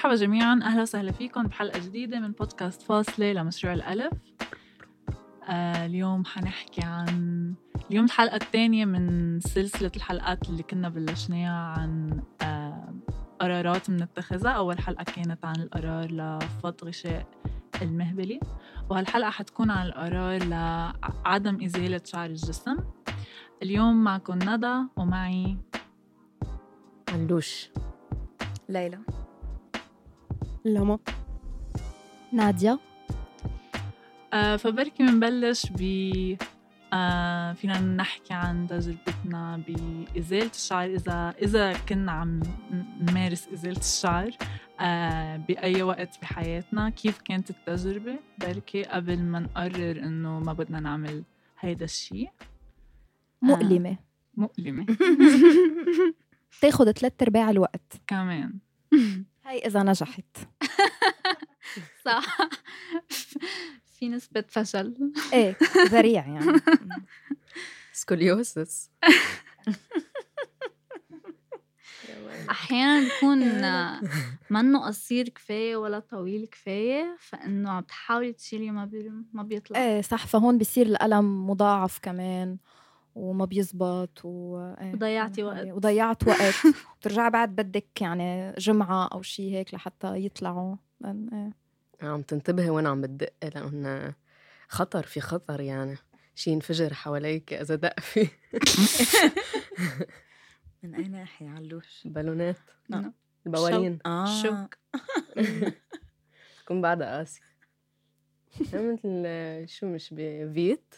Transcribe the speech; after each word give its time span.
مرحبا 0.00 0.14
جميعا. 0.14 0.60
أهلا 0.62 0.82
وسهلا 0.82 1.12
فيكم 1.12 1.42
بحلقة 1.42 1.78
جديدة 1.78 2.20
من 2.20 2.32
بودكاست 2.32 2.82
فاصلة 2.82 3.32
لمشروع 3.32 3.74
الألف. 3.74 4.12
آه 5.48 5.86
اليوم 5.86 6.24
حنحكي 6.24 6.82
عن 6.84 7.54
اليوم 7.90 8.04
الحلقة 8.04 8.36
الثانية 8.36 8.84
من 8.84 9.40
سلسلة 9.40 9.90
الحلقات 9.96 10.48
اللي 10.48 10.62
كنا 10.62 10.88
بلشناها 10.88 11.80
عن 11.80 12.22
آه 12.42 12.94
قرارات 13.40 13.90
بنتخذها 13.90 14.50
أول 14.50 14.78
حلقة 14.78 15.04
كانت 15.04 15.44
عن 15.44 15.56
القرار 15.56 16.10
لفض 16.12 16.84
غشاء 16.84 17.26
المهبلي 17.82 18.40
وهالحلقة 18.90 19.30
حتكون 19.30 19.70
عن 19.70 19.86
القرار 19.86 20.44
لعدم 20.44 21.64
إزالة 21.64 22.00
شعر 22.04 22.30
الجسم. 22.30 22.76
اليوم 23.62 24.04
معكم 24.04 24.38
ندى 24.42 24.76
ومعي 24.96 25.58
علوش 27.08 27.70
ليلى. 28.68 28.98
لما 30.64 30.98
ناديا 32.32 32.78
آه 34.32 34.56
فبركي 34.56 35.02
بنبلش 35.02 35.66
ب 35.70 35.82
آه 36.92 37.52
فينا 37.52 37.80
نحكي 37.80 38.34
عن 38.34 38.66
تجربتنا 38.66 39.62
بإزالة 39.66 40.50
الشعر. 40.50 40.84
إذا 40.84 41.34
إذا 41.42 41.72
كنا 41.72 42.12
عم 42.12 42.40
نمارس 43.00 43.48
إزالة 43.48 43.78
الشعر 43.80 44.30
آه 44.80 45.36
بأي 45.36 45.82
وقت 45.82 46.20
بحياتنا 46.22 46.90
كيف 46.90 47.20
كانت 47.20 47.50
التجربة؟ 47.50 48.18
بركي 48.40 48.82
قبل 48.82 49.18
ما 49.18 49.38
نقرر 49.40 49.90
إنه 50.02 50.38
ما 50.40 50.52
بدنا 50.52 50.80
نعمل 50.80 51.24
هيدا 51.60 51.84
الشيء 51.84 52.30
مؤلمة. 53.42 53.96
مؤلمة. 54.34 54.86
تاخد 56.62 56.90
ثلاث 56.90 57.22
أرباع 57.22 57.50
الوقت. 57.50 58.02
كمان. 58.06 58.58
هاي 59.44 59.58
إذا 59.58 59.82
نجحت. 59.82 60.36
صح. 62.04 62.38
في 63.98 64.08
نسبة 64.08 64.44
فشل. 64.48 65.12
إيه 65.32 65.56
ذريع 65.76 66.26
يعني. 66.26 66.60
سكوليوسس. 67.92 68.90
أحيانا 72.50 73.08
بيكون 73.08 73.38
منه 74.50 74.86
قصير 74.86 75.28
كفاية 75.28 75.76
ولا 75.76 75.98
طويل 75.98 76.46
كفاية 76.46 77.16
فإنه 77.20 77.70
عم 77.70 77.82
تحاولي 77.82 78.32
تشيلي 78.32 78.70
ما 78.70 78.84
بي... 78.84 79.12
ما 79.32 79.42
بيطلع. 79.42 79.78
إيه 79.78 80.02
صح 80.02 80.26
فهون 80.26 80.58
بصير 80.58 80.86
الألم 80.86 81.50
مضاعف 81.50 81.98
كمان. 81.98 82.56
وما 83.14 83.44
بيزبط 83.44 84.24
و... 84.24 84.58
إيه. 84.80 84.92
وضيعتي 84.92 85.42
وقت. 85.42 85.66
وضيعت 85.66 86.28
وقت. 86.28 86.54
بترجعي 87.00 87.30
بعد 87.30 87.56
بدك 87.56 88.02
يعني 88.02 88.52
جمعة 88.52 89.08
أو 89.08 89.22
شيء 89.22 89.52
هيك 89.52 89.74
لحتى 89.74 90.24
يطلعوا. 90.24 90.76
إيه. 91.04 91.52
عم 92.02 92.22
تنتبهي 92.22 92.70
وين 92.70 92.86
عم 92.86 93.00
بتدق 93.00 93.32
لأن 93.42 94.14
خطر 94.68 95.02
في 95.02 95.20
خطر 95.20 95.60
يعني. 95.60 95.96
شي 96.34 96.50
ينفجر 96.50 96.94
حواليك 96.94 97.52
إذا 97.52 97.74
دق 97.74 98.00
في. 98.00 98.28
من 100.82 100.94
أي 100.94 101.08
ناحية 101.08 101.48
علوش؟ 101.48 102.02
بالونات. 102.04 102.56
نعم. 102.88 103.12
البوالين. 103.46 103.98
آه. 104.06 104.42
شوك. 104.42 104.78
تكون 106.64 106.80
بعدها 106.80 107.16
قاسي. 107.16 107.40
مثل 108.60 109.24
شو 109.68 109.86
مش 109.86 110.14
بفيت 110.16 110.94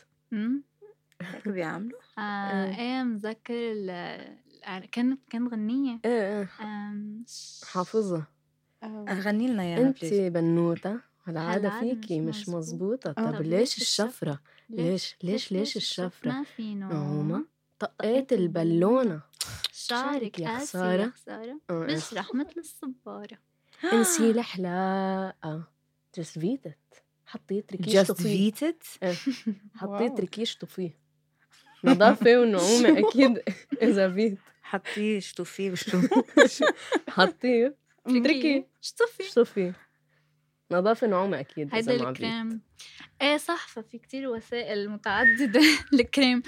هيك 1.23 1.49
بيعملوا؟ 1.49 1.99
آه 2.19 2.21
إيه. 2.65 2.79
إيه 2.79 3.03
ال- 3.51 4.91
كانت 4.91 5.21
كانت 5.31 5.53
غنية. 5.53 6.01
إيه 6.05 6.39
إيه 6.41 6.49
آم، 6.61 7.25
ش- 7.29 7.65
حافظة 7.65 8.25
غني 9.11 9.49
لنا 9.49 9.63
إياها 9.63 9.81
أنت 9.89 10.05
بنوتة 10.05 11.01
العادة 11.29 11.81
فيكي 11.81 12.21
مش 12.21 12.49
مزبوطة. 12.49 13.15
آه. 13.19 13.31
طب 13.31 13.43
ليش 13.43 13.77
الشفرة؟ 13.77 14.41
ليش 14.71 15.17
ليش 15.23 15.53
ليش 15.53 15.77
الشفرة؟ 15.77 16.33
ما 16.33 16.45
في 16.45 16.75
نوم. 16.75 17.47
طقيت 17.79 18.33
البالونة. 18.33 19.21
شعرك 19.73 20.39
يا 20.39 20.59
خسارة. 20.59 21.13
آه،. 21.71 21.87
بشرح 21.87 22.35
مثل 22.35 22.55
الصبارة 22.59 23.39
انسي 23.93 24.31
الحلاقة 24.31 25.63
جست 26.19 26.39
فيتت 26.39 26.79
حطيت 27.27 27.73
ركيش 27.73 27.95
جاست 27.95 28.13
طفيه 28.13 28.51
فيتد 28.53 28.77
حطيت 29.75 30.11
واو. 30.11 30.19
ركيش 30.19 30.57
طفيه 30.57 30.99
نظافة 31.85 32.41
ونعومة 32.41 32.99
أكيد 32.99 33.43
إذا 33.83 34.15
فيت 34.15 34.39
حطيه 34.63 35.21
شتو 35.21 35.45
فيه 35.45 35.71
وشتو 35.71 36.01
حطيه 37.09 37.77
تركي 38.05 38.65
شطفي 38.81 39.23
شطفيه 39.23 39.75
نظافة 40.71 41.07
نعومة 41.07 41.41
أكيد 41.41 41.75
هيدا 41.75 42.09
الكريم 42.09 42.61
إيه 43.23 43.37
صح 43.37 43.69
ففي 43.69 43.99
كتير 43.99 44.29
وسائل 44.29 44.91
متعددة 44.91 45.61
الكريم 45.95 46.43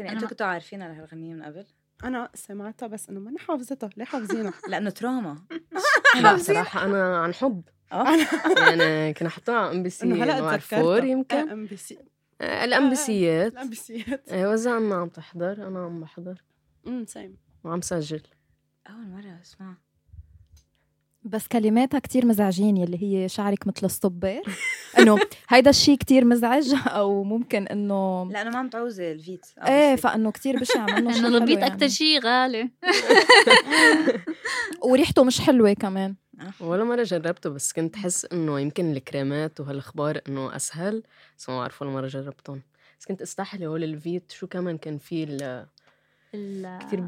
أنا 0.00 0.12
أنتوا 0.12 0.28
كنتوا 0.28 0.46
عارفين 0.46 0.82
على 0.82 0.94
هالغنية 0.94 1.34
من 1.34 1.42
قبل؟ 1.42 1.66
أنا 2.04 2.30
سمعتها 2.34 2.86
بس 2.86 3.08
انه 3.08 3.20
ماني 3.20 3.38
حافظتها 3.38 3.90
ليه 3.96 4.04
حافظينها. 4.04 4.52
لأنه 4.68 4.90
trauma 5.00 5.44
لا 6.20 6.36
صراحة 6.48 6.84
أنا 6.84 7.18
عن 7.18 7.34
حب. 7.34 7.62
يعني 8.56 9.14
كنا 9.14 9.28
حطوها 9.28 9.58
على 9.58 9.76
MBC 9.76 10.04
انه 10.04 10.24
هلا 10.24 10.38
يمكن. 11.04 11.36
أم 11.36 11.66
بي 11.66 11.76
سي. 11.76 11.98
آه، 12.44 12.64
الأمبسيات. 12.64 13.52
الأمبسيات. 13.52 14.28
أيوه 14.32 14.54
إذا 14.54 14.76
أنا 14.76 14.94
عم 14.94 15.08
تحضر 15.08 15.66
أنا 15.68 15.84
عم 15.84 16.00
بحضر. 16.00 16.42
امم 16.86 17.06
same 17.06 17.36
وعم 17.64 17.80
سجل. 17.80 18.22
أول 18.90 19.06
مرة 19.08 19.38
أسمع. 19.42 19.74
بس 21.22 21.46
كلماتها 21.48 21.98
كتير 21.98 22.26
مزعجين 22.26 22.76
يلي 22.76 23.02
هي 23.02 23.28
شعرك 23.28 23.66
مثل 23.66 23.86
الصبار 23.86 24.42
إنه 24.98 25.18
هيدا 25.48 25.70
الشيء 25.70 25.98
كتير 25.98 26.24
مزعج 26.24 26.74
أو 26.86 27.24
ممكن 27.24 27.66
إنه 27.66 28.28
لأنه 28.32 28.50
ما 28.50 28.58
عم 28.58 28.68
تعوزي 28.68 29.12
ال 29.12 29.18
Veet. 29.18 29.46
إيه 29.66 29.96
فإنه 29.96 30.30
كتير 30.30 30.58
بشع 30.60 30.86
منه 30.86 31.16
إنه 31.18 31.28
البيت 31.28 31.58
يعني. 31.58 31.74
أكتر 31.74 31.88
شيء 31.88 32.20
غالي. 32.20 32.70
وريحته 34.90 35.24
مش 35.24 35.40
حلوة 35.40 35.72
كمان. 35.72 36.14
ولا 36.60 36.84
مرة 36.84 37.02
جربته 37.02 37.50
بس 37.50 37.72
كنت 37.72 37.96
حس 37.96 38.24
إنه 38.32 38.60
يمكن 38.60 38.92
الكريمات 38.92 39.60
وهالأخبار 39.60 40.20
إنه 40.28 40.56
أسهل 40.56 41.02
بس 41.38 41.48
ما 41.48 41.58
بعرف 41.58 41.82
ولا 41.82 41.90
مرة 41.90 42.06
جربتهم. 42.06 42.62
بس 43.00 43.06
كنت 43.06 43.22
استحلي 43.22 43.66
هول 43.66 43.84
ال 43.84 43.94
Veet 43.94 44.32
شو 44.32 44.46
كمان 44.46 44.78
كان 44.78 44.98
في 44.98 45.24
ال- 45.24 45.66
ال- 46.34 46.78
كتير 46.78 47.04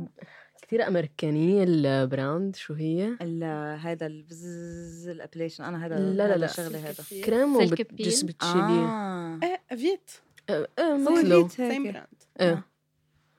كتير 0.62 0.86
أمريكانية 0.88 1.64
ال 1.68 1.83
brand 1.83 2.56
شو 2.56 2.74
هي؟ 2.74 3.16
ال- 3.22 3.78
هيدا 3.80 4.06
البزز 4.06 5.08
ال 5.08 5.14
epilation 5.14 5.64
أنا 5.64 5.84
هيدا 5.84 5.98
لا، 5.98 6.28
لا، 6.28 6.36
لا. 6.36 6.46
الشغلة 6.46 6.78
هيدا. 6.88 7.24
كريم 7.24 7.66
سلك 7.66 7.80
وبت 7.80 7.98
just 7.98 8.22
peel؟ 8.22 8.32
بتشيليه. 8.32 8.86
آه. 8.86 9.40
إيه 9.42 9.76
Veet. 9.76 10.10
آه، 10.50 10.68
آه، 10.78 10.82
هو 10.82 10.98
مثله. 10.98 11.48
same 11.48 11.82
brand 11.84 12.06
إيه. 12.40 12.64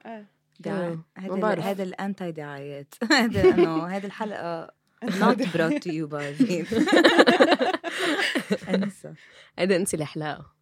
إيه. 0.06 0.28
آه، 0.68 0.98
بعرف. 1.40 1.66
هيدا 1.66 1.84
ال 1.84 1.93
anti 1.93 2.31
دعايات. 2.31 2.94
هيدا 3.12 3.54
إنه 3.56 3.84
هيدي 3.86 4.08
الحلقة 4.08 4.76
not 5.19 5.38
brought 5.53 5.81
to 5.81 5.94
you 5.94 6.08
by 6.08 6.34
أنسى 8.69 9.13
هيدا 9.59 9.75
انسي 9.75 9.97
الحلاقة 9.97 10.40
أمم. 10.40 10.56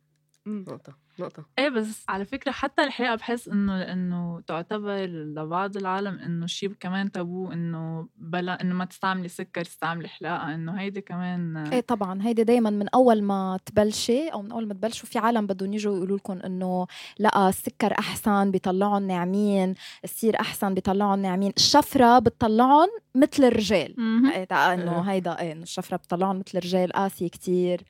نقطة 0.47 1.06
نقطة. 1.19 1.45
إيه 1.59 1.69
بس 1.69 2.03
على 2.09 2.25
فكرة 2.25 2.51
حتى 2.51 2.83
الحقيقة 2.83 3.16
بحس 3.16 3.47
إنه 3.47 3.78
لإنه 3.79 4.41
تعتبر 4.47 5.06
لبعض 5.06 5.78
العالم 5.78 6.19
إنه 6.19 6.45
شيء 6.45 6.73
كمان 6.79 7.11
تابو 7.11 7.51
إنه 7.51 8.07
بلا 8.17 8.61
إنه 8.61 8.75
ما 8.75 8.85
تستعملي 8.85 9.28
سكر 9.28 9.63
تستعملي 9.63 10.07
حلاقة 10.07 10.56
إنه 10.56 10.72
هيدي 10.79 11.01
كمان 11.01 11.57
إيه 11.57 11.81
طبعا 11.81 12.22
هيدي 12.23 12.44
دايما 12.44 12.69
من 12.69 12.89
أول 12.89 13.22
ما 13.22 13.59
تبلشي 13.66 14.28
أو 14.29 14.41
من 14.41 14.51
أول 14.51 14.67
ما 14.67 14.73
تبلشوا 14.73 15.09
في 15.09 15.19
عالم 15.19 15.47
بدهم 15.47 15.74
يجوا 15.74 15.95
يقولوا 15.95 16.18
لكم 16.18 16.39
إنه 16.45 16.88
لا 17.19 17.50
السكر 17.50 17.94
أحسن 18.00 18.51
بيطلعهم 18.51 19.07
ناعمين 19.07 19.75
السير 20.03 20.39
أحسن 20.39 20.74
بيطلعهم 20.74 21.19
ناعمين. 21.19 21.53
الشفرة 21.57 22.19
بتطلعهم 22.19 22.88
مثل 23.15 23.44
الرجال. 23.44 23.94
مهم. 23.97 24.25
إيه 24.31 24.44
تع- 24.44 24.74
إنه 24.74 24.92
آه. 25.00 25.01
هيدا 25.01 25.39
إيه 25.39 25.51
إنه 25.51 25.63
الشفرة 25.63 25.97
بتطلعهم 25.97 26.39
مثل 26.39 26.57
الرجال. 26.57 26.92
قاسي 26.92 27.30
كتير. 27.30 27.81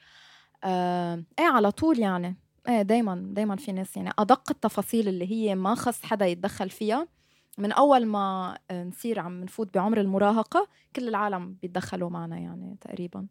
آه 0.63 1.23
إيه 1.39 1.45
على 1.45 1.71
طول 1.71 1.99
يعني. 1.99 2.35
إيه 2.69 2.81
دايما 2.81 3.15
دايما 3.33 3.55
في 3.55 3.71
ناس 3.71 3.97
يعني 3.97 4.09
أدق 4.19 4.51
التفاصيل 4.51 5.07
اللي 5.07 5.31
هي 5.31 5.55
ما 5.55 5.75
خص 5.75 6.03
حدا 6.03 6.25
يتدخل 6.25 6.69
فيها. 6.69 7.07
من 7.57 7.71
أول 7.71 8.05
ما 8.05 8.57
آه، 8.71 8.83
نصير 8.83 9.19
عم 9.19 9.43
نفوت 9.43 9.73
بعمر 9.73 10.01
المراهقة 10.01 10.67
كل 10.95 11.07
العالم 11.07 11.53
بيتدخلوا 11.61 12.09
معنا 12.09 12.37
يعني 12.39 12.77
تقريبا. 12.81 13.27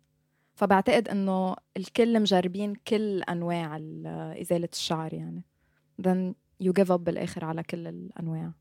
فبعتقد 0.55 1.09
إنه 1.09 1.57
الكل 1.77 2.21
مجربين 2.21 2.75
كل 2.75 3.23
أنواع 3.23 3.77
ال- 3.77 4.07
إزالة 4.41 4.69
الشعر 4.73 5.15
يعني. 5.15 5.45
Then 6.03 6.35
you 6.65 6.73
give 6.81 6.89
up 6.89 6.93
بالآخر 6.93 7.45
على 7.45 7.63
كل 7.63 7.87
الأنواع. 7.87 8.53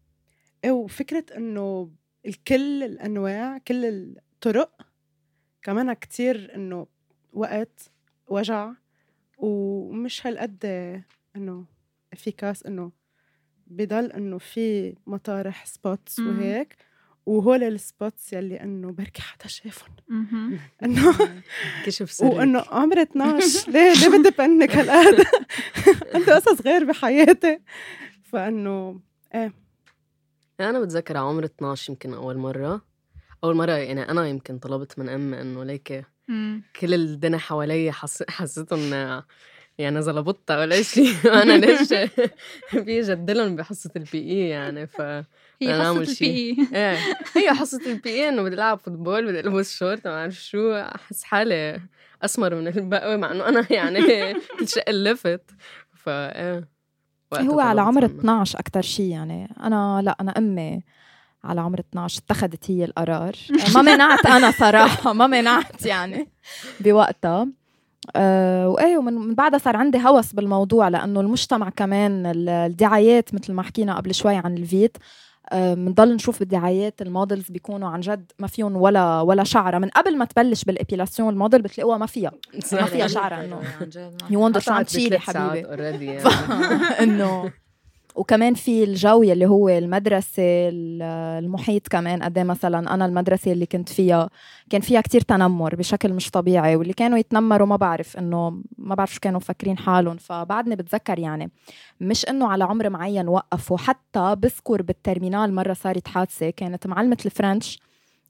إيه 0.63 0.71
وفكرة 0.71 1.25
إنه 1.37 1.91
الكل 2.25 2.83
الأنواع 2.83 3.57
كل 3.57 3.85
الطرق 3.85 4.81
كمان 5.61 5.93
كتير 5.93 6.55
إنه 6.55 6.87
وقت 7.33 7.91
وجع 8.27 8.71
ومش 9.37 10.27
هالقد 10.27 10.65
إنه 11.35 11.65
efficace 12.13 12.63
إنه 12.65 12.91
بضل 13.67 14.11
إنه 14.11 14.37
في 14.37 14.95
مطارح 15.07 15.65
spots 15.65 16.19
مم. 16.19 16.27
وهيك 16.39 16.75
وهول 17.25 17.63
السبوتس 17.63 18.33
يلي 18.33 18.61
إنه 18.61 18.91
بركي 18.91 19.21
حدا 19.21 19.47
شافهم. 19.47 19.91
إنه 20.83 21.13
كشف 21.85 22.11
سرك. 22.17 22.33
وإنه 22.33 22.63
عمري 22.69 23.01
12 23.11 23.71
ليه؟ 23.71 23.93
ليه 23.93 24.17
بدي 24.19 24.29
بنك 24.37 24.75
هالقد؟ 24.75 25.25
عندي 26.15 26.31
قصص 26.31 26.61
غير 26.61 26.83
بحياتي. 26.83 27.59
فإنه 28.23 28.99
أنا 30.59 30.79
بتذكر 30.79 31.17
على 31.17 31.27
عمر 31.27 31.45
12 31.45 31.91
يمكن 31.93 32.13
أول 32.13 32.37
مرة. 32.37 32.81
أول 33.43 33.55
مرة 33.55 33.71
يعني 33.71 34.01
أنا 34.09 34.27
يمكن 34.27 34.59
طلبت 34.59 34.99
من 34.99 35.09
أمي 35.09 35.41
إنه 35.41 35.63
ليك 35.63 36.05
مم. 36.27 36.63
كل 36.79 36.93
الدنيا 36.93 37.37
حوالي 37.37 37.91
حس... 37.91 38.23
حسيتهم 38.29 38.93
يعني 39.77 40.01
زلبطة 40.01 40.59
ولا 40.59 40.81
شيء 40.81 41.13
وأنا 41.25 41.53
ليش 41.65 41.93
في 42.69 43.01
جدلهم 43.01 43.55
بحصة 43.55 43.89
ال 43.95 44.17
PE 44.31 44.49
يعني 44.49 44.87
ف 44.87 45.01
هي 45.61 45.73
حصة. 45.81 45.99
البي 46.01 46.57
إيه 46.73 46.97
هي 47.35 47.53
حصة 47.53 47.81
ال 47.91 48.09
PE 48.09 48.29
إنه 48.29 48.41
بدي 48.43 48.55
العب 48.55 48.77
football 48.79 49.25
بدي 49.27 49.39
البس 49.39 49.77
شورت 49.77 50.07
ما 50.07 50.13
بعرف 50.13 50.33
شو 50.33 50.73
أحس 50.73 51.23
حالي 51.23 51.81
أسمر 52.21 52.55
من 52.55 52.67
البقوة 52.67 53.17
مع 53.17 53.31
إنه 53.31 53.49
أنا 53.49 53.67
يعني 53.73 53.99
كل 54.59 54.67
شيء 54.67 54.91
لفت 54.91 55.51
إيه 56.07 56.67
وقتها 57.31 57.47
هو 57.47 57.59
على 57.59 57.81
عمر 57.81 58.01
منها. 58.07 58.19
12 58.19 58.59
أكثر 58.59 58.81
شيء 58.81 59.05
يعني 59.11 59.55
أنا 59.63 60.01
لأ 60.03 60.15
أنا 60.21 60.31
أمي 60.37 60.83
على 61.43 61.61
عمر 61.61 61.79
12 61.79 62.21
اتخذت 62.25 62.71
هي 62.71 62.85
القرار. 62.85 63.35
ما 63.75 63.81
منعت 63.81 64.25
أنا 64.25 64.51
صراحة 64.51 65.13
ما 65.13 65.27
منعت 65.27 65.85
يعني 65.85 66.27
بوقتها. 66.79 67.47
أه 68.15 68.69
وإيه 68.69 68.97
ومن 68.97 69.13
من 69.13 69.35
بعدها 69.35 69.59
صار 69.59 69.75
عندي 69.77 69.97
هوس 69.97 70.33
بالموضوع 70.33 70.87
لأنه 70.87 71.19
المجتمع 71.21 71.69
كمان 71.69 72.25
ال- 72.25 72.49
الدعايات 72.49 73.33
مثل 73.33 73.53
ما 73.53 73.63
حكينا 73.63 73.95
قبل 73.97 74.13
شوي 74.13 74.35
عن 74.35 74.57
الفيت 74.57 74.97
بنضل 75.53 76.15
نشوف 76.15 76.39
بالدعايات 76.39 77.01
ال 77.01 77.08
models 77.08 77.49
بيكونوا 77.51 77.89
عن 77.89 77.99
جد 77.99 78.31
ما 78.39 78.47
فيهم 78.47 78.75
ولا 78.77 79.21
ولا 79.21 79.43
شعرة. 79.43 79.77
من 79.77 79.89
قبل 79.89 80.17
ما 80.17 80.25
تبلش 80.25 80.63
بال 80.63 80.75
épilation 80.75 81.29
الموديل 81.29 81.61
بتلاقوها 81.61 81.97
ما 81.97 82.05
فيها 82.05 82.31
ما 82.53 82.85
فيها 82.85 83.07
شعر 83.07 83.33
إنه 83.45 83.59
you 84.29 84.45
wonder 84.45 84.59
شو 84.59 84.71
عم 84.71 84.81
تشيلي 84.83 85.19
حبيبي. 85.19 85.67
يعني. 86.05 86.23
إنه 87.03 87.51
وكمان 88.15 88.53
في 88.53 88.83
الجو 88.83 89.23
اللي 89.23 89.45
هو 89.45 89.69
المدرسة 89.69 90.43
ال- 90.69 91.01
المحيط 91.43 91.87
كمان 91.87 92.23
قد 92.23 92.37
إيه 92.37 92.43
مثلا 92.43 92.93
أنا 92.93 93.05
المدرسة 93.05 93.51
اللي 93.51 93.65
كنت 93.65 93.89
فيها 93.89 94.29
كان 94.69 94.81
فيها 94.81 95.01
كتير 95.01 95.21
تنمر 95.21 95.75
بشكل 95.75 96.13
مش 96.13 96.29
طبيعي 96.31 96.75
واللي 96.75 96.93
كانوا 96.93 97.17
يتنمروا 97.17 97.67
ما 97.67 97.75
بعرف 97.75 98.17
إنه 98.17 98.61
ما 98.77 98.95
بعرف 98.95 99.13
شو 99.13 99.19
كانوا 99.19 99.37
مفكرين 99.39 99.77
حالهم. 99.77 100.17
فبعدني 100.17 100.75
بتذكر 100.75 101.19
يعني 101.19 101.51
مش 102.01 102.29
إنه 102.29 102.47
على 102.47 102.63
عمر 102.63 102.89
معين 102.89 103.27
وقفوا 103.27 103.77
حتى 103.77 104.35
بذكر 104.37 104.81
بالترمينال 104.81 105.53
مرة 105.55 105.73
صارت 105.73 106.07
حادثة 106.07 106.49
كانت 106.49 106.87
معلمة 106.87 107.17
الفرنش 107.25 107.79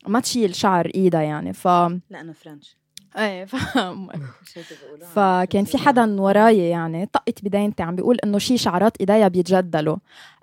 ما 0.08 0.20
تشيل 0.20 0.56
شعر 0.56 0.92
إيدها 0.96 1.22
يعني. 1.22 1.54
ف 1.54 1.68
لا 1.68 2.22
أنا 2.22 2.34
فرنش. 2.34 2.78
إيه 3.18 3.46
ف... 3.52 3.56
مش 4.44 4.58
هيك 4.58 4.66
بيقولوا 4.84 5.08
فكان 5.08 5.66
في 5.66 5.78
حدا 5.78 6.22
وراي 6.22 6.70
يعني 6.70 7.06
طقت 7.06 7.44
بدينتي 7.44 7.84
عم 7.84 7.96
بيقول 7.96 8.18
إنه 8.24 8.38
شي 8.38 8.58
شعرات 8.58 8.98
إيديا 8.98 9.28
بيتجدلوا. 9.28 9.98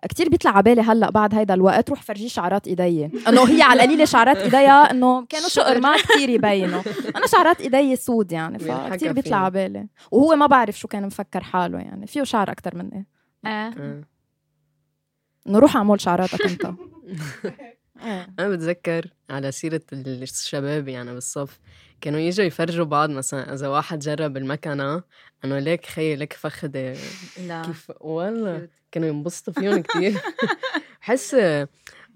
كتير 0.09 0.29
بيطلع 0.29 0.51
على 0.51 0.63
بالي 0.63 0.81
هلأ 0.81 1.11
بعد 1.11 1.35
هيدا 1.35 1.55
الوقت 1.55 1.91
روح 1.91 2.03
فرجيه 2.03 2.29
شعرات 2.29 2.67
ايدي 2.67 3.05
إنه 3.29 3.45
هي 3.49 3.63
على 3.63 3.83
القليله 3.83 4.05
شعرات 4.05 4.37
إيديا 4.37 4.91
إنه 4.91 5.27
كانوا 5.27 5.49
شقر 5.49 5.81
ما 5.81 5.97
كتير 5.97 6.29
يبينوا 6.29 6.83
أنا 7.17 7.27
شعرات 7.27 7.61
ايدي 7.61 7.97
سود 7.97 8.33
يعني 8.33 8.59
فكتير 8.59 9.13
بيطلع. 9.13 9.37
على 9.37 9.51
بالي. 9.51 9.87
وهو 10.11 10.37
ما 10.37 10.47
بعرف 10.47 10.79
شو 10.79 10.89
كان 10.89 11.07
مفكر 11.07 11.43
حاله 11.43 11.79
يعني 11.79 12.07
فيه 12.07 12.23
شعر 12.23 12.51
أكتر 12.51 12.77
مني. 12.77 13.07
إيه. 13.47 14.03
إنه 15.47 15.59
روح 15.59 15.77
أعمل 15.77 16.01
شعراتك 16.01 16.47
أنت. 16.47 16.73
إيه. 18.05 18.29
أنا 18.39 18.49
بتذكر 18.49 19.07
على 19.31 19.53
سيرة 19.53 19.81
الشباب 19.93 20.89
يعني 20.89 21.13
بالصف 21.15 21.59
كانوا 22.01 22.21
يجوا 22.21 22.45
يفرجوا 22.47 22.85
بعض 22.85 23.11
مثلا 23.11 23.55
إذا 23.55 23.69
واحد 23.69 23.99
جرب 23.99 24.37
المكنة 24.37 25.03
إنه 25.45 25.59
ليك 25.59 25.87
خيي 25.87 26.17
ليك 26.17 26.33
فخدة 26.33 26.95
لا 27.47 27.63
كيف 27.63 27.93
والله. 28.01 28.69
كانوا 28.93 29.09
ينبسطوا 29.09 29.53
فيهم 29.53 29.83
كتير 29.83 30.21
بحس 31.03 31.37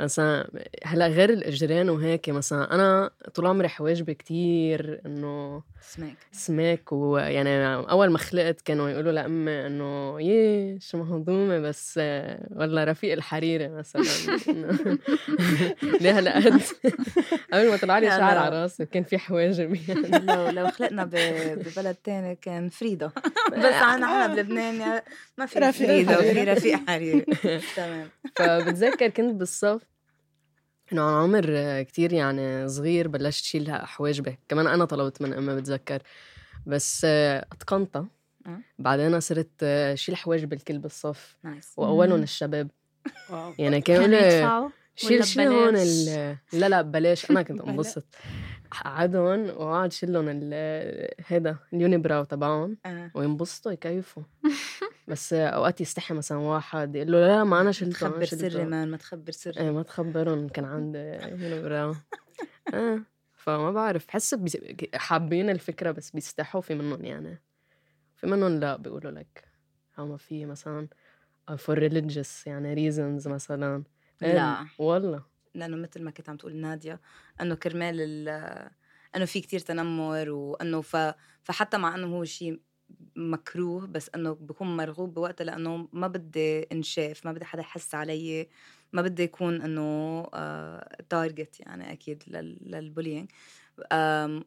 مثلا 0.00 0.50
هلأ 0.84 1.06
غير 1.06 1.30
الإجرين 1.30 1.90
وهيك 1.90 2.28
مثلا 2.30 2.74
أنا 2.74 3.10
طول 3.34 3.46
عمري 3.46 3.68
حواجبي 3.68 4.14
كتير 4.14 5.00
إنه 5.06 5.62
سماك. 5.80 6.16
سماك 6.32 6.92
ويعني 6.92 7.66
أول 7.76 8.10
ما 8.10 8.18
خلقت 8.18 8.60
كانوا 8.60 8.90
يقولوا 8.90 9.12
لأمي 9.12 9.66
إنه 9.66 10.20
يي 10.20 10.78
شو 10.80 10.98
مهضومة 10.98 11.58
بس 11.58 11.98
والله 12.50 12.84
رفيق 12.84 13.12
الحريري 13.12 13.68
مثلا. 13.68 14.02
ليه 16.00 16.18
هالقد 16.18 16.62
قبل 17.52 17.70
ما 17.70 17.76
طلع 17.76 17.98
لي 17.98 18.06
شعر. 18.06 18.22
على 18.38 18.62
راسي 18.62 18.86
كان 18.86 19.02
في 19.02 19.18
حواجب 19.18 19.74
يعني 19.88 20.26
لو 20.26 20.48
لو 20.50 20.70
خلقنا 20.70 21.04
ب- 21.04 21.58
ببلد 21.66 21.94
تاني 22.04 22.34
كان 22.42 22.68
فريدة. 22.68 23.12
بس 23.52 23.64
عنا 23.64 24.06
إحنا 24.06 24.34
بلبنان 24.34 25.00
ما 25.38 25.46
في 25.46 25.64
حريري. 25.64 26.02
وفي 26.16 26.42
رفيق 26.44 26.78
حريري 26.88 27.20
تمام. 27.76 28.08
فبتذكر 28.36 29.08
كنت 29.08 29.34
بالصف 29.34 29.80
انه 30.94 31.02
على 31.02 31.22
عمر 31.22 31.82
كتير 31.82 32.12
يعني 32.12 32.68
صغير 32.68 33.08
بلشت 33.08 33.44
شيل 33.44 33.72
حواجبي. 33.72 34.38
كمان 34.48 34.66
أنا 34.66 34.84
طلبت 34.84 35.22
من 35.22 35.32
امي 35.32 35.56
بتذكر. 35.56 36.02
بس 36.66 37.04
اتقنتها 37.04 38.06
أه. 38.46 38.58
بعدين 38.78 39.20
صرت 39.20 39.64
شيل 39.94 40.16
حواجب 40.16 40.52
الكل 40.52 40.78
بالصف. 40.78 41.36
nice. 41.42 41.72
وأولهم 41.76 42.22
الشباب. 42.22 42.70
يعني 43.58 43.80
كانوا 43.80 44.70
شيل 44.96 45.24
شيل 45.24 45.48
هون؟ 45.48 45.76
ال... 45.76 46.36
لا 46.52 46.68
لا 46.68 46.82
بلاش 46.82 47.30
أنا 47.30 47.42
كنت. 47.42 47.60
انبسط. 47.68 48.06
قعدهم 48.70 49.46
وقعد 49.50 49.92
شيلهم 49.92 50.24
ال... 50.28 50.54
هيدا 51.26 51.56
ال 51.72 51.96
unibrow 51.96 52.24
تبعهم. 52.24 52.76
آه. 52.86 53.10
وينبسطوا 53.14 53.72
يكيفوا. 53.72 54.22
بس 55.08 55.32
أوقات 55.32 55.80
يستحي 55.80 56.14
مثلا 56.14 56.38
واحد 56.38 56.96
يقول 56.96 57.12
له 57.12 57.26
لا 57.26 57.44
ما 57.44 57.60
أنا 57.60 57.72
شلته 57.72 57.92
تخبر 58.08 58.24
سري 58.24 58.64
man 58.64 58.90
ما 58.90 58.96
تخبر 58.96 59.32
سري 59.32 59.60
إيه 59.60 59.70
ما 59.70 59.82
تخبرهم 59.82 60.48
كان 60.48 60.64
عندي 60.64 60.98
unibrow 61.30 61.94
آه 62.74 63.00
فما 63.34 63.72
بعرف 63.72 64.06
بحس 64.06 64.34
بيس... 64.34 64.56
حابين 64.94 65.50
الفكرة 65.50 65.90
بس 65.90 66.10
بيستحوا 66.10 66.60
في 66.60 66.74
منهم 66.74 67.04
يعني. 67.04 67.42
في 68.16 68.26
منهم 68.26 68.60
لا 68.60 68.76
بيقولوا 68.76 69.10
لك 69.10 69.44
ما 69.98 70.16
في 70.16 70.46
مثلا 70.46 70.88
for 71.50 71.74
religious 71.76 72.46
يعني 72.46 72.90
reasons 72.92 73.26
مثلا. 73.28 73.84
إيه، 74.22 74.34
لا. 74.34 74.66
والله. 74.78 75.24
لأنه 75.54 75.76
مثل 75.76 76.02
ما 76.02 76.10
كنت 76.10 76.28
عم 76.28 76.36
تقول 76.36 76.56
نادية 76.56 77.00
إنه 77.40 77.54
كرمال 77.54 78.00
ال- 78.00 78.70
إنه 79.16 79.24
في 79.24 79.40
كتير 79.40 79.60
تنمر 79.60 80.30
وإنه 80.30 80.80
ف... 80.80 80.96
فحتى 81.42 81.78
مع 81.78 81.94
إنه 81.94 82.06
هو 82.06 82.24
شيء 82.24 82.60
مكروه 83.16 83.86
بس 83.86 84.10
إنه 84.14 84.32
بكون 84.32 84.76
مرغوب 84.76 85.14
بوقتها 85.14 85.44
لأنه 85.44 85.88
ما 85.92 86.08
بدي 86.08 86.62
انشاف 86.62 87.26
ما 87.26 87.32
بدي 87.32 87.44
حدا 87.44 87.60
يحس 87.62 87.94
علي 87.94 88.48
ما 88.92 89.02
بدي 89.02 89.22
يكون 89.22 89.62
إنه 89.62 90.22
target 91.08 91.60
يعني 91.60 91.92
أكيد 91.92 92.22
لل... 92.26 92.58
لل 92.70 92.82
bullying 92.82 93.30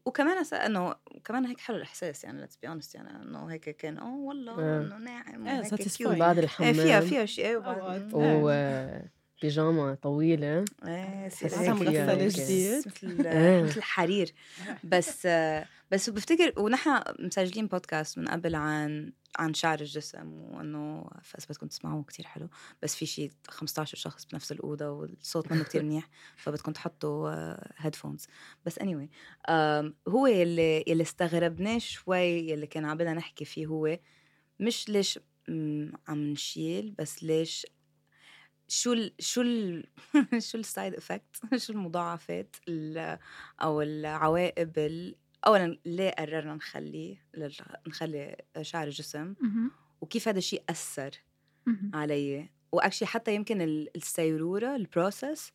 وكمان 0.06 0.46
إنه 0.54 0.96
كمان 1.26 1.46
هيك 1.46 1.60
حلو 1.60 1.78
الإحساس 1.78 2.24
يعني 2.24 2.42
let's 2.42 2.58
be 2.58 2.68
honest 2.68 2.96
يعني 2.96 3.24
إنه 3.24 3.46
هيك 3.46 3.70
كان 3.70 3.98
آه 3.98 4.16
والله 4.16 4.60
آه. 4.60 4.82
إنه 4.82 4.98
ناعم 4.98 5.48
إيه، 5.48 5.64
satisfying. 5.64 5.98
cute 5.98 6.16
بعد 6.18 6.38
إيه 6.38 6.44
الحمام 6.44 6.74
فيها 6.74 7.00
فيها 7.00 7.26
شيء 7.26 7.46
إيه. 7.46 7.58
وبعد- 7.58 8.12
وبيجاما 9.44 9.94
طويلة 10.02 10.66
إيه 10.88 11.28
هيك. 11.28 12.28
جديد 12.28 12.78
مثل 12.88 13.28
إيه. 13.28 13.64
مثل 13.64 13.78
الحرير 13.78 14.34
بس 14.84 15.28
بس 15.92 16.10
بفتكر 16.10 16.54
ونحن 16.58 17.02
مسجلين 17.20 17.68
بودكاست 17.68 18.18
من 18.18 18.28
قبل 18.28 18.56
عن 18.56 19.14
عن 19.40 19.54
شعر 19.54 19.80
الجسم 19.80 20.34
وإنه 20.34 21.10
فاذا 21.24 21.46
بدكم 21.50 21.68
تسمعوه 21.68 22.04
كتير 22.04 22.28
حلو 22.28 22.50
بس 22.84 22.96
في 22.96 23.06
شيء 23.06 23.32
15 23.48 23.98
شخص 23.98 24.26
بنفس 24.26 24.52
الأوضة 24.52 24.90
والصوت 24.90 25.52
منه 25.52 25.64
كتير 25.64 25.84
منيح 25.84 26.10
فبدكم 26.38 26.72
تحطوا 26.72 27.32
headphones 27.78 28.28
بس 28.66 28.80
any 28.80 29.08
anyway, 29.08 29.10
هو 30.08 30.28
اللي 30.28 30.82
اللي 30.88 31.04
استغربناه 31.04 31.78
شوي 31.78 32.54
اللي 32.54 32.68
كان 32.68 32.86
عم 32.86 32.98
بدنا 32.98 33.14
نحكي 33.14 33.46
فيه 33.46 33.66
هو 33.66 34.00
مش 34.60 34.90
ليش 34.90 35.20
عم 36.08 36.24
نشيل 36.24 36.92
بس 36.92 37.24
ليش 37.24 37.66
شو 38.68 38.94
ال 38.94 39.14
شو 39.20 39.42
ال 39.42 39.84
شو 40.50 40.58
ال 40.58 40.65
side 40.65 40.94
effect 40.94 41.42
شو 41.64 41.74
المضاعفات 41.74 42.56
ال- 42.68 43.20
أو 43.62 43.82
العواقب 43.82 44.74
ال- 44.78 45.16
اولا 45.48 45.80
ليه 45.86 46.10
قررنا 46.12 46.56
نخليه 46.56 47.26
لل- 47.34 47.54
نخلي 47.88 48.38
شعر 48.62 48.88
الجسم. 48.88 49.36
وكيف 50.02 50.28
هذا 50.28 50.38
الشيء 50.38 50.64
أثر. 50.70 51.12
علي 51.94 52.50
و 52.72 52.76
actually 52.76 53.08
حتى 53.08 53.36
يمكن 53.36 53.62
ال- 53.62 53.98
السيرورة 53.98 54.76
ال 54.76 54.85
process 54.85 55.52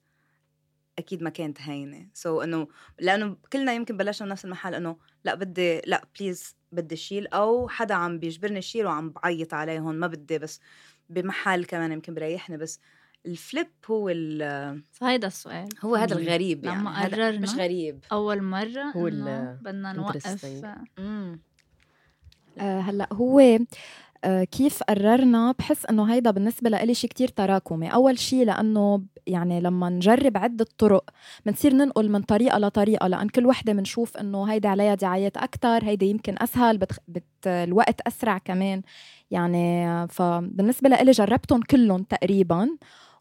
أكيد 0.99 1.23
ما 1.23 1.31
كانت 1.31 1.61
هينة 1.61 2.09
so 2.15 2.41
so 2.41 2.43
إنه 2.45 2.69
لأنه 3.01 3.37
كلنا 3.53 3.73
يمكن 3.75 3.97
بلشنا 3.97 4.29
بنفس 4.29 4.45
المحل 4.45 4.75
إنه 4.75 4.97
لا 5.25 5.35
بدي 5.35 5.81
لا 5.87 6.05
please 6.21 6.57
بدي 6.73 6.97
شيل 6.97 7.27
أو 7.27 7.69
حدا 7.69 7.95
عم 7.95 8.19
بيجبرني 8.19 8.63
شيل 8.63 8.87
وعم 8.87 9.11
بعيط 9.11 9.55
عليهم 9.55 9.95
ما 9.95 10.07
بدي 10.07 10.39
بس 10.39 10.61
بمحل 11.09 11.65
كمان 11.65 11.93
يمكن 11.93 12.15
بريحني 12.15 12.57
بس 12.57 12.81
ال 13.27 13.35
flip 13.35 13.67
هو 13.91 14.09
ال- 14.09 14.83
فهيدا 14.93 15.27
السؤال. 15.27 15.69
هو 15.85 15.95
هذا. 15.97 16.19
الغريب 16.19 16.65
يعني 16.65 16.81
لما 16.81 16.91
هذا 16.91 17.17
قررنا 17.17 17.39
مش 17.41 17.55
غريب. 17.55 17.99
أول 18.13 18.43
مرة 18.43 18.83
هو 18.97 19.09
إنه 19.09 19.59
بدنا 19.63 19.93
نوقف. 19.93 20.65
امم 20.99 21.41
آه، 22.59 22.81
هلأ 22.81 23.09
هو 23.13 23.59
آه، 24.25 24.45
كيف 24.45 24.83
قررنا؟ 24.83 25.55
بحس 25.59 25.87
إنه 25.87 26.13
هيدا 26.15 26.31
بالنسبة 26.31 26.71
لإلي 26.71 26.95
شيء 26.95 27.11
كتير 27.11 27.29
تراكمي. 27.29 27.89
أول 27.95 28.19
شيء 28.19 28.45
لأنه 28.45 29.03
يعني 29.27 29.61
لما 29.61 29.89
نجرب 29.89 30.39
عدة 30.39 30.67
طرق 30.79 31.11
بنصير 31.47 31.75
ننقل 31.75 32.11
من 32.11 32.23
طريقة 32.23 32.59
لطريقة 32.59 33.07
لأن 33.09 33.29
كل 33.29 33.47
وحدة 33.47 33.73
بنشوف 33.73 34.17
إنه 34.17 34.45
هيدا 34.45 34.69
عليها 34.69 34.95
دعايات 34.95 35.37
أكثر 35.37 35.85
هيدا 35.85 36.07
يمكن 36.07 36.35
أسهل 36.39 36.79
بتخ... 36.79 36.99
بت... 37.09 37.25
الوقت 37.47 38.01
أسرع 38.01 38.39
كمان. 38.39 38.83
يعني 39.31 39.87
آه، 39.89 40.07
فبالنسبة 40.07 40.89
لإلي 40.89 41.11
جربتهم 41.11 41.63
كلهم 41.63 42.03
تقريبا. 42.03 42.69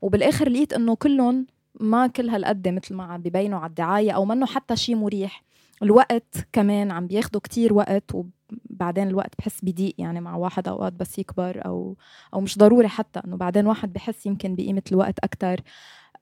وبالآخر 0.01 0.49
لقيت 0.49 0.73
إنه 0.73 0.95
كلهم 0.95 1.47
ما 1.79 2.07
كل 2.07 2.29
هالقد 2.29 2.67
مثل 2.67 2.95
ما 2.95 3.03
عم 3.03 3.21
ببينوا 3.21 3.59
على 3.59 3.69
الدعاية 3.69 4.11
أو 4.11 4.25
منه 4.25 4.45
حتى 4.45 4.75
شيء 4.75 4.95
مريح. 4.95 5.43
الوقت 5.83 6.47
كمان 6.53 6.91
عم 6.91 7.07
بياخدوا 7.07 7.41
كتير 7.41 7.73
وقت 7.73 8.11
وبعدين 8.13 9.07
الوقت 9.07 9.31
بحس 9.39 9.59
بضيق 9.63 9.93
يعني 9.97 10.21
مع 10.21 10.35
واحد 10.35 10.67
أوقات 10.67 10.93
بس 10.93 11.19
يكبر 11.19 11.65
أو 11.65 11.97
أو 12.33 12.41
مش 12.41 12.57
ضروري 12.57 12.87
حتى 12.87 13.21
إنه 13.25 13.37
بعدين 13.37 13.67
واحد 13.67 13.93
بحس 13.93 14.25
يمكن 14.25 14.55
بقيمة 14.55 14.81
الوقت 14.91 15.19
أكثر 15.19 15.61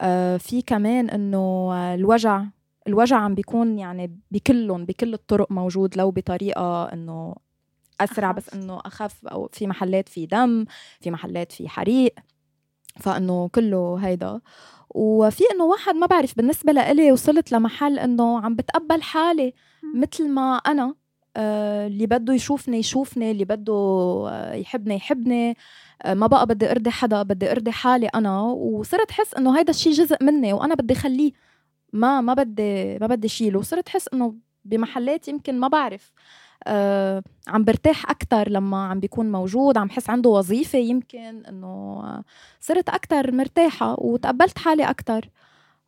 آه 0.02 0.38
في 0.38 0.62
كمان 0.62 1.10
إنه 1.10 1.72
الوجع 1.94 2.44
الوجع 2.88 3.18
عم 3.18 3.36
بيكون 3.36 3.80
يعني 3.80 4.20
بكلهم 4.32 4.86
بكل 4.86 5.14
الطرق 5.14 5.52
موجود 5.52 5.98
لو 5.98 6.12
بطريقة 6.12 6.84
إنه 6.84 7.36
أسرع 8.02 8.32
بس. 8.32 8.54
إنه 8.54 8.80
أخف 8.86 9.28
أو 9.28 9.50
في 9.54 9.68
محلات 9.68 10.10
في 10.10 10.26
دم 10.26 10.66
في 11.02 11.12
محلات 11.12 11.52
في 11.52 11.70
حريق. 11.70 12.14
فإنه 13.00 13.48
كله 13.56 13.96
هيدا. 14.02 14.42
وفي 14.90 15.44
إنه 15.54 15.64
واحد 15.64 15.96
ما 15.96 16.06
بعرف 16.08 16.38
بالنسبة 16.38 16.72
لإلي 16.72 17.12
وصلت 17.12 17.52
لمحل 17.52 18.00
إنه 18.00 18.40
عم 18.40 18.56
بتقبل 18.56 19.02
حالي 19.02 19.54
مثل 19.96 20.30
ما 20.30 20.56
أنا. 20.58 20.96
آه، 21.38 21.88
اللي 21.88 22.08
بده 22.08 22.34
يشوفني 22.34 22.78
يشوفني 22.80 23.32
اللي 23.32 23.46
بده 23.46 23.74
آه، 24.30 24.54
يحبني 24.54 24.96
يحبني. 24.96 25.58
آه، 26.02 26.14
ما 26.14 26.28
بقى 26.28 26.46
بدي 26.48 26.72
أرضي 26.72 26.90
حدا 26.90 27.24
بدي 27.24 27.52
أرضي 27.52 27.72
حالي 27.72 28.08
أنا. 28.08 28.42
وصرت 28.42 29.12
احس 29.12 29.34
إنه 29.34 29.60
هيدا 29.60 29.70
الشيء 29.70 29.94
جزء 29.94 30.18
مني 30.24 30.54
وأنا 30.54 30.76
بدي 30.76 30.96
خليه. 30.96 31.32
ما 31.94 32.22
ما 32.22 32.34
بدي 32.34 32.98
ما 33.00 33.08
بدي 33.08 33.28
شيله. 33.28 33.60
وصرت 33.60 33.88
احس 33.88 34.08
إنه 34.14 34.36
بمحلات 34.66 35.28
يمكن 35.28 35.60
ما 35.60 35.68
بعرف. 35.68 36.12
عم 37.48 37.64
برتاح 37.64 38.10
أكتر 38.10 38.50
لما 38.50 38.88
عم 38.88 39.00
بيكون 39.00 39.32
موجود 39.32 39.78
عم 39.78 39.90
حس 39.90 40.10
عنده 40.10 40.30
وظيفة 40.30 40.80
يمكن 40.80 41.44
آه، 41.64 42.24
صرت 42.62 42.90
أكتر 42.90 43.32
مرتاحة 43.32 43.96
وتقبلت 44.00 44.58
حالي 44.58 44.90
أكتر. 44.90 45.30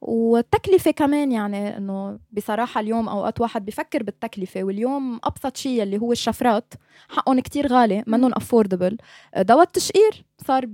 والتكلفة 0.01 0.91
كمان 0.91 1.31
يعني 1.31 1.77
إنه 1.77 2.19
بصراحة 2.31 2.81
اليوم 2.81 3.09
أوقات 3.09 3.41
واحد 3.41 3.65
بفكر 3.65 4.03
بالتكلفة 4.03 4.63
واليوم 4.63 5.19
أبسط 5.23 5.57
شيء 5.57 5.83
اللي 5.83 5.97
هو 5.97 6.11
الشفرات 6.11 6.73
حقهم 7.09 7.39
كتير 7.39 7.67
غالي 7.67 8.03
منهم 8.07 8.31
أفوردبل 8.33 8.97
دواء 9.37 9.63
التشقير 9.63 10.25
صار 10.47 10.65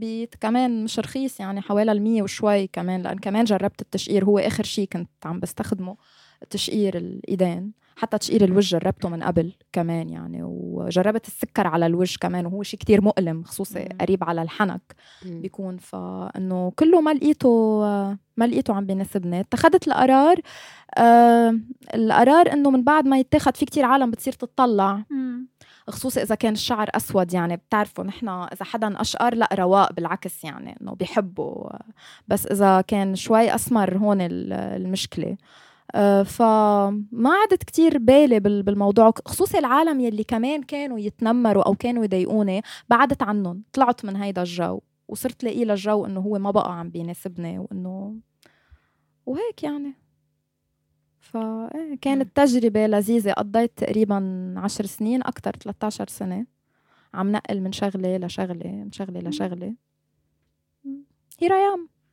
كمان 0.41 0.83
مش 0.83 0.99
رخيص 0.99 1.39
يعني 1.39 1.61
حوالي 1.61 1.91
المية 1.91 2.21
وشوي 2.23 2.67
كمان 2.67 3.01
لأن 3.01 3.17
كمان 3.17 3.45
جربت 3.45 3.81
التشقير 3.81 4.25
هو 4.25 4.39
آخر 4.39 4.63
شيء 4.63 4.87
كنت 4.87 5.09
عم 5.25 5.39
بستخدمه 5.39 5.97
تشقير 6.49 6.97
الإيدين. 6.97 7.86
حتى 7.99 8.17
تشقير 8.17 8.43
الوجه 8.43 8.77
جربته 8.77 9.09
من 9.09 9.23
قبل 9.23 9.53
كمان 9.73 10.09
يعني 10.09 10.39
وجربت 10.43 11.27
السكر 11.27 11.67
على 11.67 11.85
الوجه 11.85 12.17
كمان 12.21 12.45
وهو 12.45 12.63
شيء 12.63 12.79
كتير 12.79 13.01
مؤلم 13.01 13.43
خصوصي 13.43 13.79
مم. 13.79 13.97
قريب 14.01 14.23
على 14.23 14.41
الحنك 14.41 14.81
مم. 15.25 15.41
بيكون 15.41 15.77
فإنه 15.77 16.71
كله 16.79 17.01
ما 17.01 17.11
لقيته 17.13 17.79
ما 18.37 18.45
لقيته 18.47 18.73
عم 18.75 18.85
بيناسبني 18.85 19.39
اتخذت 19.39 19.87
القرار 19.87 20.35
آه 20.97 21.55
القرار 21.95 22.53
إنه 22.53 22.71
من 22.71 22.83
بعد 22.83 23.05
ما 23.07 23.19
يتاخد 23.19 23.57
في 23.57 23.65
كتير 23.65 23.85
عالم 23.85 24.11
بتصير 24.11 24.33
تطلع 24.33 25.03
مم. 25.09 25.47
خصوصي 25.89 26.21
إذا 26.21 26.35
كان 26.35 26.53
الشعر 26.53 26.89
أسود 26.95 27.33
يعني 27.33 27.55
بتعرفوا 27.55 28.03
نحن 28.03 28.29
إذا 28.29 28.65
حدا 28.65 29.01
أشقر 29.01 29.35
لا 29.35 29.49
رواق 29.53 29.93
بالعكس 29.93 30.43
يعني 30.43 30.77
إنه 30.81 30.93
بيحبوا 30.95 31.69
بس 32.27 32.45
إذا 32.47 32.81
كان 32.81 33.15
شوي 33.15 33.55
أسمر 33.55 33.97
هون 33.97 34.21
ال- 34.21 34.53
المشكلة 34.53 35.27
آه، 35.27 35.37
فما 36.25 37.29
عدت 37.43 37.63
كتير 37.63 37.97
بالي 37.97 38.39
بال- 38.39 38.63
بالموضوع 38.63 39.13
خصوصي 39.25 39.57
العالم 39.59 39.99
يلي 39.99 40.23
كمان 40.23 40.63
كانوا 40.63 40.99
يتنمروا 40.99 41.63
أو 41.63 41.75
كانوا 41.75 42.03
يضايقوني 42.03 42.61
بعدت 42.89 43.23
عنهم 43.23 43.63
طلعت 43.73 44.05
من 44.05 44.15
هيدا 44.15 44.41
الجو 44.41 44.79
وصرت 45.07 45.43
لاقي 45.43 45.65
للجو 45.65 46.05
إنه 46.05 46.19
هو 46.19 46.39
ما 46.39 46.51
بقى 46.51 46.79
عم 46.79 46.89
بيناسبني 46.89 47.59
وإنه 47.59 48.15
وهيك 49.25 49.63
يعني. 49.63 49.93
فكانت 51.19 52.35
تجربة 52.35 52.87
لذيذة. 52.87 53.31
قضيت 53.33 53.71
تقريبا 53.77 54.53
عشر 54.57 54.85
سنين 54.85 55.21
أكتر 55.23 55.51
13 55.55 56.07
سنة 56.07 56.45
عم 57.13 57.31
نقل 57.31 57.61
من 57.61 57.71
شغلة 57.71 58.17
لشغلة 58.17 58.71
من 58.71 58.91
شغلة 58.91 59.19
لشغلة. 59.19 59.73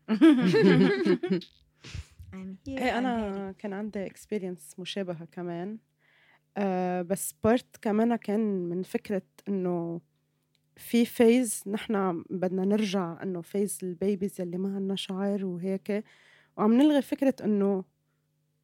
هي 2.35 2.43
ريام 2.43 2.59
إيه 2.69 2.99
أنا 2.99 3.53
كان 3.53 3.73
عندي 3.73 4.07
اكسبيرينس 4.07 4.75
مشابهة 4.79 5.25
كمان. 5.33 5.79
آه 6.57 7.03
بس 7.03 7.35
part 7.45 7.77
كمان 7.83 8.17
كان 8.17 8.41
من 8.41 8.83
فكرة 8.83 9.23
إنه 9.49 10.01
في 10.77 11.05
phase 11.05 11.63
نحن 11.67 12.25
بدنا 12.31 12.65
نرجع 12.65 13.23
إنه 13.23 13.41
phase 13.41 13.79
ال 13.83 13.91
babies 13.91 14.41
يلي 14.41 14.59
ما 14.59 14.77
عنا 14.77 14.97
شعر 14.97 15.45
وهيك 15.45 16.05
وعم 16.57 16.73
نلغي 16.73 17.03
فكرة 17.03 17.35
إنه 17.45 17.85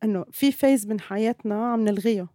إنه 0.05 0.25
في 0.33 0.53
phase 0.53 0.87
من 0.87 1.01
حياتنا 1.01 1.73
عم 1.73 1.85
نلغيها. 1.85 2.29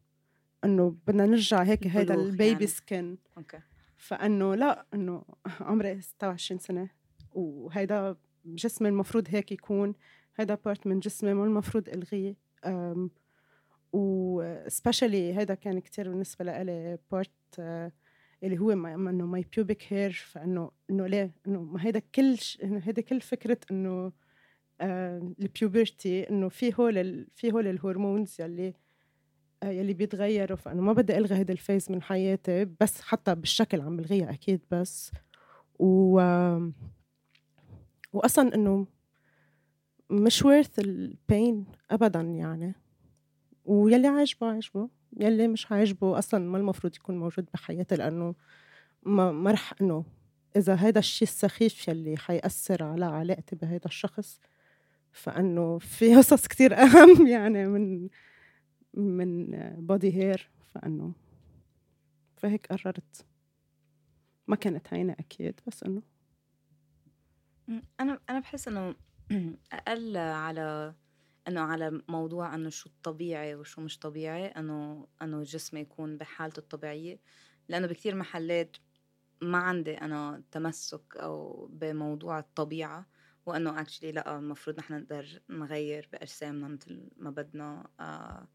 إنه 0.64 0.96
بدنا 1.08 1.26
نرجع 1.26 1.64
هيك 1.64 1.88
هيدا 1.88 2.14
البلوغ 2.14 2.26
ال 2.26 2.31
baby 2.31 2.52
يعني. 2.52 2.68
skin 2.68 3.18
okay. 3.38 3.60
فإنه 3.98 4.56
لا 4.56 4.86
إنه 4.94 5.24
عمري 5.60 6.02
26 6.02 6.60
سنة 6.60 6.90
وهيدا 7.34 8.16
جسمي 8.46 8.90
المفروض 8.90 9.28
هيك 9.30 9.52
يكون. 9.52 9.94
هيدا 10.38 10.56
part 10.66 10.88
من 10.88 11.00
جسمي 11.00 11.34
ما 11.34 11.44
المفروض 11.46 11.90
إلغيه. 11.90 12.36
أم، 12.66 13.10
و 13.94 14.44
especially 14.68 15.38
هيدا 15.38 15.54
كان 15.54 15.80
كتير 15.80 16.10
بالنسبة 16.10 16.46
لإلي 16.46 16.98
part 17.12 17.32
اللي 18.44 18.60
هو 18.60 18.72
إنه 18.72 19.26
my 19.26 19.46
pubic 19.56 19.94
hair 19.94 20.12
فانه 20.12 20.72
إنه 20.90 21.08
ليه؟ 21.08 21.32
إنه 21.48 21.62
ما 21.62 21.86
هيدا 21.86 22.02
كل 22.16 22.38
ش... 22.38 22.60
إنه 22.64 22.80
هيدا 22.84 23.02
كل 23.02 23.22
فكرة 23.22 23.58
إنه 23.72 24.12
ال 24.82 25.00
puberty 25.00 26.30
إنه 26.30 26.50
في 26.50 26.74
هول 26.80 26.98
ال... 26.98 27.28
في 27.36 27.52
هول 27.52 27.68
ال 27.68 27.75
hormones 27.75 28.36
يلي 28.42 28.74
آه، 29.64 29.70
يلي 29.70 29.94
بيتغيروا. 29.94 30.58
فإنه 30.58 30.82
ما 30.82 30.94
بدي 30.94 31.18
إلغي 31.18 31.36
هيدا 31.36 31.54
ال 31.54 31.60
phase 31.60 31.92
من 31.92 32.02
حياتي 32.02 32.66
بس 32.82 33.02
حتى 33.02 33.36
بالشكل 33.36 33.82
عم 33.82 33.98
بلغيها 33.98 34.34
أكيد 34.34 34.62
بس. 34.72 35.12
و 35.80 36.20
واصلا 38.14 38.56
إنه 38.56 38.88
مش 40.10 40.44
worth 40.44 40.80
البين 40.80 41.66
ابدا 41.92 42.22
يعني 42.22 42.76
ويلي 43.66 44.08
عاجبه 44.08 44.48
عاجبه 44.48 44.90
يلي 45.20 45.48
مش 45.48 45.72
عاجبه 45.72 46.20
أصلا 46.20 46.50
ما 46.50 46.58
المفروض 46.58 46.96
يكون 46.96 47.18
موجود 47.18 47.46
بحياتي 47.54 47.96
لأنه 47.96 48.36
ما 49.04 49.32
ما 49.32 49.52
رح 49.52 49.74
إنه 49.82 50.06
إذا 50.56 50.86
هيدا 50.86 51.00
الشيء 51.00 51.28
السخيف 51.28 51.88
يلي 51.88 52.18
حيأثر 52.18 52.84
على 52.84 53.06
علاقتي 53.06 53.56
بهيدا 53.56 53.86
الشخص 53.86 54.40
فإنه 55.12 55.78
في 55.80 56.16
قصص 56.16 56.48
كتير 56.48 56.74
أهم 56.76 57.28
يعني 57.36 57.68
من 57.68 58.10
من 58.94 59.48
بودي 59.78 60.14
هير 60.14 60.50
فإنه 60.74 61.14
فهيك 62.38 62.68
قررت 62.68 63.26
ما 64.48 64.56
كانت 64.56 64.94
هينة 64.94 65.16
أكيد 65.20 65.60
بس 65.68 65.84
إنه. 65.84 66.02
أنا 68.00 68.20
أنا 68.30 68.40
بحس 68.40 68.68
إنه 68.68 68.96
أقل 69.74 70.18
على 70.18 70.96
إنه 71.48 71.62
على 71.62 72.02
موضوع 72.10 72.56
إنه 72.56 72.70
شو 72.70 72.90
الطبيعي 72.90 73.56
وشو 73.56 73.82
مش 73.82 74.00
طبيعي 74.00 74.48
إنه 74.48 75.08
إنه 75.22 75.44
جسمي 75.44 75.80
يكون 75.80 76.18
بحالته 76.18 76.60
الطبيعية. 76.60 77.22
لأنه 77.70 77.88
بكثير 77.88 78.16
محلات 78.16 78.78
ما 79.42 79.58
عندي 79.58 79.96
أنا 80.02 80.44
تمسك 80.52 81.18
أو 81.18 81.68
بموضوع 81.68 82.40
الطبيعة 82.40 83.10
وإنه 83.46 83.82
اكشلي 83.82 84.12
لأ 84.12 84.38
المفروض 84.40 84.78
نحن 84.80 84.94
نقدر 84.94 85.42
نغير 85.50 86.10
بأجسامنا 86.14 86.68
مثل 86.68 87.10
ما 87.18 87.30
بدنا. 87.32 87.88
آه 88.00 88.48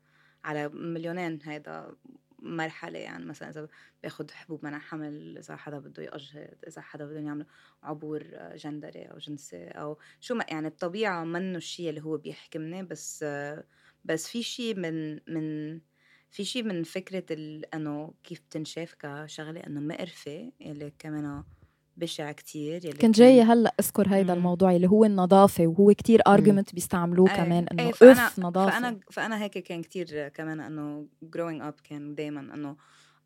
على 0.45 0.69
مليونين 0.69 1.39
هيدا 1.45 1.97
مرحلة 2.43 2.99
يعني 2.99 3.25
مثلا 3.25 3.51
إذا 3.51 3.69
باخد 4.03 4.31
حبوب 4.31 4.65
منع 4.65 4.79
حمل 4.79 5.39
إذا 5.39 5.57
حدا 5.57 5.79
بده 5.79 6.03
يأجهض 6.03 6.55
إذا 6.67 6.83
حدا 6.83 7.07
بده 7.07 7.21
يعمل 7.21 7.47
عبور 7.83 8.27
آه، 8.33 8.57
جندري 8.57 9.03
أو 9.03 9.19
جنسي 9.19 9.65
أو 9.69 9.99
شو 10.21 10.35
ما 10.35 10.47
يعني 10.49 10.69
الطبيعة 10.69 11.25
منه 11.25 11.59
الشيء 11.59 11.91
اللي 11.91 12.01
هو 12.03 12.17
بيحكمني 12.17 12.83
بس 12.83 13.23
آه، 13.23 13.65
بس 14.05 14.29
في 14.29 14.43
شيء 14.43 14.75
من 14.75 15.21
من 15.35 15.81
في 16.31 16.45
شيء 16.45 16.63
من 16.63 16.83
فكرة 16.83 17.25
إنه 17.75 18.15
كيف 18.25 18.41
بتنشاف 18.41 18.95
كشغلة 18.95 19.61
إنه 19.61 19.81
مقرفة 19.81 20.53
اللي 20.61 20.93
كمان 20.99 21.45
بشع 22.01 22.33
كتير 22.33 22.85
يلي 22.85 22.93
كنت 22.99 23.17
جاية 23.17 23.53
هلأ 23.53 23.75
أذكر 23.81 24.09
هيدا 24.09 24.33
مم. 24.33 24.39
الموضوع 24.39 24.77
اللي 24.77 24.87
هو 24.87 25.05
النظافة 25.05 25.67
وهو 25.67 25.93
كتير 25.95 26.21
argument 26.27 26.75
بيستعملوه 26.75 27.31
إيه، 27.31 27.37
كمان 27.37 27.67
إيه، 27.79 27.85
إنه 27.87 27.93
فأنا- 27.93 28.19
إف 28.19 28.39
نظافة. 28.39 28.71
فانا 28.71 29.01
فأنا 29.11 29.43
هيك 29.43 29.59
كان 29.59 29.83
كتير 29.83 30.29
كمان 30.29 30.61
إنه 30.61 31.07
growing 31.37 31.63
up 31.73 31.81
كان 31.85 32.15
دائما 32.15 32.41
إنه 32.41 32.77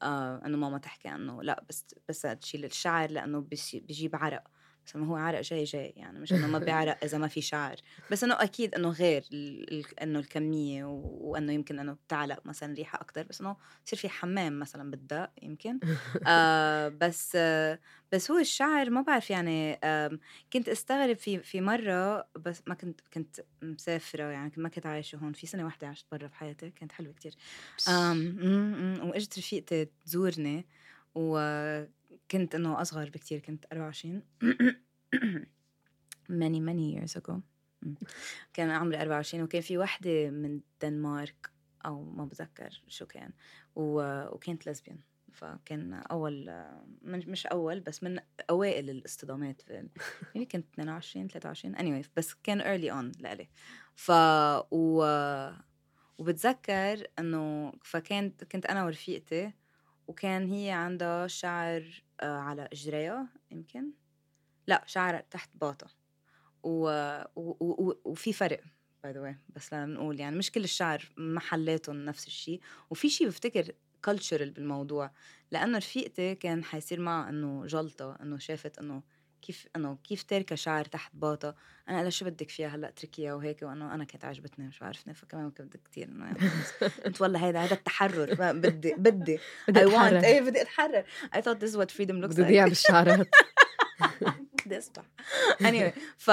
آه 0.02 0.43
إنه 0.47 0.57
ماما 0.57 0.78
تحكي 0.78 1.09
إنه 1.14 1.43
لا 1.43 1.64
بس 1.69 1.87
بس 2.09 2.21
تشيل 2.40 2.64
الشعر 2.64 3.11
لأنه 3.11 3.40
بيجيب 3.40 4.16
عرق. 4.16 4.43
بس 4.87 4.97
انه 4.97 5.05
هو 5.07 5.17
عرق 5.17 5.41
جاي 5.41 5.64
جاي. 5.64 5.93
يعني 5.97 6.19
مش 6.21 6.35
إنه 6.37 6.47
ما 6.47 6.59
بيعرق 6.59 6.99
إذا 7.05 7.19
ما 7.19 7.29
في 7.29 7.41
شعر. 7.41 7.76
بس 8.11 8.25
إنه 8.25 8.35
أكيد 8.43 8.75
إنه 8.75 8.88
غير 8.91 9.25
إنه 10.03 10.19
الكمية 10.19 10.85
و- 10.85 11.19
وإنه 11.31 11.53
يمكن 11.53 11.79
إنه 11.79 11.93
بتعلق 11.93 12.47
مثلا 12.47 12.75
ريحة 12.75 13.00
أكثر 13.00 13.23
بس 13.23 13.41
إنه 13.41 13.57
يصير 13.87 13.99
في 13.99 14.09
حمام 14.09 14.59
مثلا 14.59 14.91
بالدق 14.91 15.31
يمكن. 15.43 15.81
آه 16.26 16.88
بس 16.88 17.33
آه 17.37 17.79
بس 18.12 18.31
هو 18.31 18.38
الشعر 18.38 18.91
ما 18.91 19.00
بعرف 19.03 19.31
يعني 19.31 19.75
آم، 19.75 20.21
كنت 20.53 20.69
أستغرب 20.69 21.17
في 21.17 21.38
في 21.43 21.61
مرة 21.61 22.29
بس 22.37 22.62
ما 22.67 22.75
كنت 22.75 23.00
كنت 23.14 23.41
مسافرة 23.62 24.25
يعني 24.25 24.53
ما 24.57 24.69
كنت 24.69 24.87
عايشة 24.87 25.17
هون. 25.17 25.33
في 25.33 25.47
سنة 25.47 25.64
واحدة 25.64 25.88
عشت 25.88 26.07
برا 26.12 26.26
بحياتي 26.26 26.71
كانت 26.71 26.93
حلوة 26.93 27.14
أم، 27.88 29.09
وإجت 29.11 29.38
رفيقتي 29.38 29.88
تزورني 30.07 30.67
وكنت 32.25 32.54
إنه 32.54 32.81
أصغر 32.81 33.11
بكتير 33.11 33.40
كنت 33.40 33.66
24 33.73 34.23
many 36.28 36.61
many 36.61 36.97
years 36.97 37.21
ago. 37.21 37.35
كان 38.54 38.71
عمري 38.71 39.02
24 39.02 39.45
وكان 39.45 39.61
في 39.61 39.78
وحده 39.78 40.31
من 40.31 40.61
الدنمارك 40.85 41.50
أو 41.87 42.02
ما 42.02 42.25
بتذكر 42.25 42.83
شو 42.88 43.07
كان. 43.07 43.33
وكانت 43.76 44.69
لزبيان 44.69 44.99
فكان 45.33 45.93
أول 45.95 46.64
مش 47.02 47.47
أول 47.47 47.81
بس 47.81 48.02
من 48.02 48.19
أوائل 48.50 48.90
الاصطدامات 48.90 49.62
في 49.62 49.73
يعني 50.35 50.47
كنت 50.52 50.66
22 50.73 51.28
23 51.28 51.76
anyway 51.76 52.07
بس 52.16 52.35
كان 52.35 52.61
early 52.61 52.93
on 52.93 53.23
لإلي 53.23 53.49
ف 53.95 54.11
و 54.71 55.04
وبتذكر 56.19 57.07
إنه 57.19 57.73
فكانت 57.83 58.45
كنت 58.45 58.66
أنا 58.66 58.85
ورفيقتي 58.85 59.52
وكان 60.07 60.50
هي 60.50 60.71
عندها 60.71 61.26
شعر 61.26 62.03
على 62.23 62.68
اجريها 62.73 63.28
يمكن. 63.50 63.90
لا 64.66 64.85
شعر 64.87 65.21
تحت 65.21 65.50
باطها 65.54 65.90
و... 66.62 66.88
و... 67.37 67.50
و... 67.61 68.00
وفي 68.04 68.33
فرق 68.33 68.61
by 69.02 69.12
the 69.12 69.25
way 69.25 69.37
بس 69.49 69.75
لنقول 69.75 70.21
يعني 70.21 70.37
مش 70.37 70.52
كل 70.52 70.64
الشعر 70.64 71.12
محلاتهم 71.16 72.04
نفس 72.04 72.26
الشيء. 72.26 72.61
وفي 72.90 73.09
شيء 73.09 73.26
بفتكر 73.28 73.73
cultural 74.04 74.50
بالموضوع 74.50 75.11
لأنه 75.50 75.78
رفيقتي 75.78 76.35
كان 76.35 76.64
حيصير 76.64 77.00
معها 77.00 77.28
إنه 77.28 77.66
جلطة 77.66 78.16
إنه 78.21 78.38
شافت 78.38 78.78
إنه 78.78 79.02
كيف 79.47 79.67
إنه 79.77 79.99
كيف 80.05 80.23
تاركه 80.23 80.57
شعر 80.57 80.85
تحت 80.85 81.13
باطها 81.15 81.55
أنا 81.89 81.99
قال 81.99 82.13
شو 82.13 82.25
بدك 82.25 82.51
فيها 82.51 82.69
هلأ 82.69 82.89
اتركيها 82.89 83.35
وهيك 83.35 83.63
وأنه 83.63 83.95
أنا 83.95 84.05
كانت 84.05 84.25
عجبتني 84.25 84.69
مش 84.69 84.83
عارفني 84.83 85.15
فكمان 85.15 85.51
كنت 85.51 85.77
كثير 85.77 86.09
إنه 86.09 86.25
يعني 86.25 86.39
قلت 87.05 87.21
والله 87.21 87.47
هيدا 87.47 87.63
هيدا 87.63 87.75
التحرر 87.75 88.37
ما 88.39 88.53
بدي 88.53 88.95
بدي. 88.99 89.39
want 89.39 89.41
أتحرر. 89.69 90.25
إيه 90.25 90.41
بدي 90.41 90.63
أتحرر. 90.63 91.05
Thought 91.35 91.59
this 91.65 91.71
is 91.73 91.77
what 91.77 91.91
freedom 91.91 92.23
looks 92.23 92.35
بدي 92.35 92.43
like. 92.43 92.47
ضيع 92.47 92.67
بالشعرات. 92.69 93.29
بدي 94.67 94.79
أسمع. 94.79 95.05
Anyway 95.63 95.99
ف 96.19 96.31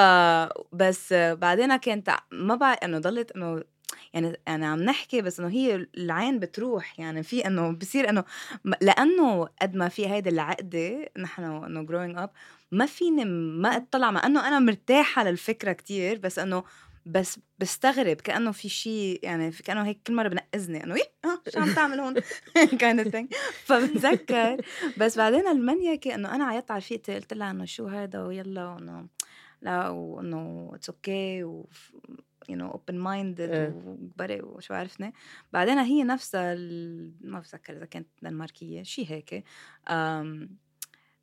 بس 0.71 1.13
بعدين 1.13 1.75
كانت 1.75 2.09
ما 2.31 2.55
بعرف 2.55 2.79
إنه 2.83 2.99
ضلت 2.99 3.31
إنه 3.31 3.63
يعني 4.13 4.39
يعني 4.47 4.65
عم 4.65 4.83
نحكي 4.83 5.21
بس 5.21 5.39
إنه 5.39 5.49
هي 5.49 5.87
العين 5.97 6.39
بتروح 6.39 6.99
يعني 6.99 7.23
في 7.23 7.47
إنه 7.47 7.71
بصير 7.71 8.09
إنه 8.09 8.23
لأنه 8.81 9.47
قد 9.61 9.75
ما 9.75 9.89
في 9.89 10.07
هيدي 10.07 10.29
العقدة 10.29 11.09
نحن 11.17 11.43
إنه 11.43 11.85
growing 11.85 12.27
up 12.27 12.29
ما 12.71 12.85
فيني 12.85 13.25
ما 13.25 13.75
أطلع 13.75 14.11
مع 14.11 14.25
إنه 14.25 14.47
أنا 14.47 14.59
مرتاحة 14.59 15.23
للفكرة 15.23 15.71
كتير 15.71 16.17
بس 16.17 16.39
إنه 16.39 16.63
بس 17.05 17.39
بستغرب 17.59 18.15
كأنه 18.15 18.51
في 18.51 18.69
شيء 18.69 19.19
يعني 19.23 19.51
كأنه 19.51 19.85
هيك 19.85 19.99
كل 20.07 20.13
مرة 20.13 20.27
بنقزني 20.27 20.83
إنه 20.83 20.95
إيه؟ 20.95 21.11
آه، 21.25 21.41
شو 21.49 21.59
عم 21.59 21.73
تعمل 21.73 21.99
هون؟ 21.99 22.15
kind 22.83 23.05
of 23.05 23.11
thing. 23.11 23.37
فبتذكر. 23.65 24.61
بس 24.97 25.17
بعدين 25.17 25.47
المنيكه 25.47 26.15
إنه 26.15 26.35
أنا 26.35 26.45
عيطت 26.45 26.71
على 26.71 26.77
رفيقتي 26.77 27.15
قلت 27.15 27.33
لها 27.33 27.51
إنه 27.51 27.65
شو 27.65 27.87
هذا 27.87 28.23
ويلا 28.23 28.67
وانه 28.67 29.07
لا 29.61 29.89
وإنه 29.89 30.71
it's 30.73 30.89
okay 30.89 31.43
you 32.51 32.57
know 32.57 32.71
open. 32.71 32.97
minded 32.97 33.73
وبرئ 33.85 34.41
وشو 34.45 34.73
عرفني 34.73 35.13
بعدين 35.53 35.77
هي 35.77 36.03
نفسها 36.03 36.55
ما 37.21 37.39
بتذكر 37.39 37.77
إذا 37.77 37.85
كانت 37.85 38.07
دنماركية 38.21 38.83
شيء 38.83 39.05
هيك. 39.09 39.43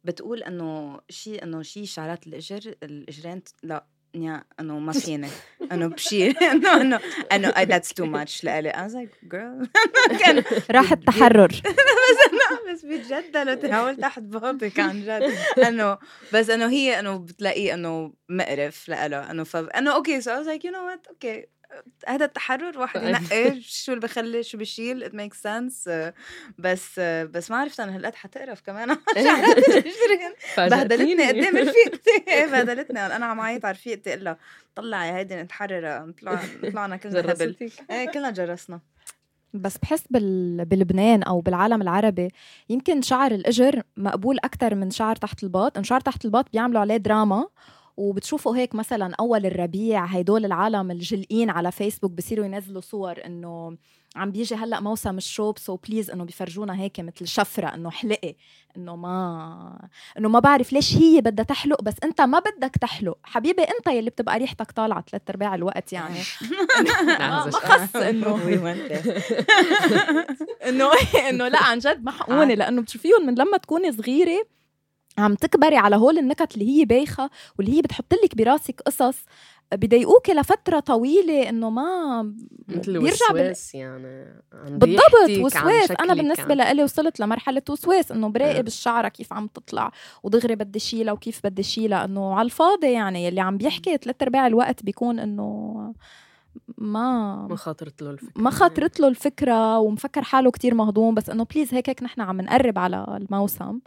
بتقول 0.04 0.42
إنه 0.42 1.00
شيء 1.08 1.42
إنه 1.42 1.62
شيء 1.62 1.84
شعرات 1.84 2.26
الإجر 2.26 2.74
الإجرين 2.82 3.42
لا 3.62 3.86
يا 4.14 4.44
إنه 4.60 4.78
ما 4.78 4.92
فيني. 4.92 5.28
إنه 5.72 5.86
بشيل 5.86 6.36
إنه 6.52 6.80
إنه 6.80 7.00
إنه 7.32 7.48
that's 7.48 7.92
too 7.94 8.06
much 8.06 8.46
I 8.46 8.48
was 8.48 8.94
like 8.94 9.28
girl. 9.34 9.68
كان 10.18 10.42
راح 10.76 10.92
التحرر. 10.92 11.62
بس 12.68 12.84
لو 13.34 13.54
تحاول 13.62 13.96
تحت 13.96 14.22
باطك 14.22 14.80
عن 14.80 15.00
جد. 15.00 15.34
انه 15.66 15.98
بس 16.32 16.50
إنه 16.50 16.68
هي 16.70 16.98
إنه 17.00 17.18
بتلاقيه 17.18 17.74
إنه 17.74 18.12
مقرف 18.28 18.88
لإلها. 18.88 19.30
إنه 19.30 19.44
ف 19.44 19.56
إنه 19.56 19.94
okay 19.94 20.20
so 20.20 20.42
was 20.42 20.46
like 20.46 20.62
you 20.62 20.70
know 20.70 20.94
what 20.96 21.08
okay. 21.08 21.46
هذا 22.06 22.24
التحرر 22.24 22.78
واحد 22.78 23.02
ينقي 23.02 23.60
شو 23.60 23.92
اللي 23.92 24.00
بخلي 24.00 24.42
شو 24.42 24.58
بشيل؟ 24.58 25.10
makes 25.10 25.36
sense. 25.36 25.88
آه، 25.88 26.14
بس 26.58 27.00
بس 27.00 27.50
ما 27.50 27.56
عرفت 27.56 27.80
أنا 27.80 27.96
هالقد 27.96 28.14
حتقرف 28.14 28.60
كمان. 28.60 28.90
الجرين 29.16 30.32
بهدلتني 30.58 31.28
قدام 31.28 31.56
رفيقتي 31.56 32.24
إيه، 32.28 32.46
بهدلتني. 32.46 33.06
أنا 33.06 33.26
عم 33.26 33.40
عيط 33.40 33.64
على 33.64 33.72
رفيقتي 33.72 34.12
قلها 34.12 34.38
طلعي 34.74 35.12
هيدي 35.12 35.36
نتحرر. 35.36 36.12
طلع 36.20 36.40
طلعنا 36.72 36.96
كلنا 36.96 37.20
هبل. 37.32 37.56
إيه 37.90 38.10
كلنا 38.10 38.30
جرسنا. 38.30 38.80
بس 39.54 39.78
بحس 39.78 40.04
بال... 40.10 40.64
بلبنان 40.64 41.22
أو 41.22 41.40
بالعالم 41.40 41.82
العربي 41.82 42.28
يمكن 42.68 43.02
شعر 43.02 43.32
الإجر 43.32 43.82
مقبول 43.96 44.38
أكثر 44.44 44.74
من 44.74 44.90
شعر 44.90 45.16
تحت 45.16 45.42
الباط 45.42 45.76
انه 45.76 45.84
شعر 45.86 46.00
تحت 46.00 46.24
الباط 46.24 46.52
بيعملوا 46.52 46.80
عليه 46.80 46.96
دراما 46.96 47.46
وبتشوفوا 47.96 48.56
هيك 48.56 48.74
مثلا 48.74 49.14
أول 49.20 49.46
الربيع 49.46 50.04
هيدول 50.04 50.44
العالم 50.44 50.90
الجلقين 50.90 51.50
على 51.50 51.72
فيسبوك 51.72 52.12
بصيروا 52.12 52.44
ينزلوا 52.44 52.80
صور 52.80 53.24
إنه 53.26 53.76
عم 54.16 54.30
بيجي 54.30 54.54
هلأ 54.54 54.80
موسم 54.80 55.16
الشوب 55.16 55.58
so 55.58 55.76
please 55.76 56.10
إنه 56.10 56.24
بيفرجونا 56.24 56.80
هيك 56.80 57.00
مثل 57.00 57.26
شفرة 57.26 57.66
إنه 57.74 57.90
حلقي 57.90 58.34
إنه 58.76 58.96
ما 58.96 59.88
إنه 60.18 60.28
ما 60.28 60.38
بعرف 60.38 60.72
ليش 60.72 60.96
هي 60.96 61.20
بدها 61.20 61.44
تحلق 61.44 61.82
بس 61.82 61.94
أنت 62.04 62.20
ما 62.20 62.38
بدك 62.38 62.76
تحلق. 62.80 63.18
حبيبي 63.22 63.62
أنت 63.62 63.86
يلي 63.86 64.10
بتبقى 64.10 64.38
ريحتك 64.38 64.72
طالعة 64.72 65.04
ثلاث 65.10 65.22
أرباع 65.30 65.54
الوقت 65.54 65.92
يعني. 65.92 66.18
ما 67.18 67.50
خص 67.50 67.96
إنه. 67.96 68.36
إنه 70.68 70.90
إنه 71.28 71.48
لا 71.48 71.62
عن 71.62 71.78
جد 71.78 72.04
محقونة 72.04 72.54
لأنه 72.54 72.82
بتشوفيهم 72.82 73.26
من 73.26 73.34
لما 73.34 73.56
تكوني 73.56 73.92
صغيرة 73.92 74.46
عم 75.18 75.34
تكبري 75.34 75.76
على 75.76 75.96
هول 75.96 76.18
النكت 76.18 76.54
اللي 76.54 76.68
هي 76.80 76.84
بايخة 76.84 77.30
واللي 77.58 77.76
هي 77.76 77.82
بتحط 77.82 78.14
لك 78.24 78.36
براسك 78.36 78.80
قصص. 78.80 79.16
بضايقوكي 79.74 80.32
لفتره 80.32 80.80
طويلة 80.80 81.48
إنه 81.48 81.70
ما 81.70 82.22
مثل 82.68 82.98
بيرجع 82.98 83.32
بال... 83.32 83.54
يعني. 83.74 84.42
عن 84.52 84.78
بالضبط 84.78 85.38
وسواس. 85.40 85.90
أنا 85.90 86.14
بالنسبة 86.14 86.42
عن- 86.52 86.56
لإلي 86.56 86.82
وصلت 86.82 87.20
لمرحلة 87.20 87.62
وسواس 87.70 88.12
إنه. 88.12 88.28
براقب 88.28 88.66
الشعرة 88.66 89.08
كيف 89.08 89.32
عم 89.32 89.46
تطلع 89.46 89.92
ودغري 90.22 90.54
بدي 90.54 90.78
شيلها 90.78 91.12
وكيف 91.12 91.40
بدي 91.44 91.62
شيلها 91.62 92.04
إنه 92.04 92.34
على 92.34 92.46
الفاضي 92.46 92.92
يعني. 92.92 93.26
يلي 93.26 93.40
عم 93.40 93.56
بيحكي 93.56 93.96
ثلاث 93.96 94.22
أرباع 94.22 94.46
الوقت 94.46 94.82
بيكون 94.84 95.18
إنه 95.18 95.74
ما 96.78 97.46
ما 97.50 97.56
خاطرت 97.56 98.02
له 98.02 98.10
الفكرة 98.10 98.42
ما 98.42 98.50
خاطرت 98.50 99.00
له 99.00 99.08
الفكرة 99.08 99.78
ومفكر 99.78 100.22
حاله 100.22 100.50
كتير 100.50 100.74
مهضوم. 100.74 101.14
بس 101.14 101.30
إنه 101.30 101.44
please 101.44 101.74
هيك 101.74 101.88
هيك 101.88 102.02
نحن 102.02 102.20
عم 102.20 102.40
نقرب 102.40 102.78
على 102.78 103.06
الموسم. 103.20 103.78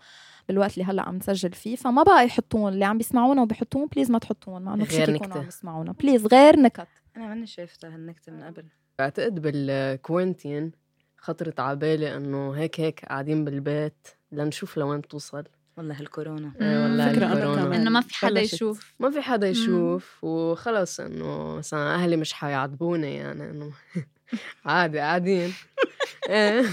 بالوقت 0.48 0.74
اللي 0.74 0.86
هلأ 0.86 1.02
عم 1.02 1.16
نسجل 1.16 1.52
فيه 1.54 1.76
فما 1.76 2.04
بقى 2.04 2.26
يحطون 2.26 2.74
اللي 2.74 2.86
عم 2.86 2.98
بيسمعونا 2.98 3.42
وبيحطون 3.42 3.88
please 3.88 4.12
ما 4.12 4.20
تحطون 4.20 4.62
مع 4.62 4.74
إنه 4.74 4.84
غير 4.84 5.12
نكتة. 5.12 5.40
عم 5.40 5.48
يسمعونا. 5.48 5.92
please 5.92 6.26
غير 6.28 6.60
نكت. 6.60 6.88
أنا 7.18 7.28
ماني 7.28 7.48
شايفته 7.48 7.88
هالنكتة 7.88 8.32
من 8.32 8.44
قبل. 8.44 8.66
بعتقد 9.00 9.40
بال 9.42 9.64
quarantine 9.64 10.72
خطرت 11.18 11.60
على 11.60 11.76
بالي 11.76 12.16
إنه 12.18 12.52
هيك 12.52 12.80
هيك 12.80 13.06
قاعدين 13.06 13.46
بالبيت 13.46 14.08
لنشوف 14.32 14.78
لوين 14.78 15.02
توصل 15.02 15.44
والله 15.78 16.00
هالكورونا. 16.00 16.52
إيه 16.62 16.84
والله 16.84 17.12
الكورونا. 17.12 17.76
إنه 17.76 17.90
ما 17.90 18.02
في 18.02 18.16
حدا. 18.16 18.42
يشوف. 18.42 18.94
ما 19.00 19.10
في 19.10 19.22
حدا 19.22 19.48
يشوف 19.50 20.24
وخلص 20.24 21.00
إنه 21.00 21.56
مثلا 21.58 21.96
أهلي 21.96 22.18
مش 22.18 22.34
حيعاتبوني 22.34 23.16
يعني 23.16 23.50
إنه 23.50 23.72
عادي 24.66 25.00
قاعدين. 25.00 25.54
إيه. 26.30 26.64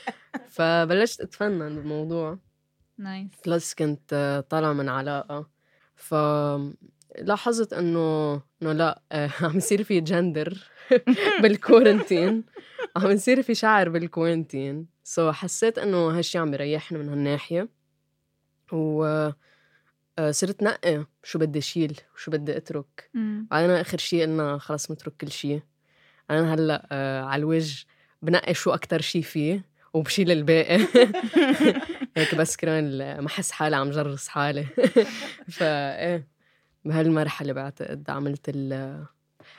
فبلشت 0.56 1.20
أتفنن 1.20 1.74
بالموضوع. 1.76 2.38
نايس 2.98 3.30
plus 3.46 3.74
كنت 3.74 4.44
طالعة 4.50 4.72
من 4.72 4.88
علاقة. 4.88 5.50
فلاحظت 5.96 7.72
إنه 7.72 8.34
إنه 8.62 8.72
لا 8.72 9.02
عم 9.42 9.56
يصير 9.56 9.82
في 9.84 10.00
جندر 10.00 10.70
بال 11.42 11.59
quarantine 11.59 12.44
عم 12.96 13.10
يصير 13.10 13.42
في 13.42 13.54
شعر 13.54 13.88
بال 13.88 14.04
quarantine 14.04 14.86
so 15.04 15.32
حسيت 15.32 15.78
إنه 15.78 16.18
هالشي 16.18 16.38
عم 16.38 16.54
يريحني 16.54 16.98
من 16.98 17.08
هالناحية. 17.08 17.68
و 18.72 19.04
آه، 20.18 20.30
صرت 20.30 20.62
نقي 20.62 21.06
شو 21.22 21.38
بدي 21.38 21.60
شيل 21.60 22.00
وشو 22.14 22.30
بدي 22.30 22.56
أترك. 22.56 23.10
بعدين 23.50 23.70
آخر 23.70 23.98
شيء 23.98 24.22
قلنا 24.22 24.58
خلص 24.58 24.90
نترك 24.90 25.16
كل 25.20 25.30
شيء 25.30 25.62
أنا 26.30 26.54
هلأ 26.54 26.88
آه 26.92 27.22
على 27.22 27.40
الوجه 27.40 27.86
بنقي 28.22 28.54
شو 28.54 28.70
أكتر 28.70 29.00
شيء 29.00 29.22
فيه. 29.22 29.64
وبشيل 29.94 30.30
الباقي. 30.30 30.76
هيك 32.16 32.34
بس 32.34 32.56
كرمال 32.56 33.20
ما 33.20 33.26
احس 33.26 33.50
حالي 33.50 33.76
عم 33.76 33.90
جرس 33.90 34.28
حالي. 34.28 34.64
فا 35.56 35.98
إيه 35.98 36.28
بهالمرحلة 36.84 37.52
بعتقد 37.52 38.10
عملت 38.10 38.48
ال 38.48 38.98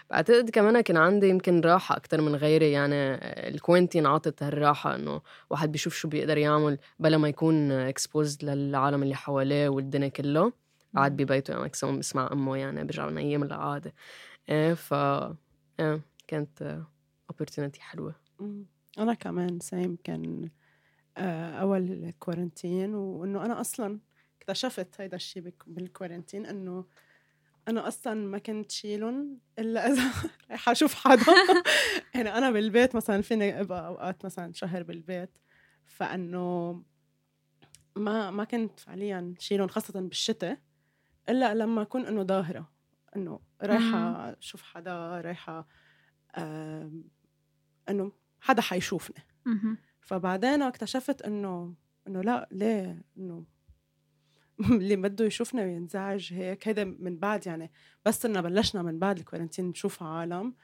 بعتقد 0.10 0.50
كمان 0.50 0.82
كان 0.82 0.98
عندي 0.98 1.30
يمكن 1.30 1.62
راحة 1.62 1.96
أكتر 1.98 2.22
من 2.22 2.36
غيري. 2.36 2.72
يعني 2.72 2.96
ال 3.48 3.53
quarantine 3.53 4.06
عطت 4.06 4.44
هالراحة 4.44 4.96
إنه 4.96 5.22
واحد 5.50 5.72
بيشوف 5.72 5.96
شو 5.96 6.08
بيقدر 6.08 6.38
يعمل 6.38 6.78
بلا 7.00 7.18
ما 7.18 7.28
يكون 7.30 7.72
exposed 7.72 8.44
للعالم 8.46 9.04
اللي 9.04 9.16
حواليه 9.16 9.70
والدنيا 9.70 10.08
كله. 10.08 10.54
قاعد 10.96 11.18
ببيته 11.18 11.52
يعني 11.52 11.64
maximum 11.64 12.00
بسمع 12.00 12.30
أمه 12.32 12.58
يعني 12.58 12.84
بيرجع 12.84 13.10
من 13.10 13.18
أيام 13.18 13.44
العادة 13.44 13.94
إيه 14.50 14.74
ف 14.74 14.94
إيه 15.80 16.02
كانت 16.28 16.78
opportunity 17.34 17.80
حلوة. 17.80 18.16
أنا 19.00 19.14
كمان 19.14 19.60
سيم 19.60 19.98
كان 20.04 20.50
آه، 21.18 21.50
أول 21.50 22.14
كورنتين 22.20 22.96
وإنه 22.96 23.46
أنا 23.46 23.62
أصلا 23.62 24.00
اكتشفت 24.38 25.02
هيدا 25.02 25.16
الشيء 25.16 25.54
بالكورنتين 25.68 26.46
إنه 26.46 26.86
أنا 27.68 27.88
أصلا 27.88 28.14
ما 28.14 28.38
كنت 28.38 28.72
شيلهم 28.72 29.40
إلا 29.60 29.88
إذا 29.88 30.04
رايحة 30.50 30.72
أشوف 30.72 30.94
حدا. 30.94 31.24
يعني 32.16 32.38
أنا 32.38 32.52
بالبيت 32.52 32.96
مثلا 32.96 33.22
فيني 33.22 33.62
أبقى 33.62 33.88
أوقات 33.88 34.26
مثلا 34.26 34.54
شهر 34.54 34.84
بالبيت 34.84 35.30
فإنه 35.86 36.84
ما 37.96 38.32
ما 38.32 38.44
كنت 38.44 38.80
فعليا 38.80 39.34
شيلهم 39.40 39.68
خاصة 39.68 40.02
بالشتاء 40.02 40.58
إلا 41.30 41.56
لما 41.56 41.82
أكون 41.82 42.06
إنه 42.06 42.24
ظاهرة. 42.24 42.72
إنه 43.16 43.40
رايحة 43.62 44.30
أشوف 44.40 44.64
حدا 44.64 45.22
رايحة 45.22 45.68
إنه 47.90 48.12
حدا 48.44 48.62
حيشوفني. 48.62 49.26
فبعدين 50.02 50.62
اكتشفت 50.62 51.22
إنه 51.22 51.74
إنه 52.08 52.22
لا 52.22 52.50
ليه؟ 52.52 53.02
إنه 53.18 53.46
اللي 54.72 54.96
بده 54.96 55.26
يشوفنا 55.26 55.64
وينزعج 55.64 56.34
هيك 56.34 56.68
هيدا 56.68 56.84
من 56.84 57.18
بعد 57.20 57.48
يعني 57.48 57.72
بس 58.06 58.26
إنه 58.26 58.42
بلشنا 58.42 58.82
من 58.82 59.00
بعد 59.00 59.18
الكورنتين 59.20 59.66
نشوف 59.66 60.04
عالم. 60.04 60.56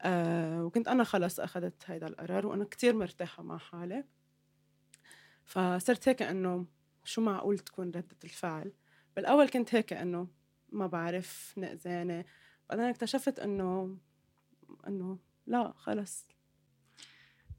آه 0.00 0.64
وكنت 0.64 0.88
أنا 0.88 1.04
خلص 1.04 1.40
أخذت 1.40 1.82
هيدا 1.86 2.06
القرار 2.06 2.46
وأنا 2.46 2.64
كتير 2.64 2.94
مرتاحة 2.94 3.42
مع 3.42 3.58
حالي. 3.58 4.04
فصرت 5.44 6.08
هيك 6.08 6.22
إنه 6.22 6.66
شو 7.04 7.20
معقول 7.20 7.58
تكون 7.58 7.86
ردة 7.86 8.16
الفعل؟ 8.24 8.72
بالأول 9.16 9.48
كنت 9.48 9.74
هيك 9.74 9.92
إنه 9.92 10.28
ما 10.72 10.86
بعرف 10.86 11.54
نقزانه 11.58 12.24
بعدين 12.70 12.84
اكتشفت 12.84 13.38
إنه 13.38 13.96
إنه 14.86 15.18
لا 15.46 15.72
خلص. 15.76 16.31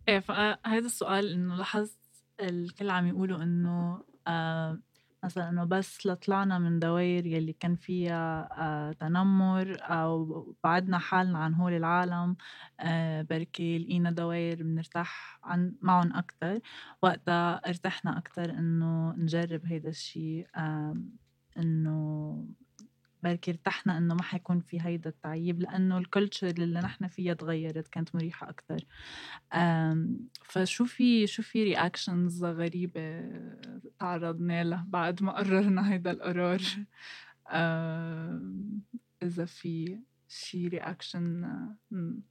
إيه 0.07 0.19
فهذا 0.19 0.85
السؤال 0.85 1.31
إنه 1.33 1.55
لاحظت 1.55 1.97
الكل 2.39 2.89
عم 2.89 3.07
يقولوا 3.07 3.43
إنه 3.43 4.03
آه 4.27 4.79
مثلا 5.23 5.49
إنه 5.49 5.63
بس 5.63 6.07
لطلعنا 6.07 6.59
من 6.59 6.79
دوائر 6.79 7.25
يلي 7.25 7.53
كان 7.53 7.75
فيها 7.75 8.49
آه 8.51 8.91
تنمر 8.91 9.77
أو 9.81 10.55
بعدنا 10.63 10.97
حالنا 10.97 11.39
عن 11.39 11.53
هول 11.53 11.73
العالم 11.73 12.35
آه 12.79 13.21
بركي 13.21 13.77
لقينا 13.79 14.11
دوائر 14.11 14.63
بنرتاح 14.63 15.39
عن 15.43 15.75
معهم 15.81 16.13
أكثر 16.13 16.59
وقتها 17.01 17.55
ارتحنا 17.69 18.17
أكثر 18.17 18.49
إنه 18.49 19.13
نجرب 19.17 19.65
هيدا 19.65 19.89
الشيء 19.89 20.47
آه 20.55 20.97
إنه 21.57 22.37
بركي 23.23 23.51
ارتحنا 23.51 23.97
إنه 23.97 24.15
ما 24.15 24.23
حيكون 24.23 24.59
في 24.59 24.81
هيدا 24.81 25.09
التعيب 25.09 25.61
لأنه 25.61 25.97
ال 25.97 26.03
culture 26.04 26.47
اللي 26.47 26.79
نحن 26.79 27.07
فيها 27.07 27.33
تغيرت 27.33 27.87
كانت 27.87 28.15
مريحة 28.15 28.49
أكثر 28.49 28.85
فشو 30.43 30.85
في 30.85 31.27
شو 31.27 31.43
في 31.43 31.63
reactions 31.63 32.43
غريبة 32.45 33.21
تعرضنا 33.99 34.63
له 34.63 34.83
بعد 34.87 35.23
ما 35.23 35.31
قررنا 35.31 35.93
هيدا 35.93 36.11
القرار 36.11 36.61
إذا 39.23 39.45
في 39.45 39.99
شي 40.27 40.67
reaction 40.67 41.45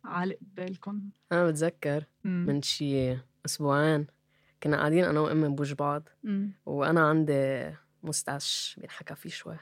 عالق 0.05 0.39
ببالكم 0.41 1.03
أنا 1.33 1.47
بتذكر. 1.47 2.05
من 2.25 2.63
شي 2.63 3.17
أسبوعين 3.47 4.07
كنا 4.63 4.77
قاعدين 4.77 5.05
أنا 5.05 5.21
وأمي 5.21 5.49
بوج 5.49 5.73
بعض 5.73 6.09
مم. 6.25 6.51
وأنا 6.67 7.09
عندي 7.09 7.73
مستعش 8.03 8.77
بينحكى 8.81 9.15
فيه 9.15 9.31
شوي 9.31 9.57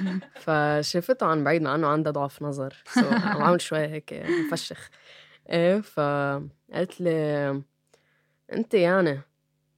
فشافته 0.44 1.26
عن 1.26 1.44
بعيد 1.44 1.62
مع 1.62 1.74
إنه 1.74 1.86
عندها 1.86 2.12
ضعف 2.12 2.42
نظر 2.42 2.74
سو 2.94 3.00
عم 3.10 3.42
عامل 3.42 3.60
شوي 3.60 3.78
هيك 3.78 4.12
مفشخ. 4.52 4.88
إيه 5.50 5.80
فقالت 5.80 7.00
لي 7.00 7.62
أنت 8.52 8.74
يعني 8.74 9.20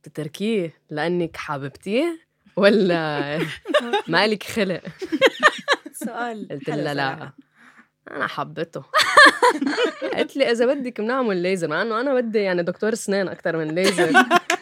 تتركيه 0.03 0.75
لأنك 0.91 1.37
حاببتيه 1.37 2.19
ولا 2.57 3.39
مالك 4.09 4.43
خلق؟ 4.43 4.83
سؤال 5.93 6.49
قلت 6.51 6.71
لها 6.71 6.95
لا. 6.95 7.33
أنا 8.11 8.27
حبيته 8.27 8.85
قالت 10.15 10.37
لي 10.37 10.51
إذا 10.51 10.75
بدك 10.75 11.01
بنعمل 11.01 11.37
ليزر 11.37 11.69
مع 11.69 11.83
إنه 11.83 12.01
أنا 12.01 12.15
بدي 12.15 12.39
يعني 12.39 12.63
دكتور 12.63 12.93
أسنان 12.93 13.29
أكثر 13.29 13.57
من 13.57 13.69
ليزر 13.75 14.13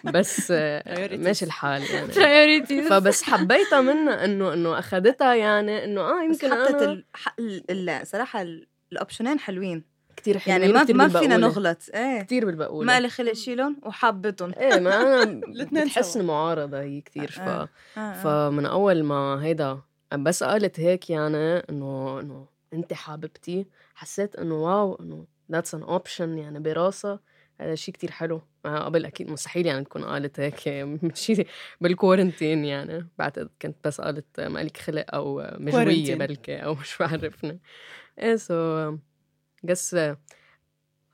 بس 0.04 0.48
آه، 0.56 1.16
ماشي 1.16 1.44
الحال 1.44 1.82
يعني 1.82 2.66
فبس 2.88 3.22
حبيتها 3.22 3.80
منها 3.80 4.24
انه 4.24 4.52
إنه 4.52 4.78
أخذتها 4.78 5.34
يعني 5.34 5.84
إنه 5.84 6.00
آه 6.00 6.28
بس 6.30 6.42
يمكن 6.42 6.56
حطت 6.56 6.82
ال... 6.82 7.04
ال... 7.38 7.90
ال... 7.90 8.06
صراحة 8.06 8.42
ال- 8.42 8.66
الأوبشنين 8.92 9.38
حلوين 9.38 9.84
كثير 10.16 10.38
حلوين 10.38 10.60
يعني 10.60 10.72
ما 10.72 10.84
كتير 10.84 10.96
ما 10.96 11.08
فينا. 11.08 11.36
نغلط 11.36 11.78
إيه 11.94 12.22
كثير 12.22 12.44
بالبقولة 12.46 12.86
ما 12.86 13.00
لي 13.00 13.08
خلق 13.08 13.32
شيلهم 13.32 13.76
وحابتهم 13.82 14.52
إيه 14.58 14.80
ما 14.80 15.22
أنا 15.22 15.40
بتحس. 15.84 16.16
معارضة 16.16 16.80
هي 16.80 17.00
كثير 17.00 17.30
ف... 17.30 17.40
آه. 17.40 17.68
آه. 17.96 18.12
فمن 18.12 18.66
أول 18.66 19.02
ما 19.02 19.44
هيدا 19.44 19.78
بس 20.14 20.42
قالت 20.42 20.80
هيك 20.80 21.10
يعني 21.10 21.36
انه 21.58 22.20
إنه 22.20 22.46
انت 22.72 22.92
حاببتي 22.92 23.66
حسيت 23.94 24.36
إنه 24.36 24.54
واو 24.54 24.94
إنه 25.00 25.26
ذاتس 25.52 25.74
ان 25.74 25.82
اوبشن 25.82 26.38
يعني 26.38 26.58
براسها 26.60 27.20
هذا 27.64 27.74
شيء 27.74 27.94
كتير 27.94 28.11
حلو. 28.11 28.42
آه، 28.66 28.79
قبل 28.79 29.05
أكيد 29.07 29.31
مستحيل 29.31 29.66
يعني 29.66 29.85
تكون 29.85 30.05
قالت 30.05 30.40
هيك 30.40 30.59
شيء 31.14 31.46
بالكورنتين 31.81 32.64
يعني. 32.64 33.09
بعتقد 33.18 33.50
كنت 33.62 33.77
بس 33.85 34.00
قالت 34.00 34.40
مالك 34.40 34.77
خلق 34.77 35.14
أو 35.14 35.46
مجوية 35.59 35.85
كورنتين. 35.85 36.18
بلكي 36.18 36.57
أو 36.57 36.74
مش 36.81 36.96
بعرفنا 37.00 37.59
إيه 38.18 38.37
سو 38.37 38.96
قس 39.68 39.96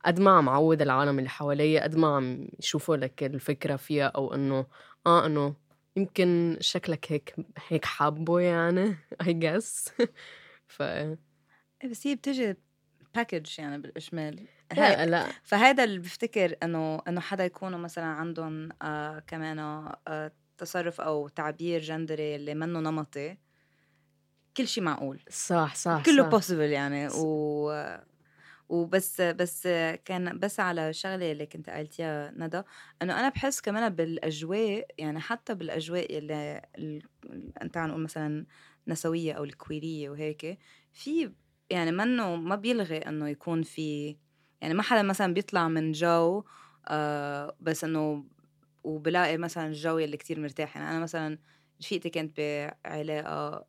قد 0.04 0.20
ما 0.20 0.30
عم 0.30 0.48
عود 0.48 0.82
العالم 0.82 1.18
اللي 1.18 1.30
حوالي 1.30 1.78
قد 1.80 1.96
ما 1.96 2.16
عم 2.16 2.48
يشوفوا 2.58 2.96
لك 2.96 3.22
الفكرة 3.24 3.76
فيها 3.76 4.06
أو 4.06 4.34
إنه 4.34 4.66
آه 5.06 5.26
إنه 5.26 5.54
يمكن 5.96 6.56
شكلك 6.60 7.12
هيك 7.12 7.34
هيك 7.68 7.84
حابه 7.84 8.40
يعني 8.40 8.96
I 9.26 9.32
guess 9.32 9.88
ف 10.68 10.82
إيه 10.82 11.18
بس 11.90 12.06
هي 12.06 12.14
بتجي 12.14 12.56
package 13.14 13.46
يعني 13.58 13.78
بالإجمال 13.78 14.46
لا 14.76 15.06
لا. 15.06 15.26
فهذا 15.42 15.84
اللي 15.84 15.98
بفتكر 15.98 16.56
إنه 16.62 17.02
إنه 17.08 17.20
حدا 17.20 17.44
يكونوا 17.44 17.78
مثلا 17.78 18.04
عندهم 18.04 18.68
آه 18.82 19.18
كمان 19.18 19.58
آه 19.58 20.32
تصرف 20.58 21.00
أو 21.00 21.28
تعبير 21.28 21.80
جندري 21.80 22.36
اللي 22.36 22.54
منه 22.54 22.80
نمطي 22.80 23.36
كل 24.56 24.68
شيء 24.68 24.84
معقول. 24.84 25.20
صح 25.30 25.74
صح 25.74 26.02
كله. 26.04 26.22
possible 26.28 26.70
يعني. 26.70 27.08
و 27.08 27.72
وبس 28.68 29.20
بس 29.20 29.68
كان 30.04 30.38
بس 30.38 30.60
على 30.60 30.92
شغلة 30.92 31.32
اللي 31.32 31.46
كنت 31.46 31.70
قالتيها 31.70 32.30
ندى 32.36 32.62
إنه 33.02 33.20
أنا 33.20 33.28
بحس 33.28 33.60
كمان 33.60 33.88
بالأجواء 33.88 34.86
يعني 34.98 35.20
حتى 35.20 35.54
بالأجواء 35.54 36.18
اللي 36.18 36.62
ال- 36.78 37.02
أنت 37.62 37.76
عم 37.76 37.88
نقول 37.88 38.02
مثلا 38.02 38.46
نسوية 38.88 39.32
أو 39.32 39.44
الكويرية 39.44 40.10
وهيك 40.10 40.58
في 40.92 41.32
يعني 41.70 41.92
منه 41.92 42.36
ما 42.36 42.56
بيلغي 42.56 42.98
إنه 42.98 43.28
يكون 43.28 43.62
في 43.62 44.16
يعني 44.60 44.74
ما 44.74 44.82
حدا 44.82 45.02
مثلا 45.02 45.34
بيطلع 45.34 45.68
من 45.68 45.92
جو 45.92 46.44
آه 46.88 47.56
بس 47.60 47.84
إنه 47.84 48.24
وبلاقي 48.84 49.38
مثلا 49.38 49.66
الجو 49.66 49.98
اللي 49.98 50.16
كتير 50.16 50.40
مرتاح. 50.40 50.76
يعني 50.76 50.90
أنا 50.90 51.00
مثلا 51.00 51.38
رفيقتي 51.82 52.10
كانت 52.10 52.36
بعلاقة 52.40 53.66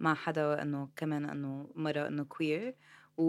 مع 0.00 0.14
حدا 0.14 0.62
إنه 0.62 0.90
كمان 0.96 1.24
إنه 1.30 1.72
مرة 1.76 2.08
إنه 2.08 2.24
كوير 2.24 2.76
و 3.16 3.24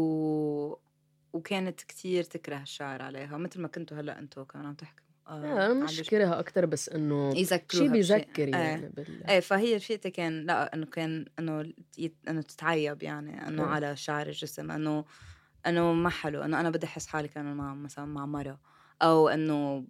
وكانت 1.33 1.81
كتير 1.81 2.23
تكره 2.23 2.61
الشعر 2.61 3.01
عليها 3.01 3.37
مثل 3.37 3.61
ما 3.61 3.67
كنتوا 3.67 3.97
هلأ 3.99 4.19
أنتوا 4.19 4.43
كمان 4.43 4.65
عم 4.65 4.75
تحكوا. 4.75 5.10
آه، 5.31 5.73
مش 5.73 6.01
كرهها 6.03 6.39
أكثر 6.39 6.65
بس 6.65 6.89
إنه 6.89 7.33
يذكروها 7.35 7.87
شيء. 7.87 7.91
بيذكر. 7.91 8.49
يعني 8.49 8.89
بال... 8.89 9.23
إيه 9.29 9.39
فهي 9.39 9.75
رفيقتي 9.75 10.09
كان 10.11 10.45
لا 10.45 10.73
إنه 10.73 10.85
كان 10.85 11.25
إنه 11.39 11.73
يت- 11.97 12.27
إنه 12.29 12.41
تتعيب 12.41 13.03
يعني 13.03 13.47
إنه 13.47 13.63
إيه. 13.63 13.69
على 13.69 13.95
شعر 13.95 14.27
الجسم 14.27 14.71
إنه 14.71 15.05
إنه 15.67 15.93
ما 15.93 16.09
حلو 16.09 16.41
إنه 16.41 16.59
أنا 16.59 16.69
بدي 16.69 16.85
أحس 16.85 17.07
حالي 17.07 17.27
كأنه 17.27 17.53
مع 17.53 17.73
مثلا 17.73 18.05
مع 18.05 18.25
مرة 18.25 18.59
أو 19.01 19.29
إنه 19.29 19.85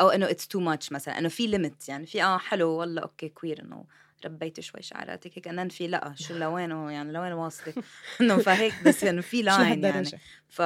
أو 0.00 0.08
إنه 0.08 0.30
اتس 0.30 0.48
تو 0.48 0.60
ماتش 0.60 0.92
مثلا 0.92 1.18
إنه 1.18 1.28
في 1.28 1.46
ليميت 1.46 1.88
يعني 1.88 2.06
في 2.06 2.22
آه 2.22 2.38
حلو 2.38 2.68
والله 2.70 3.02
أوكي 3.02 3.28
كوير 3.28 3.62
إنه 3.62 3.84
ربيت 4.24 4.60
شوي 4.60 4.82
شعراتك 4.82 5.38
هيك 5.38 5.48
انن 5.48 5.68
في 5.68 5.86
لا 5.86 6.12
شو 6.16 6.34
لوينه 6.38 6.90
يعني 6.92 7.12
لوين 7.12 7.32
واصلة 7.32 7.74
إنه 8.20 8.38
فهيك 8.38 8.74
بس 8.82 9.04
إنه 9.04 9.20
في 9.20 9.42
لاين 9.58 9.84
يعني 9.84 10.10
ف... 10.48 10.62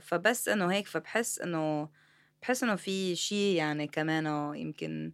فبس 0.00 0.48
إنه 0.48 0.72
هيك 0.72 0.86
فبحس 0.86 1.38
إنه 1.40 1.88
بحس 2.42 2.62
إنه 2.62 2.76
في 2.76 3.16
شيء 3.16 3.56
يعني 3.56 3.86
كمان 3.86 4.54
يمكن 4.54 5.12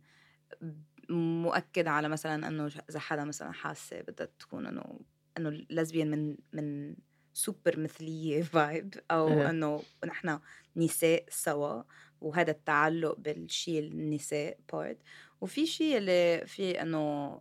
مؤكد 1.10 1.86
على 1.86 2.08
مثلا 2.08 2.48
إنه 2.48 2.70
إذا 2.90 2.98
حدا 2.98 3.24
مثلا 3.24 3.52
حاسة 3.52 4.00
بدها 4.00 4.28
تكون 4.38 4.66
إنه 4.66 5.00
إنه 5.38 5.50
لزبيان 5.70 6.10
من 6.10 6.36
من 6.52 6.96
سوبر 7.32 7.78
مثلية 7.80 8.42
فايب 8.52 8.94
أو 9.10 9.28
إيه. 9.28 9.50
إنه 9.50 9.82
نحن 10.06 10.38
نساء 10.76 11.24
سوا 11.28 11.82
وهذا 12.20 12.50
التعلق 12.50 13.16
بالشيء 13.18 13.78
النساء 13.78 14.58
بارت 14.72 14.98
وفي 15.40 15.66
شيء 15.66 15.96
اللي 15.96 16.46
في 16.46 16.82
إنه 16.82 17.40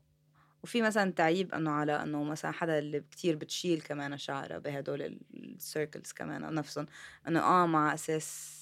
وفي 0.64 0.82
مثلا 0.82 1.12
تعيب 1.12 1.54
إنه 1.54 1.72
على 1.72 2.04
إنه 2.04 2.24
مثلا 2.24 2.52
حدا 2.52 2.80
اللي 2.80 3.00
كتير 3.00 3.36
بتشيل 3.36 3.82
كمان 3.82 4.18
شعرها 4.18 4.58
بهدول 4.58 5.20
السيركلز 5.34 6.12
كمان 6.12 6.54
نفسهم 6.54 6.86
إنه 7.28 7.40
آه 7.40 7.66
مع 7.66 7.94
أساس 7.94 8.60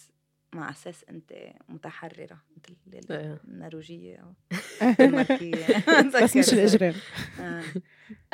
مع 0.53 0.69
أساس 0.69 1.05
أنت 1.09 1.33
متحررة 1.69 2.41
مثل 2.57 3.11
إيه. 3.11 3.41
النرويجية 3.47 4.15
أو 4.17 4.33
الدنماركيه 4.89 5.65
بس 6.23 6.37
مش 6.37 6.53
الإجرام 6.53 6.93
آه. 7.39 7.63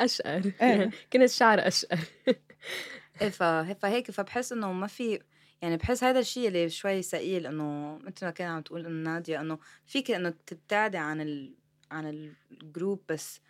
أشقر 0.00 0.30
إيه. 0.44 0.54
يعني 0.60 0.90
كنت 1.12 1.26
شعر 1.26 1.66
أشقر 1.66 1.98
ف- 3.30 3.42
فهيك 3.82 4.10
فبحس 4.10 4.52
إنه 4.52 4.72
ما 4.72 4.86
في 4.86 5.20
يعني 5.62 5.76
بحس 5.76 6.04
هذا 6.04 6.18
الشيء 6.18 6.48
اللي 6.48 6.68
شوي 6.70 7.02
ثقيل 7.02 7.46
إنه 7.46 7.98
مثل 7.98 8.24
ما 8.26 8.30
كان 8.30 8.50
عم 8.50 8.62
تقول 8.62 8.86
إنه 8.86 9.10
نادية 9.10 9.40
إنه 9.40 9.58
فيك 9.86 10.10
إنه 10.10 10.34
تبتعدي 10.46 10.96
عن 10.96 11.20
ال... 11.20 11.54
عن 11.90 12.30
ال 12.52 12.60
group 12.60 13.02
بس 13.08 13.40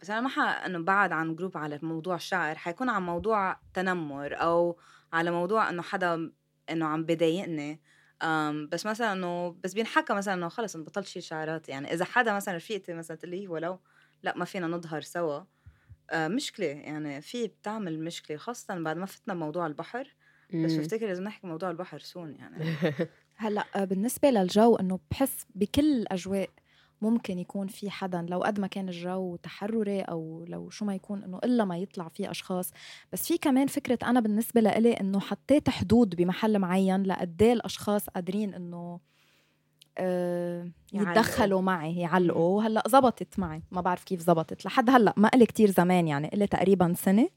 بس 0.00 0.10
أنا 0.10 0.20
ما 0.20 0.28
ح... 0.28 0.38
إنه 0.38 0.78
بعد 0.78 1.12
عن 1.12 1.36
group 1.36 1.56
على 1.56 1.78
موضوع 1.82 2.14
الشعر 2.14 2.54
حيكون 2.54 2.88
عن 2.88 3.02
موضوع 3.02 3.56
تنمر 3.74 4.40
أو 4.40 4.78
على 5.12 5.30
موضوع 5.30 5.70
إنه 5.70 5.82
حدا 5.82 6.32
إنه 6.70 6.86
عم 6.86 7.04
بضايقني 7.04 7.80
بس 8.72 8.86
مثلا 8.86 9.12
إنه 9.12 9.50
بس 9.50 9.74
بينحكى 9.74 10.14
مثلا 10.14 10.34
إنه 10.34 10.48
خلص 10.48 10.74
انه 10.76 10.84
بطلت 10.84 11.06
شيل 11.06 11.22
شعرات 11.22 11.68
يعني 11.68 11.92
إذا 11.92 12.04
حدا 12.04 12.32
مثلا 12.34 12.56
رفيقتي 12.56 12.94
مثلا 12.94 13.16
تقول 13.16 13.30
لي 13.30 13.48
ولو 13.48 13.80
لأ 14.22 14.36
ما 14.36 14.44
فينا 14.44 14.66
نظهر 14.66 15.00
سوا 15.00 15.40
آه، 16.10 16.28
مشكلة 16.28 16.66
يعني 16.66 17.20
في 17.22 17.46
بتعمل 17.48 18.04
مشكلة 18.04 18.36
خاصة 18.36 18.74
بعد 18.82 18.96
ما 18.96 19.06
فتنا 19.06 19.34
موضوع 19.34 19.66
البحر 19.66 20.16
بس 20.64 20.72
مم. 20.72 20.80
بفتكر 20.80 21.06
لازم 21.06 21.24
نحكي 21.24 21.46
موضوع 21.46 21.70
البحر 21.70 21.98
soon 21.98 22.34
يعني 22.34 22.64
هلأ 23.36 23.64
آه، 23.76 23.84
بالنسبة 23.84 24.30
للجو 24.30 24.76
إنه 24.76 25.00
بحس 25.10 25.46
بكل 25.54 25.92
الأجواء 26.00 26.50
ممكن 27.04 27.38
يكون 27.38 27.66
في 27.66 27.90
حدا 27.90 28.26
لو 28.28 28.40
قد 28.40 28.60
ما 28.60 28.66
كان 28.66 28.88
الجو 28.88 29.36
تحرري 29.36 30.00
أو 30.00 30.44
لو 30.48 30.70
شو 30.70 30.84
ما 30.84 30.94
يكون 30.94 31.24
إنه 31.24 31.38
إلا 31.44 31.64
ما 31.64 31.78
يطلع 31.78 32.08
في 32.08 32.30
أشخاص. 32.30 32.70
بس 33.12 33.26
في 33.26 33.38
كمان 33.38 33.66
فكرة 33.66 33.98
أنا 34.02 34.20
بالنسبة 34.20 34.60
لإلي 34.60 34.92
إنه 34.92 35.20
حطيت 35.20 35.70
حدود 35.70 36.16
بمحل 36.16 36.58
معين 36.58 37.02
لقديه 37.02 37.52
الأشخاص 37.52 38.08
قادرين 38.08 38.54
إنه 38.54 39.00
آه. 39.98 40.70
يتدخلوا 40.92 41.60
معي 41.60 41.96
يعلقوا. 41.96 42.62
هلا 42.62 42.82
زبطت 42.88 43.38
معي. 43.38 43.62
ما 43.70 43.80
بعرف 43.80 44.04
كيف 44.04 44.20
زبطت. 44.20 44.64
لحد 44.64 44.90
هلأ 44.90 45.14
ما 45.16 45.30
إلي 45.34 45.46
كتير 45.46 45.70
زمان 45.70 46.08
يعني 46.08 46.34
إلي 46.34 46.46
تقريبا 46.46 46.94
سنة. 46.96 47.28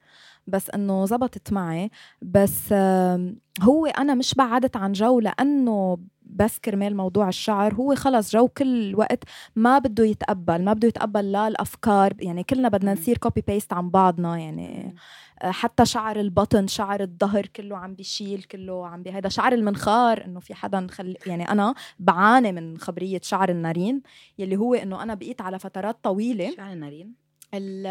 بس 0.47 0.69
إنه 0.69 1.06
زبطت 1.06 1.53
معي. 1.53 1.89
بس 2.21 2.63
آم، 2.71 3.39
هو 3.62 3.86
أنا 3.86 4.15
مش 4.15 4.34
بعدت 4.34 4.77
عن 4.77 4.91
جو 4.91 5.19
لأنه 5.19 5.97
بس 6.30 6.60
كرمال 6.60 6.96
موضوع 6.96 7.28
الشعر 7.28 7.74
هو 7.74 7.96
خلص 7.96 8.32
جو 8.32 8.48
كل 8.48 8.96
وقت 8.96 9.24
ما 9.56 9.80
بده 9.80 10.06
يتقبل 10.06 10.63
ما 10.63 10.74
بده 10.74 10.88
يتقبل 10.88 11.32
لا 11.32 11.48
الأفكار 11.48 12.13
يعني 12.20 12.44
كلنا 12.44 12.70
بدنا. 12.70 12.94
نصير 12.94 13.18
copy 13.17 13.41
paste 13.48 13.74
عن 13.74 13.90
بعضنا 13.90 14.38
يعني 14.38 14.96
آه، 15.42 15.52
حتى 15.52 15.86
شعر 15.86 16.20
البطن 16.20 16.68
شعر 16.68 17.02
الظهر 17.02 17.46
كله 17.46 17.78
عم 17.78 17.94
بيشيل 17.94 18.44
كله 18.44 18.88
عم 18.88 19.04
بهيدا 19.04 19.30
شعر 19.30 19.54
المنخار 19.54 20.26
إنه 20.26 20.40
في 20.40 20.54
حدا 20.54 20.80
مخلي 20.80 21.18
يعني 21.26 21.52
أنا 21.52 21.74
بعاني 22.00 22.52
من 22.52 22.78
خبرية 22.78 23.20
شعر 23.24 23.50
المناخير 23.50 24.02
يلي 24.38 24.56
هو 24.58 24.74
إنه 24.74 25.04
أنا 25.04 25.13
بقيت 25.13 25.42
على 25.42 25.60
فترات 25.60 25.98
طويلة 26.04 26.56
شعر 26.56 26.74
المناخير 26.74 27.13
ال- 27.54 27.88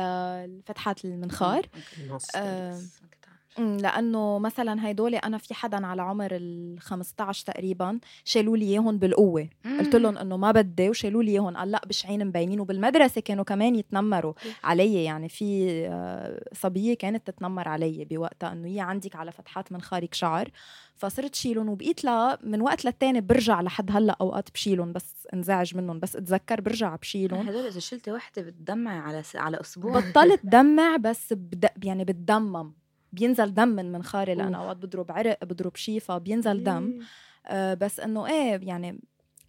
الفتحات 0.50 1.04
المنخار. 1.04 1.66
آه، 2.36 2.78
أمم، 3.58 3.76
لأنه 3.76 4.38
مثلا 4.38 4.86
هيدول 4.86 5.14
أنا 5.14 5.38
في 5.38 5.54
حدا 5.54 5.86
على 5.86 6.02
عمر 6.02 6.28
ال 6.32 6.76
15 6.80 7.46
تقريبا 7.46 7.98
شالوا 8.24 8.56
لي 8.56 8.64
إياهم 8.64 8.98
بالقوة. 8.98 9.48
قلت 9.78 9.96
لهم 9.96 10.18
إنه 10.18 10.36
ما 10.36 10.52
بدي 10.52 10.88
وشالوا 10.90 11.22
لي 11.22 11.30
إياهم. 11.30 11.56
قال 11.56 11.70
لا 11.70 11.82
بشعين 11.86 12.26
مبينين. 12.26 12.60
وبالمدرسة 12.60 13.20
كانوا 13.20 13.44
كمان 13.44 13.74
يتنمروا 13.74 14.32
علي. 14.64 15.04
يعني 15.04 15.28
في 15.28 15.66
آه، 15.88 16.40
صبية 16.52 16.94
كانت 16.94 17.26
تتنمر 17.26 17.68
علي 17.68 18.04
بوقتها 18.04 18.52
إنه 18.52 18.68
هي 18.68 18.80
عندك 18.80 19.16
على 19.16 19.32
فتحات 19.32 19.72
منخارك 19.72 20.14
شعر. 20.14 20.50
فصرت 20.96 21.34
شيلهم. 21.34 21.68
وبقيت 21.68 22.04
لا 22.04 22.38
من 22.42 22.60
وقت 22.60 22.84
للتاني 22.84 23.20
برجع 23.20 23.60
لحد 23.60 23.90
هلأ 23.92 24.16
أوقات 24.20 24.50
بشيلهم. 24.50 24.92
بس 24.92 25.26
انزعج 25.34 25.76
منهم. 25.76 26.00
بس 26.00 26.16
اتذكر 26.16 26.60
برجع 26.60 26.96
بشيلهم. 26.96 27.48
هدول 27.48 27.66
إذا 27.66 27.80
شلتي 27.80 28.12
وحده 28.12 28.42
بتدمعي 28.42 28.98
على 28.98 29.22
س... 29.22 29.36
على 29.36 29.60
أسبوع. 29.60 30.00
بطلت 30.00 30.40
دمع 30.44 30.96
بس 30.96 31.32
بد... 31.32 31.68
يعني 31.84 32.04
بتدمم. 32.04 32.72
بينزل 33.16 33.54
دم 33.54 33.68
من 33.68 33.92
منخاري 33.92 34.34
لأن 34.34 34.54
أوف. 34.54 34.62
أوقات 34.62 34.76
بضرب 34.76 35.12
عرق 35.12 35.44
بضرب 35.44 35.76
شيفة 35.76 36.18
بينزل 36.18 36.64
دم. 36.64 36.98
آه 37.46 37.74
بس 37.74 38.00
إنه 38.00 38.26
إيه 38.26 38.60
يعني 38.68 39.00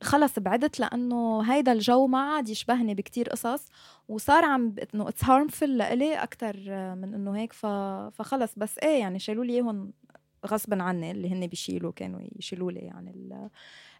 خلص 0.03 0.39
بعدت 0.39 0.79
لأنه 0.79 1.41
هيدا 1.53 1.71
الجو 1.71 2.07
ما 2.07 2.19
عاد 2.19 2.49
يشبهني 2.49 2.95
بكتير 2.95 3.29
قصص 3.29 3.65
وصار 4.09 4.45
عم 4.45 4.75
إنه 4.95 5.09
it's 5.09 5.23
harmful 5.23 5.63
لإلي 5.63 6.15
أكثر 6.23 6.57
من 6.95 7.13
إنه 7.13 7.37
هيك 7.37 7.53
ف... 7.53 7.65
فخلص. 8.13 8.53
بس 8.57 8.77
إيه 8.79 8.99
يعني 8.99 9.19
شالوا 9.19 9.45
لي 9.45 9.53
إياهم 9.53 9.93
غصبا 10.47 10.83
عني 10.83 11.11
اللي 11.11 11.29
هن 11.33 11.47
بيشيلوا 11.47 11.91
كانوا 11.91 12.19
يشيلوا 12.39 12.71
لي 12.71 12.79
يعني 12.79 13.11
ال- 13.11 13.49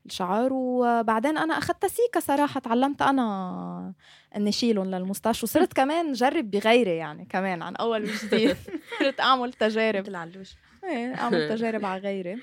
الشعر 0.08 0.50
وبعدين 0.54 1.38
أنا 1.38 1.58
اخذت 1.58 1.86
سيكا 1.86 2.20
صراحة 2.20 2.60
تعلمت 2.60 3.02
أنا 3.02 3.94
إني 4.36 4.52
شيلهم 4.52 4.86
للمستشفى 4.86 5.46
وصرت 5.46 5.74
كمان 5.80 6.14
جرب 6.14 6.52
بغيري 6.52 6.96
يعني 6.98 7.26
كمان 7.26 7.62
عن 7.62 7.76
أول 7.76 8.04
وجديد 8.04 8.58
صرت 9.00 9.20
أعمل 9.20 9.54
تجارب. 9.54 10.02
مثل 10.04 10.16
علوش. 10.16 10.56
إيه 10.84 11.16
أعمل 11.16 11.50
تجارب 11.50 11.86
على 11.86 12.02
غيري. 12.02 12.38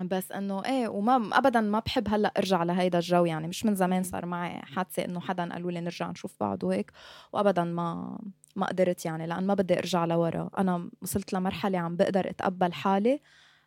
بس 0.00 0.32
إنه 0.32 0.64
إيه 0.64 0.88
وما 0.88 1.30
ابدا 1.38 1.60
ما 1.60 1.78
بحب 1.78 2.08
هلأ 2.08 2.32
أرجع 2.38 2.62
لهيدا 2.62 2.98
الجو 2.98 3.24
يعني 3.24 3.48
مش 3.48 3.64
من 3.64 3.74
زمان 3.74 4.02
صار 4.02 4.26
معي 4.26 4.62
حادثة 4.62 5.04
إنه 5.04 5.20
حدا 5.20 5.52
قالوا 5.52 5.70
لي 5.70 5.80
نرجع 5.80 6.10
نشوف 6.10 6.34
بعض 6.40 6.64
وهيك 6.64 6.92
وابدا 7.32 7.64
ما 7.64 8.18
ما 8.56 8.66
قدرت 8.66 9.04
يعني 9.04 9.26
لأن 9.26 9.46
ما 9.46 9.54
بدي 9.54 9.78
أرجع 9.78 10.04
لورا. 10.04 10.50
أنا 10.58 10.90
وصلت 11.02 11.32
لمرحلة 11.32 11.78
عم 11.78 11.96
بقدر 11.96 12.30
أتقبل 12.30 12.72
حالي. 12.72 13.20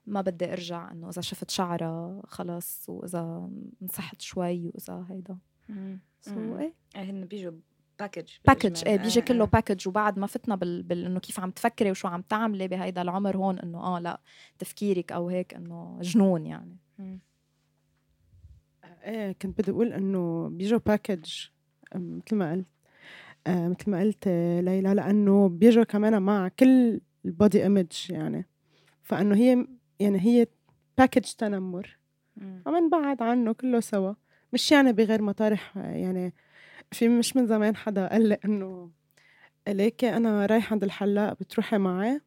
ما 0.07 0.21
بدي 0.21 0.53
أرجع 0.53 0.91
إنه 0.91 1.09
إذا 1.09 1.21
شفت 1.21 1.49
شعرها 1.49 2.21
خلص 2.27 2.89
وإذا 2.89 3.49
نصحت 3.81 4.21
شوي 4.21 4.67
وإذا 4.67 5.05
هيدا. 5.09 5.37
so 6.21 6.35
مم. 6.35 6.57
إيه. 6.57 6.73
إيه 6.95 7.11
هن 7.11 7.25
بيجوا 7.25 7.51
package 7.99 8.29
package 8.47 8.83
إيه 8.87 8.97
بيجي 8.97 9.21
كله 9.21 9.45
package 9.45 9.87
وبعد 9.87 10.19
ما 10.19 10.27
فتنا 10.27 10.55
بال, 10.55 10.83
بال 10.83 11.05
إنه 11.05 11.19
كيف 11.19 11.39
عم 11.39 11.51
تفكري 11.51 11.91
وشو 11.91 12.07
عم 12.07 12.21
تعملي 12.21 12.67
بهيدا 12.67 13.01
العمر 13.01 13.37
هون 13.37 13.59
إنه 13.59 13.79
آه 13.79 13.99
لا 13.99 14.21
تفكيرك 14.59 15.11
أو 15.11 15.29
هيك 15.29 15.53
إنه 15.53 15.99
جنون 16.01 16.45
يعني. 16.45 16.77
إيه 19.03 19.31
كنت 19.31 19.61
بدي 19.61 19.71
أقول 19.71 19.93
إنه 19.93 20.49
بيجوا 20.49 20.79
package 20.85 21.47
مثل 21.95 22.35
ما 22.35 22.51
قلت 22.51 22.67
آه 23.47 23.67
مثل 23.67 23.91
ما 23.91 23.99
قلت 23.99 24.23
آه، 24.27 24.61
ليلى 24.61 24.93
لأنه 24.93 25.49
بيجوا 25.49 25.83
كمان 25.83 26.21
مع 26.21 26.47
كل 26.47 27.01
ال 27.25 27.33
body 27.33 27.63
image 27.63 28.07
يعني. 28.09 28.47
فإنه 29.01 29.35
هي 29.35 29.67
يعني 29.99 30.19
هي 30.21 30.47
package 30.97 31.21
تنمر. 31.21 31.97
فمنبعد 32.65 33.21
عنه 33.21 33.53
كله 33.53 33.79
سوا. 33.79 34.13
مش 34.53 34.71
يعني 34.71 34.93
بغير 34.93 35.21
مطارح 35.21 35.77
يعني 35.77 36.33
في 36.91 37.09
مش 37.09 37.35
من 37.35 37.47
زمان 37.47 37.75
حدا 37.75 38.07
قال 38.07 38.29
لي 38.29 38.37
إنه 38.45 38.89
ليكي 39.67 40.17
أنا 40.17 40.45
رايحه 40.45 40.73
عند 40.73 40.83
الحلاق 40.83 41.33
بتروحي 41.39 41.77
معي 41.77 42.21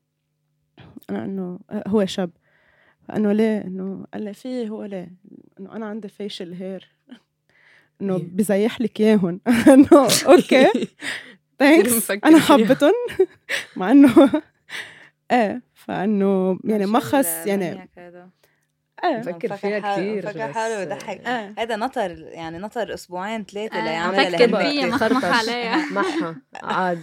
أنا 1.11 1.24
إنه 1.24 1.61
هو 1.87 2.07
شاب. 2.07 2.31
فإنه 3.09 3.33
ليه؟ 3.33 3.59
إنه 3.64 4.07
قال 4.14 4.22
لي 4.22 4.35
في 4.35 4.68
هو 4.68 4.85
ليه؟ 4.85 5.12
إنه 5.61 5.76
أنا 5.76 5.87
عندي 5.87 6.09
facial 6.09 6.53
hair 6.53 6.88
إنه 8.00 8.16
إيه. 8.16 8.22
بزيح 8.33 8.81
لك 8.81 9.00
اياهم 9.00 9.40
إنه 9.74 10.09
أوكي. 10.26 10.68
thanks 11.59 12.11
أنا. 12.11 12.38
حبتهم 12.38 12.92
مع 13.76 13.90
إنه 13.90 14.42
إيه 15.33 15.62
فإنه 15.75 16.59
يعني 16.64 16.87
ما 16.87 17.01
خص 17.01 17.27
يعني 17.47 17.88
إيه 19.05 19.19
بفكر 19.19 19.57
فيها 19.57 19.95
كتير 19.95 20.27
فكر 20.31 20.49
بس- 20.49 20.55
حاله 20.55 20.85
بضحك 20.85 21.27
إيه 21.29 21.55
هذا 21.59 21.77
نطر 21.77 22.11
يعني 22.19 22.59
نطر 22.59 22.95
أسبوعين 22.95 23.45
ثلاثة 23.45 23.79
آه، 23.79 23.85
ليعملها 23.85 24.31
فكر 24.31 24.47
لهالوقت. 24.47 24.67
فيها 24.67 25.09
مخ 25.09 25.25
عليها. 25.25 25.87
معها 25.93 26.37
عاد 26.62 27.03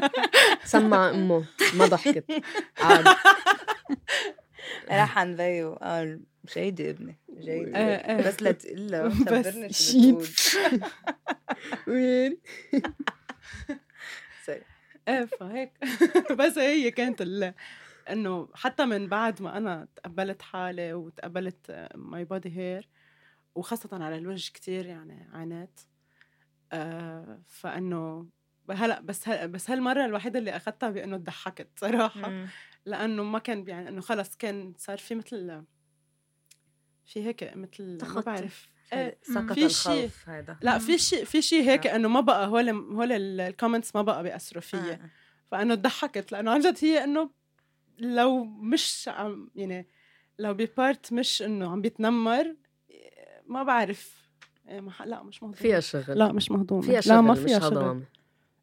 سمع 0.64 1.10
أمه 1.10 1.44
ما 1.74 1.86
ضحكت 1.86 2.24
عاد 2.80 3.04
راح 4.90 5.18
عند 5.18 5.36
بيو 5.36 5.74
قال 5.74 6.20
جيدة 6.54 6.90
ابني 6.90 7.18
جيدة 7.40 7.78
إيه، 7.78 8.16
إيه. 8.16 8.28
بس 8.28 8.42
لا 8.42 8.52
تقلها 8.52 9.02
بس 9.08 9.14
خبرني 9.14 9.72
شو 9.72 9.82
شيب. 9.92 10.18
بتقول. 10.18 10.80
وين. 11.86 12.38
إيه 15.10 15.24
فهيك 15.24 15.72
بس 16.38 16.58
هي 16.58 16.90
كانت 16.90 17.22
ال... 17.22 17.54
إنه 18.10 18.48
حتى 18.54 18.84
من 18.86 19.08
بعد 19.08 19.42
ما 19.42 19.56
أنا 19.56 19.88
تقبلت 19.96 20.42
حالي 20.42 20.92
وتقبلت 20.92 21.88
my 21.94 22.24
body 22.24 22.56
hair 22.56 22.88
وخاصة 23.54 24.04
على 24.04 24.18
الوجه 24.18 24.52
كتير 24.52 24.86
يعني 24.86 25.28
عانيت 25.32 25.80
آه 26.72 27.42
فإنه 27.48 28.26
هلأ 28.70 29.00
بس 29.00 29.28
هل 29.28 29.48
بس 29.48 29.70
هالمرة 29.70 30.04
الوحيدة 30.04 30.38
اللي 30.38 30.56
أخذتها 30.56 30.90
بإنه 30.90 31.16
ضحكت 31.16 31.68
صراحة 31.76 32.30
مم. 32.30 32.48
لأنه 32.84 33.22
ما 33.22 33.38
كان 33.38 33.68
يعني 33.68 33.88
إنه 33.88 34.00
خلص 34.00 34.36
كان 34.36 34.74
صار 34.78 34.98
في 34.98 35.14
مثل 35.14 35.62
في 37.06 37.26
هيك 37.26 37.56
مثل 37.56 37.98
ما. 38.02 38.20
بعرف 38.20 38.68
سقط 39.22 39.52
في 39.52 39.68
شي- 39.68 39.90
الخوف 40.04 40.28
هذا 40.28 40.56
لا 40.62 40.78
في 40.78 40.98
شيء 40.98 41.24
في 41.24 41.42
شيء 41.42 41.62
هيك 41.62 41.86
آه. 41.86 41.96
إنه 41.96 42.08
ما 42.08 42.20
بقى 42.20 42.46
هول 42.48 42.68
هول 42.70 43.12
الكومنتس 43.40 43.96
ما 43.96 44.02
بقى 44.02 44.22
بيأثروا 44.22 44.62
فيي. 44.62 44.92
آه. 44.92 45.00
فإنه 45.50 45.74
ضحكت 45.74 46.32
لأنه 46.32 46.50
عن 46.50 46.60
جد 46.60 46.76
هي 46.82 47.04
إنه 47.04 47.30
لو 47.98 48.44
مش 48.44 49.08
عم 49.12 49.50
يعني 49.54 49.86
لو 50.38 50.54
ببارت 50.54 51.12
مش 51.12 51.42
إنه 51.42 51.70
عم 51.72 51.80
بيتنمر 51.82 52.56
ما 53.46 53.62
بعرف. 53.62 54.20
إيه 54.68 54.80
ما 54.80 54.92
لا 55.06 55.22
مش 55.22 55.42
مهضومة 55.42 55.62
فيها 55.62 55.80
شغل. 55.80 56.18
لا 56.18 56.32
مش 56.32 56.50
مهضومة 56.50 56.82
فيها 56.82 56.94
لا 56.94 57.00
شغل 57.00 57.18
ما 57.18 57.32
مش 57.32 57.38
فيها 57.38 57.60
شغل. 57.60 58.02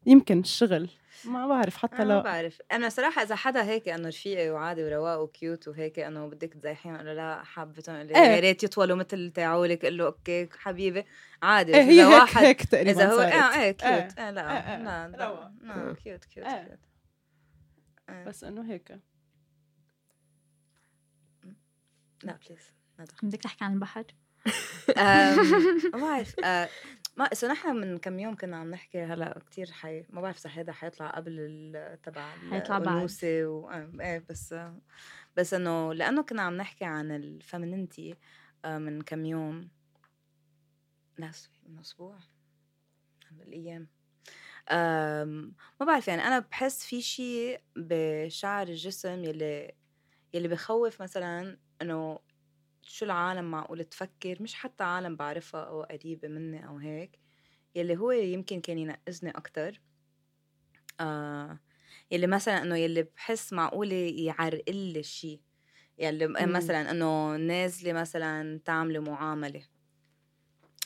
يمكن 0.08 0.40
الشغل 0.40 0.90
ما 1.24 1.46
بعرف 1.46 1.76
حتى 1.76 1.96
أنا 1.96 2.04
ما 2.04 2.12
لا 2.12 2.22
بعرف 2.22 2.58
أنا 2.72 2.88
صراحة 2.88 3.22
إذا 3.22 3.34
حدا 3.34 3.64
هيك 3.64 3.88
إنه 3.88 4.08
رفيقي 4.08 4.50
وعادي 4.50 4.84
ورواق 4.84 5.20
وكيوت 5.20 5.68
وهيك 5.68 5.98
إنه 5.98 6.26
بدك 6.26 6.54
تزيحين 6.54 6.94
ولا 6.94 7.14
لا 7.14 7.44
حابتهم 7.44 7.94
إيه. 7.96 8.16
يا 8.16 8.40
ريت 8.40 8.64
يطولوا 8.64 8.96
مثل 8.96 9.32
تاعولك 9.34 9.84
قال 9.84 9.96
له 9.96 10.06
أوكي 10.06 10.48
حبيبي 10.58 11.04
عادي 11.42 11.74
إيه 11.74 11.82
هي 11.82 12.02
اذا 12.02 12.08
هيك 12.08 12.20
واحد 12.20 12.44
هيك 12.44 12.64
تقريبا 12.64 12.90
إذا 12.90 13.12
هو 13.12 13.16
صارت. 13.16 13.32
آه 13.32 13.60
إيه 13.60 13.70
cute 13.70 14.18
إيه. 14.18 14.26
إيه 14.26 14.30
لا 14.30 14.52
إيه، 14.52 14.76
إيه. 14.76 14.82
لا. 14.82 15.08
لا 15.08 15.26
آه. 15.26 15.92
cute 15.92 16.24
cute 16.24 16.46
إيه. 16.46 16.64
cute 16.64 16.78
إيه. 18.08 18.24
بس 18.24 18.44
إنه 18.44 18.72
هيك 18.72 18.98
لا 22.22 22.38
please 22.48 22.72
بدك 23.22 23.42
تحكي 23.42 23.64
عن 23.64 23.74
البحر 23.74 24.04
ما 25.92 25.98
بعرف 26.00 26.40
آه، 26.44 26.68
ما 27.18 27.34
so 27.34 27.46
نحن 27.46 27.76
من 27.76 27.98
كم 27.98 28.18
يوم 28.18 28.36
كنا 28.36 28.56
عم 28.56 28.70
نحكي 28.70 29.02
هلأ 29.02 29.38
كتير 29.50 29.70
حي 29.72 30.04
ما 30.10 30.20
بعرف 30.20 30.46
إذا 30.46 30.50
هذا 30.54 30.72
حيطلع 30.72 31.10
قبل 31.10 31.72
تبع 32.04 32.26
حيطلع 32.50 32.78
بعد. 32.78 33.08
و... 33.24 33.68
آه، 33.70 33.90
إيه 34.00 34.24
بس 34.30 34.52
آه، 34.52 34.80
بس 35.36 35.54
إنه 35.54 35.94
لأنه 35.94 36.22
كنا 36.22 36.42
عم 36.42 36.56
نحكي 36.56 36.84
عن 36.84 37.10
ال 37.10 37.19
femininity 37.19 38.14
من 38.64 39.02
كم 39.02 39.24
يوم. 39.24 39.68
سوري، 41.30 41.58
من 41.68 41.78
أسبوع. 41.78 42.18
بالايام 43.30 43.88
أم، 44.70 45.54
ما 45.80 45.86
بعرف 45.86 46.08
يعني 46.08 46.22
أنا 46.22 46.38
بحس 46.38 46.84
في 46.86 47.02
شيء 47.02 47.60
بشعر 47.76 48.68
الجسم 48.68 49.24
يلي 49.24 49.72
يلي 50.34 50.48
بخوف 50.48 51.02
مثلا 51.02 51.58
إنه 51.82 52.18
شو 52.88 53.04
العالم 53.04 53.50
معقول 53.50 53.84
تفكر؟ 53.84 54.42
مش 54.42 54.54
حتى 54.54 54.84
عالم 54.84 55.16
بعرفها 55.16 55.60
أو 55.60 55.82
قريبة 55.82 56.28
مني 56.28 56.66
أو 56.68 56.76
هيك. 56.78 57.18
يلي 57.74 57.96
هو 57.96 58.10
يمكن 58.10 58.60
كان 58.60 58.78
ينقذني 58.78 59.30
أكتر. 59.30 59.80
آه 61.00 61.58
يلي 62.10 62.26
مثلا 62.26 62.62
إنه 62.62 62.76
يلي 62.76 63.02
بحس 63.02 63.52
معقولة 63.52 63.94
يعرقل 64.16 64.96
الشيء 64.96 65.40
يلي 65.98 66.26
مم. 66.26 66.52
مثلا 66.52 66.90
إنه 66.90 67.36
نازلة 67.36 67.92
مثلا 67.92 68.60
تعملي 68.64 68.98
معاملة. 68.98 69.62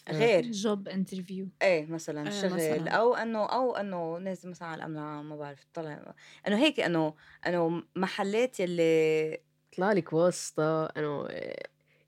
آه. 0.09 0.13
غير. 0.13 0.51
جوب 0.51 0.89
انترفيو 0.89 1.49
إيه 1.63 1.87
مثلا 1.87 2.27
إيه 2.27 2.31
شغل 2.31 2.53
مثلاً. 2.55 2.91
أو 2.91 3.15
إنه 3.15 3.47
أو 3.47 3.77
إنه 3.77 4.19
نازل 4.19 4.51
مثلا 4.51 4.69
على 4.69 4.79
الأمن 4.79 4.97
العام 4.97 5.29
ما 5.29 5.37
بعرف 5.37 5.67
طلع. 5.75 6.15
إنه 6.49 6.57
هيك 6.59 6.81
إنه 6.81 7.15
إنه 7.47 7.83
محلات 7.97 8.61
يلي 8.61 9.39
طلع 9.77 9.93
لك 9.93 10.13
واسطة 10.13 10.87
إنه 10.87 11.29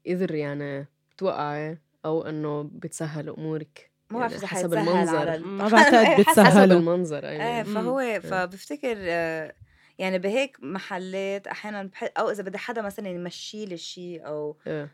اذر 0.06 0.34
يعني 0.34 0.86
بتوقعي 1.12 1.78
أو 2.04 2.22
إنه 2.22 2.62
بتسهل 2.72 3.28
أمورك 3.28 3.90
ما 4.10 4.18
بعرف 4.18 4.32
يعني 4.32 4.44
إذا 4.44 4.46
حسب 4.48 4.74
المنظر. 4.74 5.16
على 5.18 5.34
ال- 5.34 5.46
ما 5.46 5.68
بعتقد 5.68 5.94
إيه، 6.08 6.16
بتسهل. 6.22 6.46
حسب. 6.46 6.58
المنظر 6.72 7.28
إيه 7.28 7.42
أيوه 7.42 7.62
فهو 7.62 8.20
فبفتكر 8.20 8.96
آه، 8.98 9.54
يعني 9.98 10.18
بهيك 10.18 10.56
محلات 10.62 11.46
أحيانا 11.46 11.82
بح... 11.82 12.10
أو 12.18 12.30
إذا 12.30 12.42
بدي 12.42 12.58
حدا 12.58 12.82
مثلا 12.82 13.08
يمشي 13.08 13.66
لي 13.66 13.76
شيء 13.76 14.26
أو 14.26 14.56
إيه. 14.66 14.90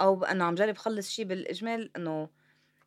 أو 0.00 0.24
إنه 0.24 0.44
عم 0.44 0.54
جرب 0.54 0.76
خلص 0.76 1.10
شيء 1.10 1.24
بالإجمال 1.24 1.90
إنه 1.96 2.28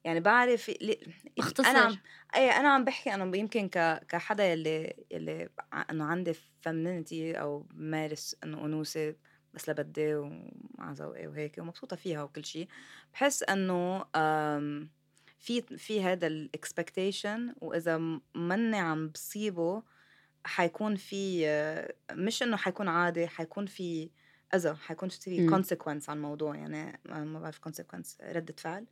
يعني 0.04 0.20
بعرف 0.20 0.70
لي- 0.82 1.00
مختصر 1.40 1.68
أنا 1.70 1.80
عم 1.80 1.98
اي 2.36 2.50
أنا 2.52 2.70
عم 2.70 2.84
بحكي 2.86 3.14
إنه 3.14 3.38
يمكن 3.38 3.68
ك... 3.70 4.02
كحدا 4.10 4.46
يلي 4.52 4.94
يلي 5.12 5.50
إنه 5.92 6.06
عندي 6.06 6.34
femininity 6.62 7.34
أو 7.34 7.60
بمارس 7.60 8.36
إنه 8.44 8.66
أنوثة 8.66 9.16
بس 9.58 9.70
لبدي 9.70 10.16
ومع 10.16 10.92
ذوقي 10.92 11.28
وهيك 11.28 11.58
ومبسوطة 11.58 11.96
فيها 11.96 12.24
وكل 12.24 12.46
شيء 12.46 12.68
بحس 13.14 13.44
إنه 13.44 14.06
في 15.40 15.62
في 15.62 16.04
هذا 16.04 16.28
ال 16.28 16.38
expectation 16.38 17.56
وإذا 17.62 17.98
مني 18.36 18.78
عم 18.78 19.08
بصيبه 19.08 19.84
حيكون 20.46 20.96
في 20.96 21.46
مش 22.12 22.44
إنه 22.44 22.58
حيكون 22.58 22.88
عادي 22.88 23.28
حيكون 23.28 23.66
في 23.66 24.10
أذى 24.56 24.76
حيكون 24.76 25.10
في. 25.10 25.48
consequence 25.50 26.10
على 26.10 26.18
الموضوع 26.18 26.56
يعني 26.56 27.00
ما 27.06 27.40
بعرف 27.40 27.58
consequence 27.58 28.18
ردة 28.22 28.56
فعل 28.58 28.86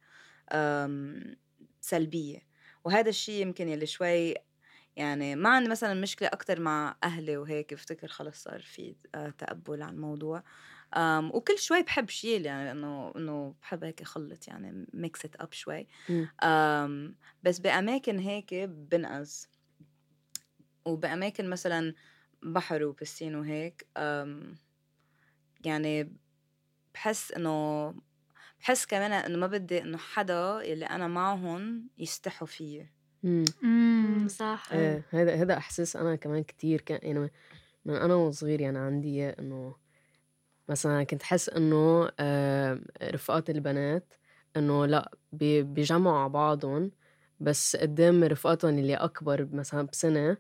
سلبية 1.81 2.39
وهذا 2.83 3.09
الشيء 3.09 3.41
يمكن 3.41 3.69
يلي 3.69 3.85
شوي 3.85 4.35
يعني 4.95 5.35
ما 5.35 5.49
عندي 5.49 5.69
مثلا 5.69 5.93
مشكلة 5.93 6.27
أكتر 6.33 6.59
مع 6.61 6.95
أهلي 7.03 7.37
وهيك 7.37 7.73
بفتكر 7.73 8.07
خلص 8.07 8.43
صار 8.43 8.61
في 8.61 8.95
آه، 9.15 9.29
تقبل 9.29 9.81
على 9.81 9.91
الموضوع. 9.95 10.43
أم 10.97 11.31
وكل 11.35 11.59
شوي 11.59 11.83
بحب 11.83 12.09
شيل 12.09 12.45
يعني 12.45 12.71
إنه 12.71 13.13
إنه 13.15 13.55
بحب 13.61 13.83
هيك 13.83 14.01
أخلط 14.01 14.47
يعني 14.47 14.87
mix 14.93 15.25
it 15.25 15.35
up 15.35 15.53
شوي. 15.53 15.87
أم 16.43 17.15
بس 17.43 17.59
بأماكن 17.59 18.19
هيك 18.19 18.53
بنقز. 18.55 19.47
وبأماكن 20.85 21.49
مثلا 21.49 21.93
بحر 22.43 22.83
وبسين 22.83 23.35
وهيك 23.35 23.87
أم 23.97 24.55
يعني 25.65 26.17
بحس 26.93 27.31
إنه 27.31 27.93
بحس 28.59 28.85
كمان 28.85 29.11
إنه 29.11 29.37
ما 29.37 29.47
بدي 29.47 29.81
إنه 29.81 29.97
حدا 29.97 30.61
يلي 30.63 30.85
أنا 30.85 31.07
معهم 31.07 31.89
يستحوا 31.97 32.47
فيي. 32.47 32.89
مم. 33.25 33.45
إمم 33.63 34.27
صح 34.27 34.67
إيه 34.71 35.03
هذا 35.09 35.35
هذا 35.35 35.57
إحساس 35.57 35.95
أنا 35.95 36.15
كمان 36.15 36.43
كتير 36.43 36.81
كان 36.81 36.99
يعني 37.03 37.31
من 37.85 37.95
أنا 37.95 38.15
وصغير 38.15 38.61
يعني 38.61 38.77
عندي 38.77 39.07
إياه 39.07 39.35
إنه 39.39 39.75
مثلا 40.69 41.03
كنت 41.03 41.23
حس 41.23 41.49
إنه 41.49 42.09
آه، 42.19 42.79
رفقات 43.03 43.49
البنات 43.49 44.13
إنه 44.57 44.85
لأ 44.85 45.11
بي- 45.33 45.63
بيجمعوا 45.63 46.17
على 46.19 46.29
بعضهم 46.29 46.91
بس 47.39 47.75
قدام 47.75 48.23
رفقاتهم 48.23 48.77
اللي 48.79 48.95
أكبر 48.95 49.47
مثلا 49.53 49.81
بسنة 49.87 50.37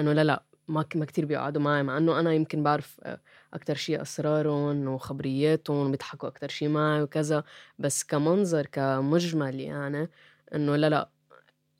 إنه 0.00 0.12
لا 0.12 0.24
لا 0.24 0.42
ما 0.68 0.82
ك- 0.82 0.96
ما 0.96 1.04
كتير 1.04 1.24
بيقعدوا 1.24 1.62
معي 1.62 1.82
مع 1.82 1.98
إنه 1.98 2.20
أنا 2.20 2.32
يمكن 2.32 2.62
بعرف 2.62 3.00
آه، 3.02 3.20
أكتر 3.54 3.74
شيء 3.74 4.02
أسرارهم 4.02 4.88
وخبرياتهم 4.88 5.90
بيضحكوا 5.90 6.28
أكتر 6.28 6.48
شيء 6.48 6.68
معي 6.68 7.02
وكذا 7.02 7.44
بس 7.78 8.04
كمنظر 8.04 8.66
كمجمل 8.66 9.60
يعني 9.60 10.08
إنه 10.54 10.76
لا 10.76 10.88
لا 10.90 11.08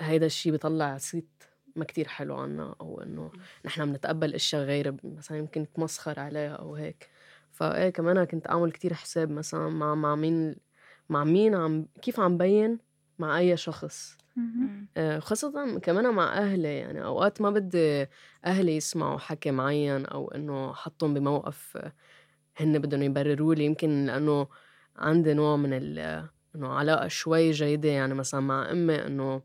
هيدا 0.01 0.27
الشيء 0.27 0.53
بيطلع 0.53 0.99
صيت 0.99 1.45
ما 1.77 1.85
كتير 1.85 2.09
حلو 2.09 2.37
عنا 2.37 2.75
أو 2.81 3.01
إنه 3.03 3.31
نحن 3.65 3.93
بنتقبل 3.93 4.35
إشياء 4.35 4.63
غير 4.63 4.97
مثلا 5.05 5.39
يمكن 5.39 5.63
نتمسخر 5.63 6.21
عليها 6.21 6.55
أو 6.55 6.75
هيك. 6.75 7.11
فإيه 7.53 7.91
كمان 7.91 8.17
أنا 8.17 8.27
كنت 8.27 8.49
أعمل 8.49 8.73
كتير 8.73 8.95
حساب 8.95 9.31
مثلا 9.31 9.69
مع 9.69 9.95
مع 9.95 10.15
مين 10.15 10.57
مع 11.09 11.25
مين 11.25 11.55
عم 11.55 11.87
كيف 12.03 12.21
عم 12.21 12.39
بين 12.39 12.79
مع 13.19 13.39
أي 13.39 13.57
شخص. 13.57 14.19
آه، 14.97 15.19
خاصة 15.19 15.79
كمان 15.79 16.15
مع 16.15 16.39
أهلي 16.39 16.77
يعني 16.77 17.05
أوقات 17.05 17.41
ما 17.41 17.51
بدي 17.51 18.07
أهلي 18.45 18.77
يسمعوا 18.77 19.19
حكي 19.19 19.51
معين 19.51 20.07
أو 20.07 20.29
إنه 20.31 20.73
حطهم 20.73 21.15
بموقف 21.15 21.79
هن 22.57 22.79
بدهم 22.79 23.03
يبرروا 23.03 23.55
لي. 23.55 23.65
يمكن 23.65 24.07
لأنه 24.07 24.49
عندي 24.97 25.35
نوع 25.35 25.57
من 25.57 25.73
ال 25.73 25.99
إنه 26.57 26.69
علاقة 26.69 27.09
شوي 27.09 27.51
جيدة 27.51 27.89
يعني 27.89 28.15
مثلا 28.15 28.41
مع 28.41 28.71
أمي 28.71 29.07
إنه 29.07 29.43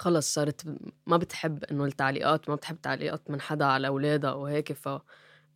خلص 0.00 0.34
صارت 0.34 0.64
ما 1.06 1.16
بتحب 1.16 1.64
إنه 1.64 1.84
التعليقات 1.84 2.48
ما 2.48 2.54
بتحب 2.54 2.80
تعليقات 2.80 3.30
من 3.30 3.40
حدا 3.40 3.64
على 3.64 3.86
أولادها 3.86 4.30
أو 4.30 4.46
هيك 4.46 4.72
ف 4.72 4.88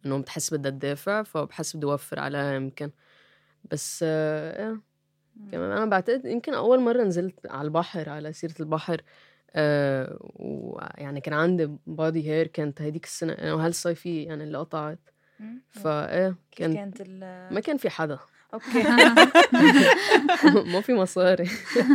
إنه 0.07 0.18
بتحس 0.18 0.55
بدها 0.55 0.70
تدافع 0.70 1.22
فبحس 1.22 1.76
بدي 1.76 1.86
أوفر 1.86 2.20
عليها 2.20 2.55
يمكن. 2.55 2.90
بس 3.70 4.05
آه، 4.09 4.62
إيه. 4.62 4.80
كمان 5.53 5.70
أنا 5.70 5.86
بعتقد 5.86 6.24
يمكن 6.24 6.55
أول 6.55 6.80
مرة 6.80 7.03
نزلت 7.03 7.47
على 7.47 7.66
البحر 7.66 8.09
على 8.09 8.32
سيرة 8.32 8.55
البحر 8.61 9.03
آه 9.55 10.18
ويعني 10.20 11.20
كان 11.20 11.34
عندي 11.34 11.70
body 11.86 12.30
hair 12.30 12.46
كانت 12.47 12.82
هديك 12.82 13.05
السنة 13.05 13.55
وهالصيفيه 13.55 14.26
يعني 14.26 14.45
اللي 14.45 14.59
قطعت. 14.59 14.99
فايه 15.70 16.36
كان 16.51 16.74
كانت 16.74 17.03
ما 17.53 17.61
كان 17.61 17.76
في 17.76 17.90
حدا. 17.90 18.18
okay. 18.55 18.82
ما 20.72 20.80
في 20.80 20.95
مصاري. 20.95 21.49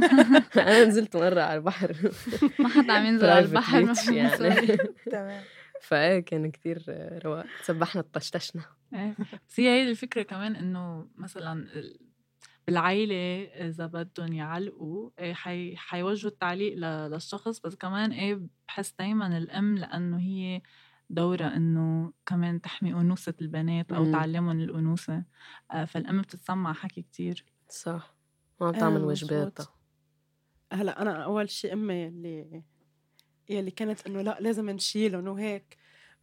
أنا 0.58 0.86
نزلت 0.86 1.16
مرة 1.18 1.42
على 1.42 1.56
البحر. 1.58 2.12
ما 2.60 2.70
حدا 2.70 2.94
عم 2.94 3.06
ينزل 3.06 3.30
على 3.30 3.46
البحر 3.46 3.84
ما 3.84 3.94
في 3.94 4.16
يعني. 4.16 4.34
مصاري. 4.34 4.78
تمام. 5.12 5.44
فإيه 5.82 6.20
كان 6.20 6.52
كتير 6.52 6.84
رواق. 7.26 7.46
سبحنا 7.64 8.04
طشتشنا. 8.14 8.62
إيه. 8.94 9.16
بس 9.50 9.60
هي 9.60 9.68
هي 9.70 9.90
الفكرة 9.90 10.22
كمان 10.24 10.56
إنه 10.56 11.08
مثلا 11.18 11.54
ال- 11.54 12.00
بالعيلة 12.68 13.44
إذا 13.68 13.86
بدهم 13.86 14.34
يعلقوا 14.34 15.10
إيه 15.20 15.34
حي... 15.34 15.76
حيوجهوا 15.78 16.32
التعليق 16.32 16.74
ل... 16.78 16.82
للشخص. 17.12 17.60
بس 17.60 17.76
كمان 17.76 18.12
إيه 18.12 18.40
بحس 18.68 18.94
دايما 19.00 19.38
الأم 19.38 19.78
لأنه 19.78 20.20
هي 20.20 20.62
دورها 21.10 21.56
إنه 21.58 22.14
كمان 22.26 22.62
تحمي 22.62 22.94
أنوثة 22.94 23.34
البنات 23.42 23.92
أو 23.92 24.04
مم. 24.04 24.12
تعلمهم 24.12 24.60
الأنوثة 24.60 25.24
آه، 25.72 25.86
فالأم 25.86 26.22
بتتسمع 26.22 26.74
حكي 26.74 27.02
كتير. 27.02 27.46
صح. 27.70 28.16
ما 28.62 28.68
عم 28.68 28.74
تعمل 28.74 29.02
آه، 29.02 29.06
واجباتها. 29.06 29.74
هلأ 30.74 31.02
أنا 31.02 31.24
أول 31.24 31.50
شيء 31.50 31.74
أمي 31.74 32.08
اللي 32.08 32.64
يلي 33.50 33.72
كانت 33.72 34.08
إنه 34.08 34.22
لأ 34.22 34.38
لازم 34.40 34.70
نشيلهم 34.70 35.28
وهيك. 35.28 35.78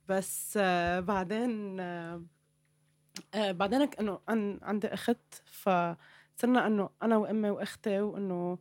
بس 0.09 0.59
آه 0.61 1.01
بعدين 1.01 1.80
آه 1.80 2.24
بعدين 3.34 3.82
إنه 3.82 4.20
أن 4.28 4.59
عندي 4.62 4.87
أخت 4.89 5.34
فصرنا 5.47 6.66
إنه 6.66 6.91
أنا 7.03 7.16
وأمي 7.16 7.51
وأختي 7.51 8.01
وإنه 8.01 8.59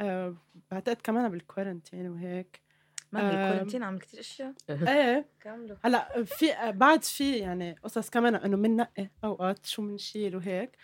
آه 0.00 0.36
بعتقد 0.70 0.96
كمان 1.02 1.28
بالكورنتين 1.30 2.08
وهيك. 2.10 2.63
ما 3.22 3.86
عمل 3.86 3.98
كتير 3.98 4.20
أشياء. 4.20 4.54
إيه. 4.70 5.28
كامله 5.40 5.76
هلأ 5.84 6.24
في 6.24 6.46
بعد 6.72 7.04
في 7.04 7.36
يعني 7.38 7.72
قصص 7.72 8.10
كمان 8.10 8.34
إنه 8.34 8.56
بننقي 8.56 9.10
أوقات 9.24 9.66
شو 9.66 9.82
بنشيل 9.82 10.36
وهيك. 10.36 10.76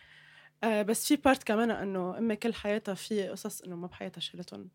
آه 0.64 0.83
بس 0.83 1.07
في 1.09 1.16
بارت 1.16 1.43
كمان 1.45 1.70
إنه 1.70 2.18
أمي 2.18 2.37
كل 2.37 2.55
حياتها 2.55 2.95
في 2.95 3.28
قصص 3.28 3.62
إنه 3.62 3.76
ما 3.76 3.87
بحياتها 3.87 4.20
شيلتهم 4.20 4.68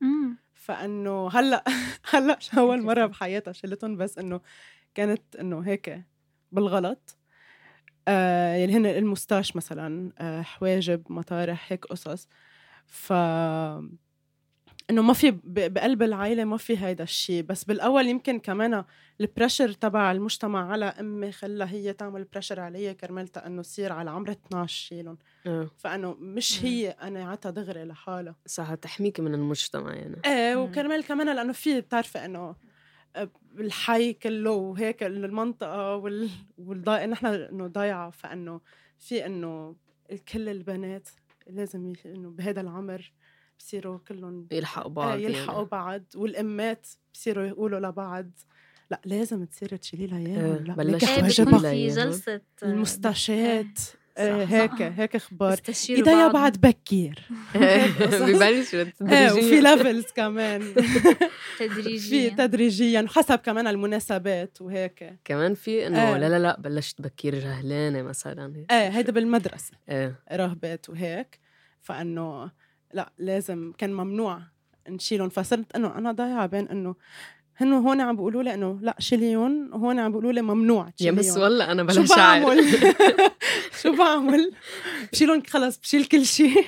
مم. 0.00 0.36
فإنه 0.54 1.28
هلأ 1.28 1.64
هلأ 2.12 2.38
أول 2.58 2.82
مرة 2.82 3.06
بحياتها 3.06 3.52
شلتهم 3.52 3.96
بس 3.96 4.18
إنه 4.18 4.40
كانت 4.94 5.36
إنه 5.36 5.60
هيك 5.60 6.02
بالغلط. 6.52 7.18
آه 8.08 8.54
يعني 8.54 8.76
هن 8.76 8.86
ال 8.86 8.93
moustache 8.93 9.56
مثلا 9.56 10.12
آه 10.18 10.42
حواجب 10.42 11.02
مطارح 11.12 11.72
هيك 11.72 11.84
قصص. 11.86 12.28
ف 12.86 13.12
إنه 14.92 15.02
ما 15.02 15.12
في 15.12 15.38
بقلب 15.44 16.02
العائله 16.02 16.44
ما 16.44 16.56
في 16.56 16.78
هيدا 16.78 17.04
الشيء 17.04 17.42
بس 17.42 17.64
بالأول 17.64 18.06
يمكن 18.06 18.38
كمان 18.38 18.84
ال 19.20 19.26
pressure 19.26 19.72
تبع 19.72 20.12
المجتمع 20.12 20.72
على 20.72 20.84
أمي 20.84 21.32
خلى 21.32 21.64
هي 21.64 21.92
تعمل 21.92 22.24
pressure 22.24 22.60
علي 22.60 22.94
كرمال 22.94 23.38
إنه 23.38 23.62
تصير 23.62 23.92
على 23.92 24.10
عمر 24.10 24.30
12 24.30 24.74
شيلهم 24.74 25.18
آه. 25.46 25.70
فانه 25.76 26.14
مش. 26.20 26.64
هي 26.64 26.96
قناعتها 27.00 27.50
دغري 27.50 27.84
لحالها 27.84 28.36
صح 28.46 28.74
تحميك 28.74 29.20
من 29.20 29.34
المجتمع 29.34 29.94
يعني 29.94 30.16
إيه. 30.24 30.56
وكرمال 30.56 31.04
كمان 31.04 31.36
لأنه 31.36 31.52
في 31.52 31.80
بتعرفي 31.80 32.24
إنه 32.24 32.56
الحي 33.58 34.12
كله 34.12 34.50
وهيك 34.50 35.02
المنطقة 35.02 35.96
وال 35.96 36.30
والضايع 36.58 37.06
نحن 37.06 37.26
إنه 37.26 37.66
ضايعة 37.66 38.10
فإنه 38.10 38.60
في 38.98 39.26
إنه 39.26 39.76
كل 40.32 40.48
البنات 40.48 41.08
لازم 41.46 41.92
إنه 42.06 42.30
بهذا 42.30 42.60
العمر 42.60 43.12
بصيروا 43.62 43.98
كلهم 44.08 44.46
يلحقوا 44.52 44.90
بعض 44.90 45.08
آه 45.18 45.20
يلحقوا 45.20 45.54
يعني. 45.56 45.68
بعض 45.72 46.02
والأمات 46.14 46.86
بصيروا 47.14 47.44
يقولوا 47.44 47.80
لبعض. 47.80 48.30
لا 48.90 49.00
لازم 49.04 49.44
تصيري 49.44 49.78
تشيلي 49.78 50.06
لها 50.06 50.18
إيه، 50.18 50.26
اياهم 50.26 50.64
لا 50.64 50.74
بلشت 50.74 51.04
في 51.04 51.44
ليها. 51.44 51.94
جلسة 51.94 52.34
آه، 52.34 52.40
المستشات 52.62 53.78
آه 54.18 54.44
صح، 54.44 54.52
هيك 54.52 54.70
صح. 54.70 54.80
هيك 54.80 55.16
أخبار. 55.16 55.58
ايديا 55.90 56.12
بعض. 56.28 56.32
بعد 56.32 56.56
بكير. 56.60 57.22
ببلشوا 58.20 58.80
إيه 59.02 59.32
وفي 59.32 59.40
تدريجيا. 59.40 59.60
levels 59.60 60.04
كمان. 60.16 60.60
في 60.60 61.68
تدريجيا. 61.68 62.28
تدريجيا 62.30 63.06
حسب 63.08 63.38
كمان 63.38 63.66
المناسبات 63.66 64.62
وهيك. 64.62 65.18
كمان 65.24 65.54
في 65.54 65.86
إنه 65.86 66.08
إيه. 66.12 66.16
لا 66.18 66.28
لا 66.28 66.38
لا 66.38 66.60
بلشت 66.60 67.02
بكير 67.02 67.34
جهلانة 67.38 68.02
مثلا. 68.02 68.64
إيه 68.70 68.88
هيدا 68.88 69.12
بالمدرسة. 69.12 69.72
إيه 69.88 70.20
راهبات 70.32 70.90
وهيك. 70.90 71.40
فإنه 71.80 72.50
لا 72.92 73.12
لازم 73.18 73.72
كان 73.78 73.92
ممنوع 73.92 74.42
نشيلهم. 74.88 75.28
فصرت 75.28 75.76
إنه 75.76 75.98
أنا 75.98 76.12
ضايعة 76.12 76.46
بين 76.46 76.68
إنه 76.68 76.94
هن 77.56 77.72
هون 77.72 78.00
عم 78.00 78.16
بيقولوا 78.16 78.42
لي 78.42 78.54
إنه 78.54 78.78
لا 78.82 78.96
شيليهم 78.98 79.70
وهون 79.72 79.98
عم 79.98 80.10
بيقولوا 80.10 80.32
لي 80.32 80.42
ممنوع 80.42 80.90
يا 81.00 81.10
بس 81.10 81.36
والله 81.36 81.72
أنا 81.72 81.92
شو 81.92 81.98
بلا 81.98 82.06
شعر 82.06 82.40
بعمل؟ 82.44 82.64
شو 83.82 83.96
بعمل؟ 83.96 84.52
بشيلهم 85.12 85.42
خلص 85.46 85.78
بشيل 85.78 86.04
كل 86.04 86.26
شيء. 86.26 86.64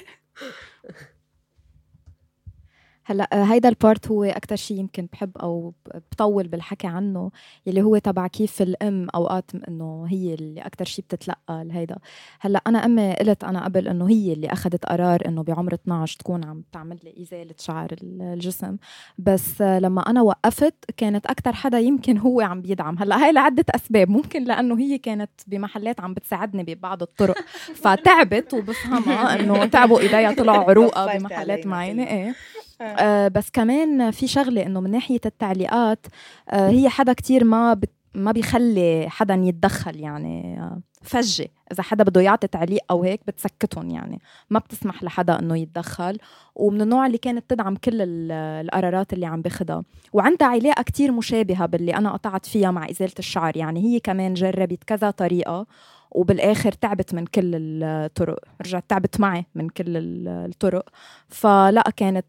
هلا 3.06 3.28
آه، 3.32 3.44
هيدا 3.44 3.68
البارت 3.68 4.08
هو 4.08 4.24
أكثر 4.24 4.56
شيء 4.56 4.78
يمكن 4.78 5.08
بحب 5.12 5.38
أو 5.38 5.74
بطول 6.12 6.48
بالحكي 6.48 6.86
عنه 6.86 7.30
يلي 7.66 7.82
هو 7.82 7.98
تبع 7.98 8.26
كيف 8.26 8.62
الأم 8.62 9.06
أوقات 9.14 9.50
إنه 9.68 10.06
هي 10.08 10.34
اللي 10.34 10.60
أكثر 10.60 10.84
شيء 10.84 11.04
بتتلقى 11.04 11.64
لهيدا. 11.64 11.96
هلا 12.40 12.60
أنا 12.66 12.84
أمي 12.84 13.12
قلت 13.14 13.44
أنا 13.44 13.64
قبل 13.64 13.88
إنه 13.88 14.08
هي 14.08 14.32
اللي 14.32 14.46
أخذت 14.52 14.84
قرار 14.86 15.22
إنه 15.28 15.42
بعمر 15.42 15.74
12 15.74 16.18
تكون 16.18 16.44
عم 16.44 16.62
تعمل 16.72 16.98
لي 17.04 17.22
إزالة 17.22 17.54
شعر 17.58 17.88
ال- 18.02 18.22
الجسم. 18.22 18.76
بس 19.18 19.62
آه، 19.62 19.78
لما 19.78 20.00
أنا 20.10 20.22
وقفت 20.22 20.74
كانت 20.96 21.26
أكثر 21.26 21.52
حدا 21.52 21.78
يمكن 21.78 22.18
هو 22.18 22.40
عم 22.40 22.60
بيدعم. 22.62 22.96
هلا 22.98 23.24
هاي 23.24 23.32
لعدة 23.32 23.64
أسباب. 23.74 24.08
ممكن 24.10 24.44
لأنه 24.44 24.78
هي 24.78 24.98
كانت 24.98 25.30
بمحلات 25.46 26.00
عم 26.00 26.14
بتساعدني 26.14 26.62
ببعض 26.74 27.02
الطرق. 27.02 27.36
فتعبت 27.82 28.54
وبفهمها 28.54 29.40
إنه 29.40 29.64
تعبوا 29.64 30.00
إيديها 30.00 30.32
طلعوا 30.34 30.70
عروقة 30.70 31.06
بمحلات 31.18 31.66
معينة. 31.66 32.02
إيه. 32.06 32.34
آه. 32.80 33.28
بس 33.28 33.50
كمان 33.50 34.10
في 34.10 34.26
شغلة 34.26 34.66
إنه 34.66 34.80
من 34.80 34.90
ناحية 34.90 35.20
التعليقات 35.26 36.06
آه 36.50 36.68
هي 36.68 36.88
حدا 36.88 37.12
كتير 37.12 37.44
ما 37.44 37.74
بت 37.74 37.90
ما 38.14 38.32
بيخلي 38.32 39.06
حدا 39.08 39.34
يتدخل 39.34 40.00
يعني 40.00 40.60
آه، 40.60 40.80
فجة. 41.02 41.48
إذا 41.72 41.82
حدا 41.82 42.04
بده 42.04 42.20
يعطي 42.20 42.46
تعليق 42.46 42.80
أو 42.90 43.02
هيك 43.02 43.20
بتسكتهم 43.26 43.90
يعني. 43.90 44.20
ما 44.50 44.58
بتسمح 44.58 45.02
لحدا 45.02 45.38
إنه 45.38 45.56
يتدخل. 45.58 46.18
ومن 46.54 46.80
النوع 46.82 47.06
اللي 47.06 47.18
كانت 47.18 47.44
تدعم 47.50 47.76
كل 47.76 48.02
ال- 48.02 48.32
القرارات 48.64 49.12
اللي 49.12 49.26
عم 49.26 49.42
باخدها. 49.42 49.82
وعندها 50.12 50.48
علاقة 50.48 50.82
كتير 50.82 51.12
مشابهة 51.12 51.66
باللي 51.66 51.96
أنا 51.96 52.10
قطعت 52.12 52.46
فيها 52.46 52.70
مع 52.70 52.90
إزالة 52.90 53.12
الشعر 53.18 53.56
يعني. 53.56 53.80
هي 53.80 54.00
كمان 54.00 54.34
جربت 54.34 54.84
كذا 54.84 55.10
طريقة. 55.10 55.66
وبالآخر 56.14 56.72
تعبت 56.72 57.14
من 57.14 57.26
كل 57.26 57.50
الطرق 57.54 58.38
رجعت 58.66 58.84
تعبت 58.88 59.20
معي 59.20 59.44
من 59.54 59.68
كل 59.68 59.96
ال- 59.96 60.28
الطرق. 60.28 60.84
فلا 61.28 61.84
كانت 61.96 62.24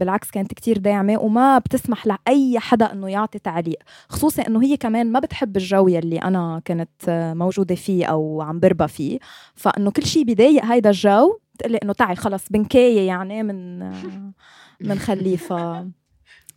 بالعكس 0.00 0.30
كانت 0.30 0.54
كتير 0.54 0.78
داعمة 0.78 1.18
وما 1.18 1.58
بتسمح 1.58 2.06
لأي 2.06 2.58
حدا 2.58 2.92
إنه 2.92 3.08
يعطي 3.08 3.38
تعليق 3.38 3.78
خصوصا 4.08 4.42
إنه 4.42 4.62
هي 4.62 4.76
كمان 4.76 5.12
ما 5.12 5.20
بتحب 5.20 5.56
الجو 5.56 5.88
يلي 5.88 6.18
أنا 6.18 6.62
كنت 6.66 7.32
موجودة 7.36 7.74
فيه 7.74 8.06
أو 8.06 8.42
عم 8.42 8.60
بربى 8.60 8.88
فيه. 8.88 9.18
فإنه 9.54 9.90
كل 9.90 10.06
شيء 10.06 10.24
بضايق 10.24 10.64
هيدا 10.64 10.90
الجو 10.90 11.38
بتقلي 11.54 11.78
إنه 11.82 11.92
تعي 11.92 12.16
خلص 12.16 12.48
بنكاية 12.50 13.06
يعني 13.06 13.42
من 13.42 13.78
من 14.80 14.98
خليفة 14.98 15.88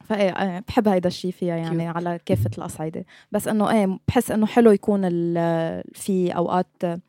فإيه 0.04 0.30
آه، 0.30 0.64
بحب 0.68 0.88
هيدا 0.88 1.08
الشيء 1.08 1.32
فيها 1.32 1.56
يعني 1.56 1.88
على 1.88 2.20
كافة 2.26 2.50
الأصعدة 2.58 3.06
بس 3.32 3.48
إنه 3.48 3.72
إيه 3.72 4.00
بحس 4.08 4.32
إنه 4.32 4.46
حلو 4.46 4.72
يكون 4.72 5.02
ال- 5.06 5.84
في 5.94 6.32
أوقات 6.36 6.68
آه، 6.84 7.00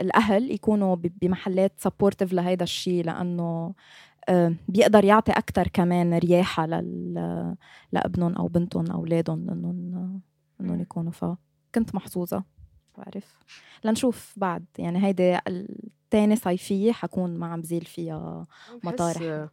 الأهل 0.00 0.50
يكونوا 0.50 0.96
بمحلات 1.22 1.72
supportive 1.78 2.32
لهيدا 2.32 2.62
الشيء 2.64 3.04
لأنه 3.04 3.74
آه، 4.28 4.54
بيقدر 4.68 5.04
يعطي 5.04 5.32
أكتر 5.32 5.68
كمان 5.68 6.14
رياحة 6.18 6.66
لل... 6.66 7.54
لأبنهم 7.92 8.34
أو 8.34 8.48
بنتهم 8.48 8.90
أو 8.90 8.98
أولادهم 8.98 9.50
إنهم 9.50 10.20
إنهم 10.60 10.80
يكونوا 10.80 11.12
فكنت 11.12 11.94
محظوظة 11.94 12.44
بعرف. 12.98 13.38
لنشوف 13.84 14.34
بعد. 14.36 14.64
يعني 14.78 15.04
هيدي 15.06 15.38
التاني 15.48 16.36
صيفية 16.36 16.92
حكون 16.92 17.38
ما 17.38 17.46
عم 17.46 17.60
بزيل 17.60 17.84
فيها 17.84 18.46
مطارح. 18.84 19.48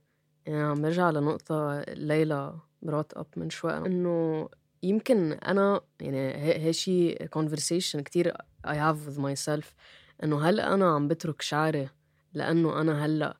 يعني 0.46 0.64
عم 0.64 0.82
برجع 0.82 1.10
لنقطة 1.10 1.82
ليلى 1.82 2.54
brought 2.82 3.14
up 3.14 3.26
من 3.38 3.50
شوي 3.50 3.78
إنه 3.78 4.50
يمكن 4.84 5.32
أنا 5.34 5.82
يعني 6.02 6.34
هي 6.36 6.74
شيء 6.74 7.26
conversation 7.38 8.00
كتير 8.00 8.34
I 8.68 8.74
have 8.74 8.98
with 9.08 9.20
myself. 9.20 9.66
إنه 10.24 10.42
هل 10.50 10.60
أنا 10.60 10.96
عم 10.96 11.08
بترك 11.08 11.42
شعري 11.42 11.90
لأنه 12.34 12.82
أنا 12.82 13.06
هلأ 13.06 13.38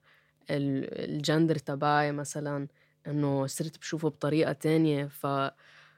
ال- 0.50 1.10
الجندر 1.16 1.56
تبعي 1.56 2.12
مثلا 2.12 2.68
إنه 3.08 3.48
صرت 3.48 3.78
بشوفه 3.80 4.10
بطريقة 4.10 4.52
تانية 4.54 5.06
ف 5.06 5.28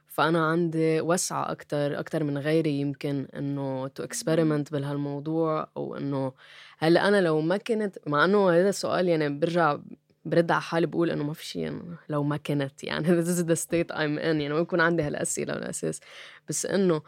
فأنا 0.07 0.45
عندي 0.45 1.01
وسعة 1.01 1.51
أكتر 1.51 1.99
أكتر 1.99 2.23
من 2.23 2.37
غيري 2.37 2.79
يمكن 2.79 3.27
إنه 3.35 3.87
to 3.87 4.03
experiment 4.03 4.71
بهالموضوع 4.71 5.67
أو 5.77 5.95
إنه 5.97 6.33
هلأ 6.79 7.07
أنا 7.07 7.21
لو 7.21 7.41
ما 7.41 7.57
كنت 7.57 7.97
مع 8.07 8.25
إنه 8.25 8.49
هذا 8.51 8.69
السؤال 8.69 9.07
يعني 9.07 9.29
برجع 9.29 9.77
برد 10.25 10.51
على 10.51 10.61
حالي 10.61 10.87
بقول 10.87 11.11
إنه 11.11 11.23
ما 11.23 11.33
في 11.33 11.45
شيء 11.45 11.61
يعني 11.61 11.81
لو 12.09 12.23
ما 12.23 12.37
كنت 12.37 12.83
يعني 12.83 13.07
this 13.23 13.27
is 13.27 13.43
the 13.43 13.55
state 13.65 13.95
I'm 13.95 14.19
in 14.19 14.25
يعني 14.25 14.49
ما 14.49 14.61
بكون 14.61 14.81
عندي 14.81 15.03
هالأسئلة 15.03 15.53
بالأساس 15.53 15.99
بس 16.49 16.65
إنه 16.65 17.01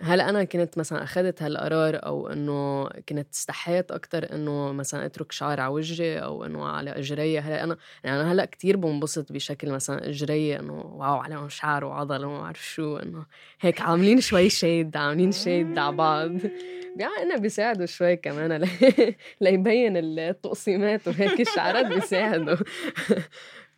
هلا 0.00 0.28
أنا 0.28 0.44
كنت 0.44 0.78
مثلا 0.78 1.02
اخذت 1.02 1.42
هالقرار 1.42 2.06
أو 2.06 2.28
إنه 2.28 2.88
كنت 3.08 3.26
استحيت 3.34 3.90
أكثر 3.90 4.34
إنه 4.34 4.72
مثلا 4.72 5.06
أترك 5.06 5.32
شعر 5.32 5.60
على 5.60 5.72
وجهي 5.72 6.18
أو 6.18 6.44
إنه 6.44 6.66
على 6.66 6.90
اجري 6.90 7.38
هلأ 7.38 7.64
أنا 7.64 7.76
يعني 8.04 8.20
أنا 8.20 8.32
هلأ 8.32 8.44
كثير 8.44 8.76
بنبسط 8.76 9.32
بشكل 9.32 9.70
مثلا 9.70 10.08
اجري 10.08 10.58
إنه 10.58 10.72
واو 10.72 11.16
عليهم 11.16 11.48
شعر 11.48 11.84
وعضل 11.84 12.24
وما 12.24 12.40
بعرف 12.40 12.64
شو 12.68 12.96
إنه 12.96 13.26
هيك 13.60 13.80
عاملين 13.80 14.20
شوي 14.20 14.50
شيد 14.50 14.96
عاملين 14.96 15.32
شيد 15.32 15.78
على 15.78 15.96
بعض. 15.96 16.30
يعني 16.96 17.22
إنه 17.22 17.36
بيساعدوا 17.36 17.86
شوي 17.86 18.16
كمان 18.16 18.68
ليبين 19.40 19.96
التقسيمات 19.96 21.08
وهيك 21.08 21.40
الشعرات 21.40 21.86
بيساعدوا. 21.86 22.56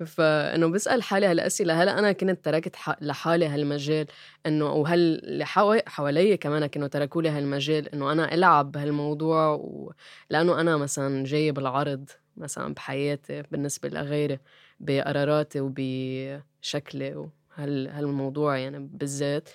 فإنه 0.06 0.66
بسأل 0.68 1.02
حالي 1.02 1.26
هالأسئلة 1.26 1.82
هلا 1.82 1.98
أنا 1.98 2.12
كنت 2.12 2.44
تركت 2.44 2.76
لحالي 3.00 3.46
هالمجال 3.46 4.06
إنه 4.46 4.72
وهل 4.72 4.98
اللي 5.24 5.44
حوا- 5.46 5.88
حوالي 5.88 6.36
كمان 6.36 6.66
كانوا 6.66 6.88
تركوا 6.88 7.22
لي 7.22 7.28
هالمجال 7.28 7.88
إنه 7.88 8.12
أنا 8.12 8.34
ألعب 8.34 8.72
بهالموضوع 8.72 9.48
و... 9.54 9.92
لأنه 10.30 10.60
أنا 10.60 10.76
مثلا 10.76 11.24
جاية 11.24 11.52
بالعرض 11.52 12.10
مثلا 12.36 12.74
بحياتي 12.74 13.42
بالنسبة 13.50 13.88
لغيري 13.88 14.38
بقراراتي 14.80 15.60
وبشكلي 15.60 17.14
وهال 17.14 17.88
هالموضوع 17.88 18.56
يعني 18.58 18.78
بالذات 18.92 19.48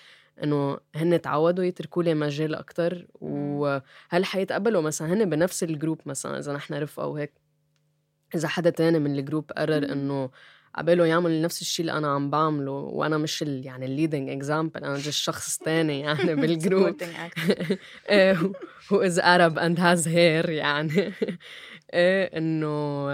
إنه 0.43 0.77
هن 0.95 1.21
تعودوا 1.21 1.63
يتركوا 1.63 2.03
لي 2.03 2.13
مجال 2.13 2.55
أكثر 2.55 3.07
وهل 3.21 4.25
حيتقبلوا 4.25 4.81
مثلا 4.81 5.13
هن 5.13 5.29
بنفس 5.29 5.63
الجروب 5.63 6.01
مثلا 6.05 6.39
إذا 6.39 6.53
نحن 6.53 6.73
رفقة 6.73 7.07
وهيك؟ 7.07 7.48
إذا 8.35 8.47
حدا 8.47 8.69
تاني 8.69 8.99
من 8.99 9.19
ال 9.19 9.25
group 9.25 9.51
قرر 9.57 9.91
إنه 9.91 10.29
عباله 10.75 11.05
يعمل 11.05 11.41
نفس 11.41 11.61
الشيء 11.61 11.83
اللي 11.83 11.97
أنا 11.97 12.07
عم 12.07 12.29
بعمله 12.29 12.71
وأنا 12.71 13.17
مش 13.17 13.43
ال 13.43 13.65
يعني 13.65 13.85
ال 13.85 13.91
leading 13.91 14.29
example 14.29 14.83
أنا 14.83 14.95
just 14.95 15.09
شخص 15.11 15.57
تاني 15.57 15.99
يعني 15.99 16.35
بال 16.41 16.55
group. 16.55 16.95
إيه، 18.09 18.35
who 18.87 18.95
is 19.09 19.17
Arab 19.17 19.57
and 19.57 19.77
has 19.79 20.05
hair 20.07 20.49
يعني. 20.49 20.91
إيه 21.93 22.37
إنه 22.37 23.09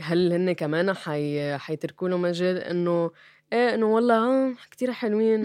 هل 0.00 0.32
هن 0.32 0.52
كمان 0.52 0.92
حي 0.92 1.58
حيتركوا 1.58 2.08
له 2.08 2.16
مجال 2.16 2.56
إنه 2.58 3.10
إيه 3.52 3.74
إنه 3.74 3.86
والله 3.86 4.14
آه 4.14 4.54
كثير 4.70 4.92
حلوين. 4.92 5.44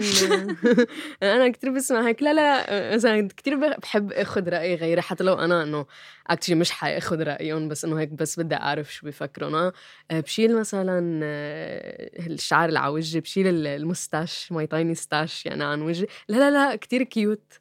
أنا 1.22 1.48
كثير 1.48 1.70
بسمع 1.70 2.06
هيك. 2.06 2.22
لا 2.22 2.34
لا 2.34 2.94
مثلا 2.94 3.28
كثير 3.36 3.56
بحب 3.78 4.12
آخذ 4.12 4.48
رأي 4.48 4.74
غيري. 4.74 5.02
حتى 5.02 5.24
لو 5.24 5.34
أنا 5.34 5.62
إنه 5.62 5.86
actually 6.26 6.54
مش 6.56 6.70
حآخذ 6.70 7.22
رأيهم 7.22 7.68
بس 7.68 7.84
إنه 7.84 8.00
هيك 8.00 8.08
بس 8.08 8.40
بدي 8.40 8.54
أعرف 8.54 8.94
شو 8.94 9.06
بيفكروا 9.06 9.48
أنا 9.48 9.72
آه، 10.10 10.20
بشيل 10.20 10.56
مثلا 10.58 11.20
آه، 11.24 12.26
الشعر 12.26 12.68
اللي 12.68 12.78
على 12.78 12.92
وجهي 12.92 13.20
بشيل 13.20 13.46
ال- 13.46 13.66
moustache 13.66 14.52
my 14.52 14.66
tiny 14.66 14.94
stache 14.94 15.46
يعني 15.46 15.64
عن 15.64 15.82
وجهي. 15.82 16.06
لا 16.28 16.36
لا 16.36 16.50
لا 16.50 16.76
كتير 16.76 17.02
cute 17.02 17.52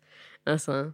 مثلا 0.47 0.91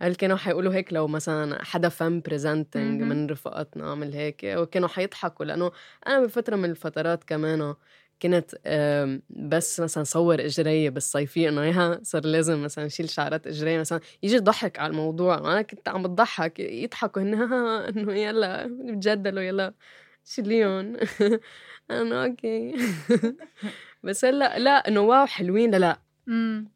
هل 0.00 0.14
كانوا 0.14 0.36
حيقولوا 0.36 0.74
هيك 0.74 0.92
لو 0.92 1.06
مثلا 1.08 1.64
حدا 1.64 1.88
femme 1.88 2.20
presenting. 2.20 3.02
من 3.02 3.26
رفقاتنا 3.26 3.90
عمل 3.90 4.12
هيك؟ 4.14 4.40
وكانوا 4.44 4.88
حيضحكوا. 4.88 5.44
لأنه 5.44 5.72
أنا 6.06 6.20
بفترة 6.20 6.56
من 6.56 6.70
الفترات 6.70 7.24
كمان 7.24 7.74
كنت 8.22 8.54
بس 9.30 9.80
مثلا 9.80 10.04
صور 10.04 10.44
إجري 10.44 10.90
بالصيفيه 10.90 11.48
انه 11.48 11.62
اياها 11.62 12.00
صار 12.02 12.24
لازم 12.24 12.62
مثلا 12.62 12.88
شيل 12.88 13.10
شعرات 13.10 13.46
إجري 13.46 13.78
مثلا. 13.78 14.00
يجي 14.22 14.38
ضحك 14.38 14.78
على 14.78 14.90
الموضوع 14.90 15.40
وأنا 15.40 15.62
كنت 15.62 15.88
عم 15.88 16.02
بضحك 16.02 16.58
يضحكوا 16.60 17.22
هن 17.22 17.34
إنه 17.96 18.14
يلا 18.14 18.66
بتجدلوا 18.66 19.42
يلا 19.42 19.74
شيليهم 20.24 20.96
أنا 21.90 22.24
okay. 22.24 22.74
بس 24.04 24.24
هلأ 24.24 24.58
لا 24.58 24.88
إنه 24.88 25.00
wow 25.00 25.26
حلوين. 25.26 25.70
لا 25.70 25.76
لا. 25.78 25.98
مم. 26.26 26.68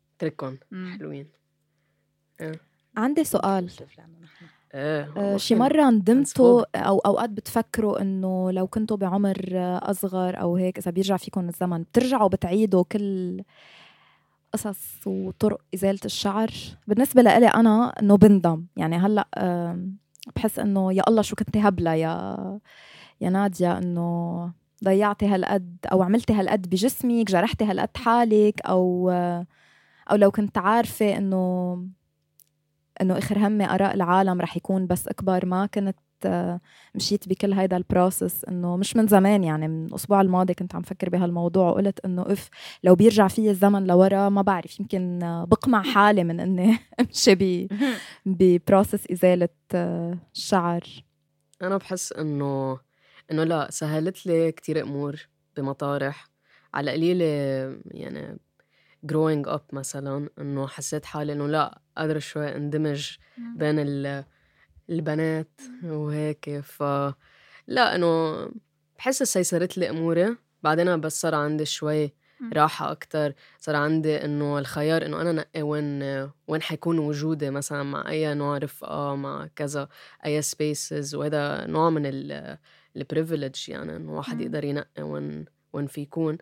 حلوين. 0.98 1.28
عندي 2.96 3.24
سؤال. 3.24 3.70
إيه 4.76 5.10
آه، 5.16 5.36
شي 5.36 5.54
مرة 5.54 5.90
ندمتوا. 5.90 6.64
أو 6.76 6.98
أوقات 6.98 7.30
بتفكروا 7.30 8.02
إنه 8.02 8.50
لو 8.50 8.66
كنتوا 8.66 8.96
بعمر 8.96 9.38
أصغر 9.82 10.40
أو 10.40 10.56
هيك 10.56 10.78
إذا 10.78 10.90
بيرجع 10.90 11.16
فيكم 11.16 11.48
الزمن 11.48 11.82
بترجعوا 11.82 12.28
بتعيدوا 12.28 12.84
كل 12.92 13.42
قصص 14.52 15.06
وطرق 15.06 15.60
إزالة 15.74 16.00
الشعر؟ 16.04 16.50
بالنسبة 16.86 17.22
لإلي 17.22 17.46
أنا 17.46 17.92
إنه 18.02 18.16
بندم 18.16 18.64
يعني 18.76 18.96
هلأ 18.96 19.26
بحس 20.36 20.58
إنه 20.58 20.92
يا 20.92 21.02
الله 21.08 21.22
شو 21.22 21.36
كنت 21.36 21.56
هبلة 21.56 21.94
يا 21.94 22.36
يا 23.20 23.30
نادية 23.30 23.78
إنه 23.78 24.50
ضيعتي 24.84 25.26
هالقد 25.26 25.76
أو 25.92 26.02
عملتي 26.02 26.32
هالقد 26.32 26.70
بجسمك 26.70 27.26
جرحتي 27.26 27.64
هالقد 27.64 27.96
حالك 27.96 28.60
أو 28.60 29.10
آه، 29.10 29.46
أو 30.10 30.16
لو 30.16 30.30
كنت 30.30 30.58
عارفة 30.58 31.16
إنه 31.16 31.76
إنه 33.00 33.18
آخر 33.18 33.38
همي 33.38 33.70
آراء 33.70 33.94
العالم 33.94 34.40
رح 34.40 34.56
يكون 34.56 34.86
بس 34.86 35.08
أكبر. 35.08 35.46
ما 35.46 35.66
كنت 35.66 35.96
آه، 36.26 36.60
مشيت 36.94 37.28
بكل 37.28 37.52
هيدا 37.52 37.76
ال 37.76 37.85
process 37.85 38.44
إنه 38.44 38.76
مش 38.76 38.96
من 38.96 39.06
زمان 39.06 39.44
يعني 39.44 39.68
من 39.68 39.86
الأسبوع 39.86 40.20
الماضي 40.20 40.54
كنت 40.54 40.74
عم 40.74 40.82
فكر 40.82 41.08
بهالموضوع 41.08 41.70
وقلت 41.70 42.00
إنه 42.04 42.22
اف 42.22 42.48
لو 42.84 42.94
بيرجع 42.94 43.28
في 43.28 43.50
الزمن 43.50 43.86
لورا 43.86 44.28
ما 44.28 44.42
بعرف 44.42 44.80
يمكن 44.80 45.22
آه، 45.22 45.44
بقمع 45.44 45.82
حالي 45.82 46.24
من 46.24 46.40
إني 46.40 46.78
أمشي 47.00 47.34
ب 47.34 47.68
ببروسس 48.26 49.10
إزالة 49.10 49.48
آه، 49.74 50.18
الشعر 50.34 50.82
أنا 51.62 51.76
بحس 51.76 52.12
إنه 52.12 52.78
إنه 53.30 53.44
لا 53.44 53.70
سهلت 53.70 54.26
لي 54.26 54.52
كتير 54.52 54.82
أمور 54.82 55.28
بمطارح. 55.56 56.28
على 56.74 56.90
قليلة 56.90 57.24
يعني 57.86 58.38
growing 59.12 59.48
up 59.48 59.62
مثلا 59.72 60.28
إنه 60.38 60.66
حسيت 60.66 61.04
حالي 61.04 61.32
إنه 61.32 61.46
لا 61.46 61.80
قادرة 61.96 62.18
شوي 62.18 62.56
أندمج. 62.56 63.16
بين 63.56 63.78
ال- 63.78 64.24
البنات 64.90 65.60
وهيك 65.84 66.60
ف 66.60 66.82
لا 67.66 67.94
إنه 67.94 68.36
بحس 68.98 69.22
سيسرت 69.22 69.78
لي 69.78 69.90
أموري 69.90 70.36
بعدين 70.62 71.00
بس 71.00 71.20
صار 71.20 71.34
عندي 71.34 71.64
شوي. 71.64 72.12
راحة 72.52 72.90
أكتر 72.92 73.32
صار 73.58 73.76
عندي 73.76 74.24
إنه 74.24 74.58
الخيار 74.58 75.06
إنه 75.06 75.20
أنا 75.20 75.32
نقي 75.32 75.62
وين 75.62 76.02
وين 76.48 76.62
حيكون 76.62 76.98
وجودي 76.98 77.50
مثلا 77.50 77.82
مع 77.82 78.08
أي 78.08 78.34
نوع 78.34 78.58
رفقة 78.58 79.14
مع 79.16 79.48
كذا 79.56 79.88
أي 80.26 80.42
spaces 80.42 81.14
وهذا 81.14 81.66
نوع 81.66 81.90
من 81.90 82.02
ال 82.06 82.58
ال 82.96 83.04
privilege 83.04 83.68
يعني 83.68 83.96
إنه 83.96 84.16
واحد 84.16 84.34
مم. 84.36 84.40
يقدر 84.42 84.64
ينقي 84.64 85.02
وين 85.02 85.44
وين 85.72 85.86
في 85.86 86.00
يكون 86.00 86.38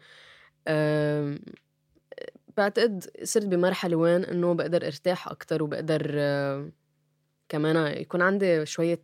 بعتقد 2.56 3.04
صرت 3.22 3.46
بمرحلة 3.46 3.96
وين 3.96 4.24
إنه 4.24 4.54
بقدر 4.54 4.86
أرتاح 4.86 5.28
أكتر 5.28 5.62
وبقدر 5.62 6.10
أه، 6.14 6.70
كمان 7.48 8.00
يكون 8.00 8.22
عندي 8.22 8.66
شوية 8.66 9.00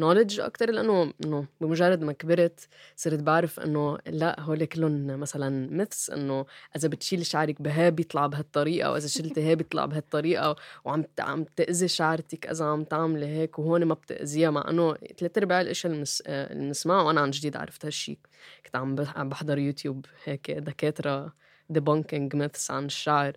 knowledge 0.00 0.40
أكتر 0.40 0.70
لأنه 0.70 1.12
إنه 1.24 1.46
بمجرد 1.60 2.02
ما 2.02 2.12
كبرت 2.12 2.68
صرت 2.96 3.22
بعرف 3.22 3.60
إنه 3.60 3.98
لا 4.06 4.40
هول 4.40 4.64
كلهم 4.64 5.06
مثلا 5.06 5.70
ميثس 5.70 6.10
إنه 6.10 6.46
إذا 6.76 6.88
بتشيل 6.88 7.26
شعرك 7.26 7.62
بها 7.62 7.88
بيطلع 7.88 8.26
بهالطريقة 8.26 8.92
وإذا 8.92 9.06
شلتي 9.08 9.46
هي 9.46 9.56
بيطلع 9.56 9.86
بهالطريقة 9.86 10.56
وعم 10.84 11.04
عم 11.18 11.44
تأذي 11.44 11.88
شعرتك 11.88 12.46
إذا 12.46 12.64
عم 12.64 12.84
تعملي 12.84 13.26
هيك 13.26 13.58
وهون 13.58 13.84
ما 13.84 13.94
بتأذيها 13.94 14.50
مع 14.50 14.70
إنه 14.70 14.94
ثلاث 14.94 15.38
أرباع 15.38 15.60
الأشياء 15.60 15.92
اللي 15.92 16.04
آه، 16.26 16.54
بنسمعها 16.54 17.02
وأنا 17.02 17.20
عن 17.20 17.30
جديد 17.30 17.56
عرفت 17.56 17.84
هالشي 17.84 18.18
كنت 18.66 18.76
عم 18.76 18.94
بحضر 19.28 19.58
يوتيوب 19.58 20.06
هيك 20.24 20.50
دكاترة 20.50 21.32
debunking 21.72 22.28
myths 22.36 22.70
عن 22.70 22.84
الشعر 22.84 23.36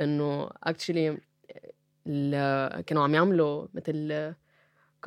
إنه 0.00 0.48
actually 0.68 1.18
كانوا 2.86 3.04
عم 3.04 3.14
يعملوا 3.14 3.66
مثل 3.74 4.32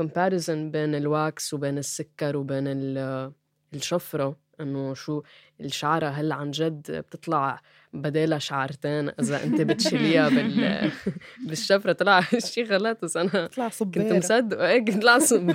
comparison 0.01 0.49
بين 0.51 0.95
الواكس 0.95 1.53
وبين 1.53 1.77
السكر 1.77 2.37
وبين 2.37 2.63
ال- 2.67 3.31
الشفرة 3.73 4.37
إنه 4.61 4.93
شو 4.93 5.23
الشعرة 5.61 6.07
هل 6.07 6.31
عن 6.31 6.51
جد 6.51 6.91
بتطلع 6.91 7.61
بدالها 7.93 8.37
شعرتين 8.39 9.09
إذا 9.19 9.43
أنت 9.43 9.61
بتشيليها 9.61 10.29
بال 10.29 10.91
بالشفرة 11.47 11.91
طلع 11.91 12.21
شي 12.51 12.63
غلط 12.63 13.03
بس 13.05 13.17
أنا 13.17 13.47
طلع 13.47 13.65
كنت 13.67 13.73
صبيرة 13.75 14.17
مصدقه 14.17 14.67
إيه 14.67 14.85
كنت 14.85 15.03
لعصب 15.03 15.51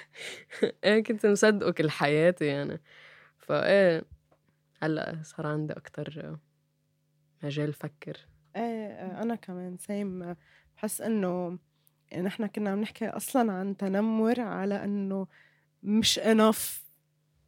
إيه 0.84 1.02
كنت 1.02 1.26
مصدقه 1.26 1.70
كل 1.70 1.90
حياتي 1.90 2.44
يعني. 2.44 2.80
فإيه. 3.38 4.15
هلأ 4.82 5.18
صار 5.22 5.46
عندي 5.46 5.72
أكتر 5.72 6.38
مجال 7.42 7.72
فكر. 7.72 8.26
إيه 8.56 9.22
أنا 9.22 9.34
كمان 9.34 9.76
سيم 9.76 10.36
بحس 10.76 11.00
إنه 11.00 11.58
نحن 12.22 12.46
كنا 12.46 12.70
عم 12.70 12.80
نحكي 12.80 13.08
أصلا 13.08 13.52
عن 13.52 13.76
تنمر 13.76 14.40
على 14.40 14.84
إنه 14.84 15.26
مش 15.82 16.18
انف 16.18 16.86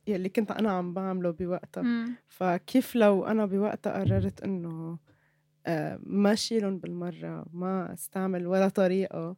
يلي 0.07 0.29
كنت 0.29 0.51
أنا 0.51 0.71
عم 0.71 0.95
بعمله 0.95 1.31
بوقتها. 1.31 1.83
مم. 1.83 2.15
فكيف 2.29 2.97
لو 2.97 3.27
أنا 3.27 3.47
بوقتها 3.47 4.01
قررت 4.01 4.43
إنه 4.43 4.99
آه، 5.67 6.01
ما 6.03 6.35
شيلهم 6.35 6.79
بالمرة 6.79 7.47
ما 7.53 7.93
أستعمل 7.93 8.47
ولا 8.47 8.69
طريقة 8.69 9.37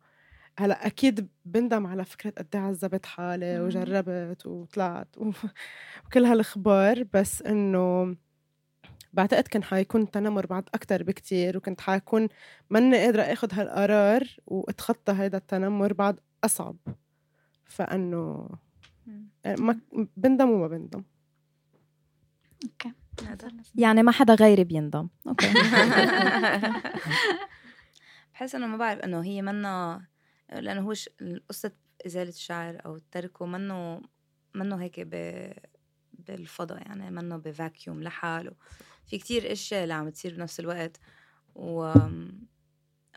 هلأ 0.61 0.87
أكيد 0.87 1.29
بندم 1.45 1.87
على 1.87 2.05
فكرة 2.05 2.31
قد 2.39 2.47
إيه 2.55 2.61
عذبت 2.61 3.07
حالي 3.07 3.59
مم. 3.59 3.67
وجربت 3.67 4.47
وطلعت 4.47 5.19
و- 5.19 5.31
وكل 6.07 6.25
هالأخبار 6.25 7.03
بس 7.13 7.43
إنه 7.43 8.17
بعتقد 9.13 9.49
كان 9.49 9.63
حيكون 9.63 10.03
التنمر 10.03 10.47
بعد 10.47 10.65
أكتر 10.75 11.03
بكتير 11.03 11.57
وكنت 11.57 11.81
حيكون 11.81 12.29
ماني 12.71 12.97
قادرة 12.99 13.23
أخذ 13.23 13.49
هالقرار 13.55 14.23
وأتخطى 14.47 15.13
هذا 15.13 15.37
التنمر 15.37 15.93
بعد 15.93 16.21
أصعب. 16.45 16.77
فأنه 17.65 18.49
يعني 19.45 19.61
ما 19.61 19.81
بندم 20.17 20.51
وما 20.51 20.69
بندم. 20.69 21.05
okay. 22.65 22.93
يعني 23.75 24.03
ما 24.03 24.13
حدا 24.13 24.35
غيري 24.35 24.65
بيندم 24.65 25.09
okay. 25.29 25.47
بحس 28.35 28.55
إنه 28.55 28.67
ما 28.67 28.77
بعرف 28.77 29.01
إنه 29.01 29.21
هي 29.25 29.43
منا 29.43 30.03
لأنه 30.53 30.81
هو. 30.81 30.95
قصه 31.49 31.73
إزالة 32.07 32.29
الشعر 32.29 32.81
أو 32.87 32.99
تركه 32.99 33.47
منه 33.47 34.03
منه 34.55 34.83
هيك 34.83 35.01
ب... 35.01 35.53
بالفضاء 36.13 36.79
يعني 36.79 37.11
منه 37.11 37.37
ب 37.37 37.46
vacuum 37.46 38.03
لحاله. 38.03 38.53
في 39.07 39.19
كتير 39.19 39.53
أشياء 39.53 39.83
اللي 39.83 39.95
عم 39.95 40.09
تصير 40.09 40.35
بنفس 40.35 40.61
الوقت. 40.61 41.01
و 41.55 41.93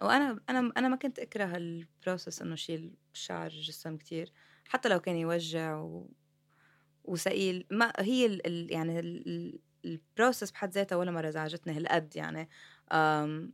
وأنا 0.01 0.39
أنا 0.49 0.71
أنا 0.77 0.87
ما 0.87 0.95
كنت 0.95 1.19
أكره 1.19 1.55
ال 1.57 1.68
process 1.68 2.41
إنه 2.41 2.55
شيل 2.55 2.93
شعر 3.13 3.47
الجسم 3.51 3.97
كتير. 3.97 4.31
حتى 4.67 4.89
لو 4.89 4.99
كان 4.99 5.15
يوجع 5.15 5.77
و... 5.77 6.09
وثقيل 7.03 7.65
ما 7.71 7.93
هي 7.99 8.25
ال... 8.25 8.71
يعني 8.71 8.99
ال... 8.99 9.59
ال 9.85 9.93
process 9.94 10.51
بحد 10.51 10.71
ذاتها 10.71 10.95
ولا 10.95 11.11
مرة 11.11 11.29
زعجتني 11.29 11.77
هالقد 11.77 12.15
يعني. 12.15 12.49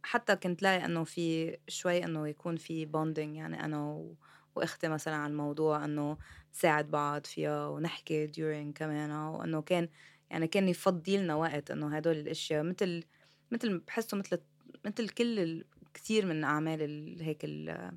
حتى 0.04 0.36
كنت 0.36 0.62
لاقي 0.62 0.86
إنه 0.86 1.04
في 1.04 1.58
شوي 1.68 2.04
إنه 2.06 2.28
يكون 2.28 2.56
في 2.58 2.86
bonding 2.86 3.36
يعني 3.36 3.66
أنا. 3.66 4.10
وأختي 4.56 4.88
مثلا 4.88 5.16
على 5.16 5.32
الموضوع 5.32 5.86
إنه 5.86 6.18
نساعد 6.54 6.92
بعض 6.92 7.26
فيها 7.26 7.68
ونحكي 7.68 8.28
during 8.28 8.78
كمان 8.78 9.12
وانه 9.12 9.62
كان 9.62 9.90
يعني 10.30 10.48
كان 10.48 10.70
يفضي 10.70 11.18
لنا 11.18 11.36
وقت 11.36 11.72
إنه 11.72 11.96
هدول 11.98 12.18
الأشياء 12.18 12.64
مثل 12.64 13.04
مثل 13.52 13.78
بحسه 13.78 14.18
مثل 14.18 14.40
مثل 14.86 15.10
كل. 15.10 15.66
كثير 15.94 16.26
من 16.26 16.44
أعمال 16.44 16.82
ال... 16.82 17.22
هيك 17.24 17.46
ال... 17.46 17.92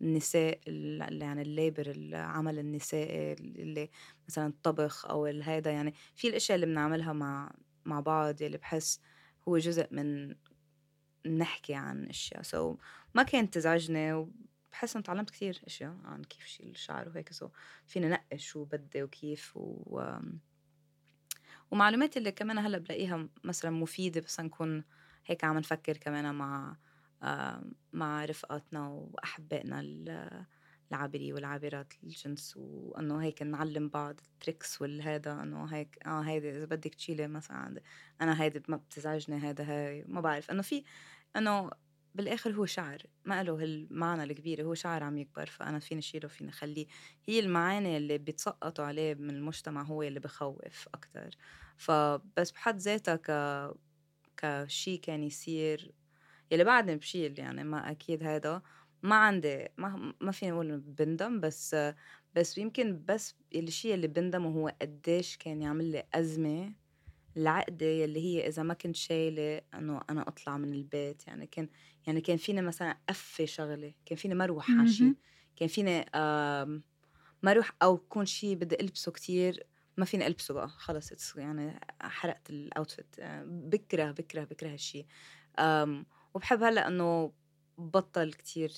النساء 0.00 0.58
اللي 0.68 1.24
يعني 1.24 1.42
الليبر 1.42 1.90
العمل 1.90 2.58
النسائي 2.58 3.32
اللي 3.32 3.90
مثلا 4.28 4.46
الطبخ 4.46 5.06
أو 5.06 5.26
هذا 5.26 5.70
يعني 5.70 5.94
في 6.14 6.28
الأشياء 6.28 6.56
اللي 6.56 6.66
بنعملها 6.66 7.12
مع 7.12 7.52
مع 7.84 8.00
بعض 8.00 8.42
اللي 8.42 8.58
بحس 8.58 9.00
هو 9.48 9.58
جزء 9.58 9.86
من 9.90 10.34
نحكي 11.26 11.74
عن 11.74 12.04
أشياء. 12.04 12.42
so, 12.42 12.78
ما 13.14 13.22
كانت 13.22 13.54
تزعجني 13.54 14.12
وبحس 14.12 14.96
إنه 14.96 15.04
تعلمت 15.04 15.30
كثير 15.30 15.60
أشياء 15.66 15.96
عن 16.04 16.24
كيف 16.24 16.46
شيل 16.46 16.70
الشعر 16.70 17.08
وهيك. 17.08 17.32
so, 17.32 17.50
فيني 17.86 18.08
نقي 18.08 18.46
شو 18.46 18.64
بدي 18.64 19.02
وكيف 19.02 19.52
و 19.56 20.02
ومعلومات 21.70 22.16
اللي 22.16 22.32
كمان 22.32 22.58
هلأ 22.58 22.78
بلاقيها 22.78 23.28
مثلا 23.44 23.70
مفيدة 23.70 24.20
بس 24.20 24.40
نكون 24.40 24.84
هيك 25.26 25.44
عم 25.44 25.58
نفكر 25.58 25.96
كمان 25.96 26.34
مع 26.34 26.76
مع 27.92 28.24
رفقاتنا 28.24 28.88
وأحبائنا 28.88 29.80
العابري 30.90 31.32
والعابرات 31.32 31.92
الجنس. 32.04 32.54
وإنه 32.56 33.22
هيك 33.22 33.42
نعلم 33.42 33.88
بعض 33.88 34.20
ال 34.20 34.29
tricks 34.29 34.82
والهذا. 34.82 35.42
إنه 35.42 35.64
هيك 35.64 35.98
آه 36.06 36.20
هيدي 36.20 36.50
إذا 36.50 36.64
بدك 36.64 36.94
تشيلي 36.94 37.28
مثلا 37.28 37.80
أنا 38.20 38.42
هيدي 38.42 38.62
ما 38.68 38.76
بتزعجني 38.76 39.36
هذا 39.36 39.64
هاي 39.64 40.04
ما 40.08 40.20
بعرف. 40.20 40.50
إنه 40.50 40.62
في 40.62 40.84
إنه 41.36 41.70
بالآخر 42.14 42.52
هو 42.52 42.66
شعر 42.66 43.02
ما 43.24 43.42
له 43.42 43.64
المعنى 43.64 44.22
الكبير 44.22 44.62
هو 44.62 44.74
شعر 44.74 45.02
عم 45.02 45.18
يكبر 45.18 45.46
فأنا 45.46 45.78
فيني 45.78 45.98
اشيله 45.98 46.28
فيني 46.28 46.50
اخليه 46.50 46.86
هي 47.28 47.40
المعاني 47.40 47.96
اللي 47.96 48.18
بيتسقطوا 48.18 48.84
عليه 48.84 49.14
من 49.14 49.30
المجتمع 49.30 49.82
هو 49.82 50.02
اللي 50.02 50.20
بخوف 50.20 50.88
أكثر 50.94 51.30
فبس 51.76 52.50
بحد 52.50 52.78
ذاتها 52.78 53.16
ك 53.16 53.30
كشي 54.36 54.96
كان 54.96 55.22
يصير 55.22 55.94
يلي 56.50 56.64
بعدني 56.64 56.96
بشيل 56.96 57.38
يعني 57.38 57.64
ما 57.64 57.90
أكيد 57.90 58.22
هذا 58.24 58.62
ما 59.02 59.16
عندي 59.16 59.68
ما 59.78 60.14
ما 60.20 60.32
فيني 60.32 60.52
أقول 60.52 60.80
بندم 60.80 61.40
بس 61.40 61.76
بس 62.34 62.58
يمكن 62.58 63.04
بس 63.08 63.36
الشيء 63.54 63.94
اللي 63.94 64.06
بندمه 64.06 64.48
هو 64.50 64.74
قديش 64.82 65.36
كان 65.36 65.62
يعمل 65.62 65.84
لي 65.92 66.04
أزمة 66.14 66.72
العقدة 67.36 67.86
يلي 67.86 68.20
هي 68.20 68.48
إذا 68.48 68.62
ما 68.62 68.74
كنت 68.74 68.96
شايلة 68.96 69.60
إنه 69.74 70.00
أنا 70.10 70.28
أطلع 70.28 70.56
من 70.56 70.74
البيت. 70.74 71.26
يعني 71.26 71.46
كان 71.46 71.68
يعني 72.06 72.20
كان 72.20 72.36
فيني 72.36 72.62
مثلا 72.62 72.98
في 73.08 73.46
شغلة 73.46 73.94
كان 74.06 74.18
فيني 74.18 74.34
ما 74.34 74.44
أروح 74.44 74.70
على 74.70 74.88
شيء 74.88 75.14
كان 75.56 75.68
فيني 75.68 76.04
ما 77.42 77.50
أروح 77.50 77.72
أو 77.82 77.94
يكون 77.94 78.26
شيء 78.26 78.54
بدي 78.54 78.80
ألبسه 78.80 79.12
كتير 79.12 79.66
ما 79.96 80.04
فيني 80.04 80.26
ألبسه 80.26 80.54
بقى. 80.54 80.68
خلص 80.68 81.36
يعني 81.36 81.80
حرقت 82.00 82.50
ال 82.50 82.59
outfit 82.59 83.16
بكره 83.44 84.10
بكره 84.10 84.44
بكره 84.44 84.68
هالشيء 84.72 85.06
وبحب 86.34 86.62
هلأ 86.62 86.88
إنه 86.88 87.32
بطل 87.78 88.32
كتير 88.32 88.72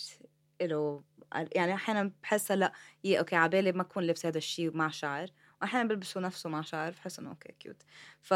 له 0.63 1.05
يعني 1.33 1.75
أحيانا 1.75 2.13
بحس 2.23 2.53
هلأ 2.53 2.73
يي 3.05 3.19
okay 3.19 3.37
عبالي 3.37 3.73
ما 3.73 3.83
اكون 3.83 4.05
لابس 4.05 4.27
هذا 4.27 4.39
الشيء 4.39 4.77
مع 4.77 4.89
شعر. 4.89 5.29
واحيانا 5.63 5.89
بلبسه 5.89 6.21
نفسه 6.21 6.51
مع 6.51 6.63
شعر 6.63 6.91
بحس 6.93 7.19
إنه 7.19 7.31
okay 7.31 7.53
cute 7.53 7.83
ف 8.21 8.35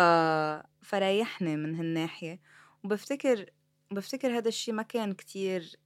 فريحني 0.82 1.56
من 1.56 1.74
هالناحية. 1.74 2.40
وبفتكر 2.84 3.50
بفتكر 3.90 4.38
هذا 4.38 4.48
الشيء 4.48 4.74
ما 4.74 4.82
كان 4.82 5.12
كتير 5.12 5.76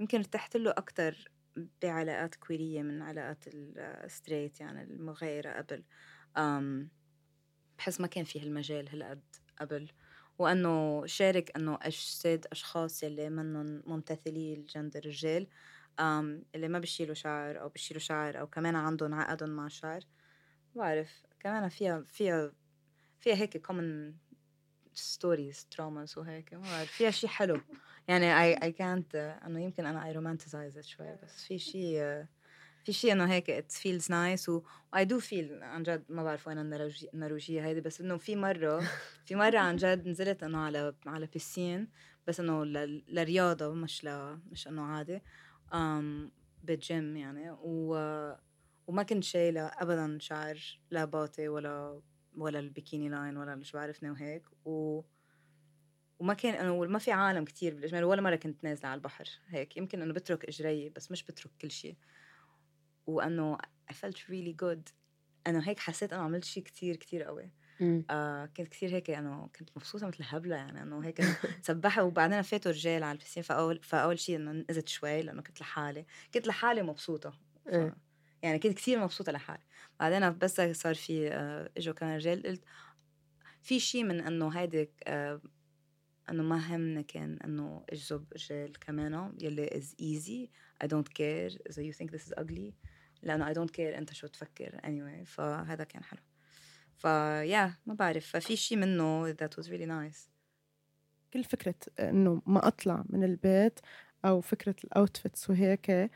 يمكن 0.00 0.18
ارتحت 0.18 0.56
له 0.56 0.70
أكثر 0.70 1.30
بعلاقات 1.82 2.34
كويرية 2.34 2.82
من 2.82 3.02
علاقات 3.02 3.44
ال 3.46 3.59
straight 3.59 4.60
يعني 4.60 4.82
المغايرة 4.82 5.52
قبل. 5.52 5.84
أم 6.36 6.90
بحس 7.78 8.00
ما 8.00 8.06
كان 8.06 8.24
في 8.24 8.40
هالمجال 8.40 8.88
هالقد 8.88 9.22
قبل. 9.60 9.88
وإنه 10.38 11.06
شارك 11.06 11.56
إنه 11.56 11.78
أجساد 11.82 12.46
أشخاص 12.52 13.02
يلي 13.02 13.30
منهم 13.30 13.82
ممتثلي 13.86 14.54
الجندر 14.54 15.00
الرجال 15.00 15.48
اللي 16.54 16.68
ما 16.68 16.78
بيشيلوا 16.78 17.14
شعر 17.14 17.60
أو 17.60 17.68
بيشيلوا 17.68 18.00
شعر 18.00 18.40
أو 18.40 18.46
كمان 18.46 18.76
عندهم 18.76 19.14
عقدهم 19.14 19.50
مع 19.50 19.66
الشعر 19.66 20.00
بعرف 20.76 21.22
كمان 21.40 21.68
فيها 21.68 22.02
فيها 22.08 22.52
فيها 23.20 23.34
هيك 23.34 23.66
common 23.66 24.14
stories 24.94 25.66
traumas 25.70 26.18
وهيك 26.18 26.54
ما 26.54 26.60
بعرف 26.60 26.92
فيها 26.92 27.10
شيء 27.10 27.30
حلو. 27.30 27.60
يعني 28.08 28.42
اي 28.42 28.54
اي 28.62 28.72
كانت 28.72 29.16
إنه 29.46 29.60
يمكن 29.60 29.86
أنا 29.86 30.06
I 30.06 30.12
romanticize 30.12 30.78
شوي 30.78 31.16
بس 31.22 31.44
في 31.44 31.58
شيء 31.58 32.24
في 32.84 32.92
شيء 32.92 33.12
إنه 33.12 33.24
هيك 33.32 33.50
it 33.50 33.72
feels 33.72 34.10
nice 34.10 34.48
و 34.48 34.62
I 34.96 35.04
do 35.04 35.20
feel 35.20 35.62
عن 35.62 35.82
جد 35.82 36.04
ما 36.08 36.24
بعرف 36.24 36.48
وين 36.48 36.58
ال 37.14 37.21
energy 37.21 37.64
هيدي 37.64 37.80
بس 37.80 38.00
إنه 38.00 38.16
في 38.16 38.36
مرة 38.36 38.82
في 39.26 39.34
مرة 39.34 39.58
عن 39.58 39.76
جد 39.76 40.08
نزلت 40.08 40.42
إنه 40.42 40.58
على 40.58 40.94
على 41.06 41.26
piscine 41.26 41.88
بس 42.26 42.40
إنه 42.40 42.64
لرياضة 43.08 43.74
مش 43.74 44.04
ل 44.04 44.38
مش 44.50 44.68
إنه 44.68 44.82
عادي 44.82 45.20
بالجيم 46.64 47.16
يعني 47.16 47.50
و 47.50 47.96
وما 48.86 49.02
كنت 49.02 49.24
شايلة 49.24 49.66
ابدا 49.66 50.18
شعر 50.20 50.80
لا 50.90 51.04
باطي 51.04 51.48
ولا 51.48 52.00
ولا 52.36 52.58
ال 52.58 52.65
bikini 52.65 53.08
line 53.08 53.36
ولا 53.36 53.54
مش 53.54 53.72
بعرفني 53.72 54.10
وهيك 54.10 54.42
و 54.64 55.02
وما 56.18 56.34
كان 56.34 56.54
إنه 56.54 56.80
ما 56.80 56.98
في 56.98 57.12
عالم 57.12 57.44
كتير 57.44 57.74
بالإجمال 57.74 58.04
ولا 58.04 58.22
مرة 58.22 58.36
كنت 58.36 58.64
نازلة 58.64 58.88
على 58.88 58.98
البحر 58.98 59.28
هيك. 59.48 59.76
يمكن 59.76 60.02
إنه 60.02 60.14
بترك 60.14 60.44
إجري 60.44 60.88
بس 60.88 61.10
مش 61.10 61.24
بترك 61.24 61.50
كل 61.60 61.70
شيء 61.70 61.96
وإنه 63.06 63.58
I 63.92 63.94
felt 63.94 64.16
really 64.16 64.54
good. 64.62 64.92
إنه 65.46 65.60
هيك 65.68 65.78
حسيت 65.78 66.12
إنه 66.12 66.22
عملت 66.22 66.44
شيء 66.44 66.62
كتير 66.62 66.96
كتير 66.96 67.22
قوي. 67.22 67.52
آه 68.10 68.46
كنت 68.46 68.68
كثير 68.68 68.90
هيك 68.90 69.10
إنه 69.10 69.48
كنت 69.58 69.70
مبسوطة 69.76 70.06
مثل 70.06 70.18
هبلة 70.22 70.56
يعني 70.56 70.82
إنه 70.82 71.04
هيك 71.04 71.22
سبحوا 71.62 72.04
وبعدين 72.04 72.42
فاتوا 72.42 72.72
رجال 72.72 73.02
على 73.02 73.18
البسين 73.18 73.42
فأول 73.42 73.82
فأول 73.82 74.18
شيء 74.18 74.36
إنه 74.36 74.64
نزلت 74.70 74.88
شوي 74.88 75.22
لأنه 75.22 75.42
كنت 75.42 75.60
لحالي 75.60 76.06
كنت 76.34 76.46
لحالي 76.46 76.82
مبسوطة. 76.82 77.30
ف... 77.66 77.68
إيه. 77.68 78.05
يعني 78.42 78.58
كنت 78.58 78.72
كثير 78.72 79.00
مبسوطة 79.00 79.32
لحالي. 79.32 79.62
بعدين 80.00 80.38
بس 80.38 80.60
صار 80.60 80.94
في 80.94 81.28
آه 81.32 81.70
إجوا 81.76 81.94
كان 81.94 82.14
رجال 82.16 82.42
قلت 82.42 82.64
في 83.62 83.80
شيء 83.80 84.04
من 84.04 84.20
إنه 84.20 84.48
هيدي 84.48 84.90
آه 85.04 85.40
إنه 86.30 86.42
ما 86.42 86.74
همنا 86.76 87.02
كان 87.02 87.38
إنه 87.44 87.84
أجذب 87.90 88.26
رجال 88.32 88.72
كمان 88.78 89.32
يلي 89.40 89.76
از 89.76 89.94
ايزي 90.00 90.50
I 90.84 90.86
don't 90.86 91.08
care 91.18 91.58
اذا 91.70 91.90
you 91.90 91.94
think 91.94 92.10
this 92.10 92.28
is 92.28 92.32
ugly 92.40 92.72
لأنه 93.22 93.52
I 93.52 93.56
don't 93.56 93.70
care 93.70 93.98
أنت 93.98 94.12
شو 94.12 94.26
تفكر 94.26 94.80
anyway 94.84 95.24
فهذا 95.24 95.84
كان 95.84 96.04
حلو. 96.04 96.20
فيا 96.96 97.74
ما 97.86 97.94
بعرف. 97.94 98.26
ففي 98.26 98.56
شيء 98.56 98.78
منه 98.78 99.32
that 99.32 99.50
was 99.58 99.66
really 99.66 99.86
nice. 99.86 100.28
كل 101.32 101.44
فكرة 101.44 101.74
إنه 102.00 102.42
ما 102.46 102.66
أطلع 102.66 103.04
من 103.08 103.24
البيت 103.24 103.80
أو 104.24 104.40
فكرة 104.40 104.76
الاوتفيتس 104.84 105.50
وهيك 105.50 106.10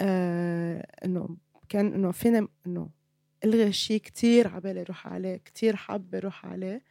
آه 0.00 0.86
إنه 1.04 1.36
كان 1.68 1.92
إنه 1.92 2.10
فينا 2.10 2.48
إنه 2.66 2.88
ألغي 3.44 3.72
شيء 3.72 4.00
كتير 4.00 4.48
عبالي 4.48 4.80
أروح 4.80 5.06
عليه 5.08 5.36
كتير 5.36 5.76
حابة 5.76 6.18
أروح 6.18 6.46
عليه 6.46 6.84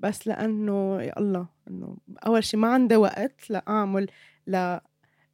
بس 0.00 0.26
لأنه 0.28 1.02
يا 1.02 1.18
الله 1.18 1.48
إنه 1.68 1.96
أول 2.26 2.44
شيء 2.44 2.60
ما 2.60 2.68
عندي 2.68 2.96
وقت 2.96 3.50
لأعمل 3.50 4.10
لا 4.46 4.84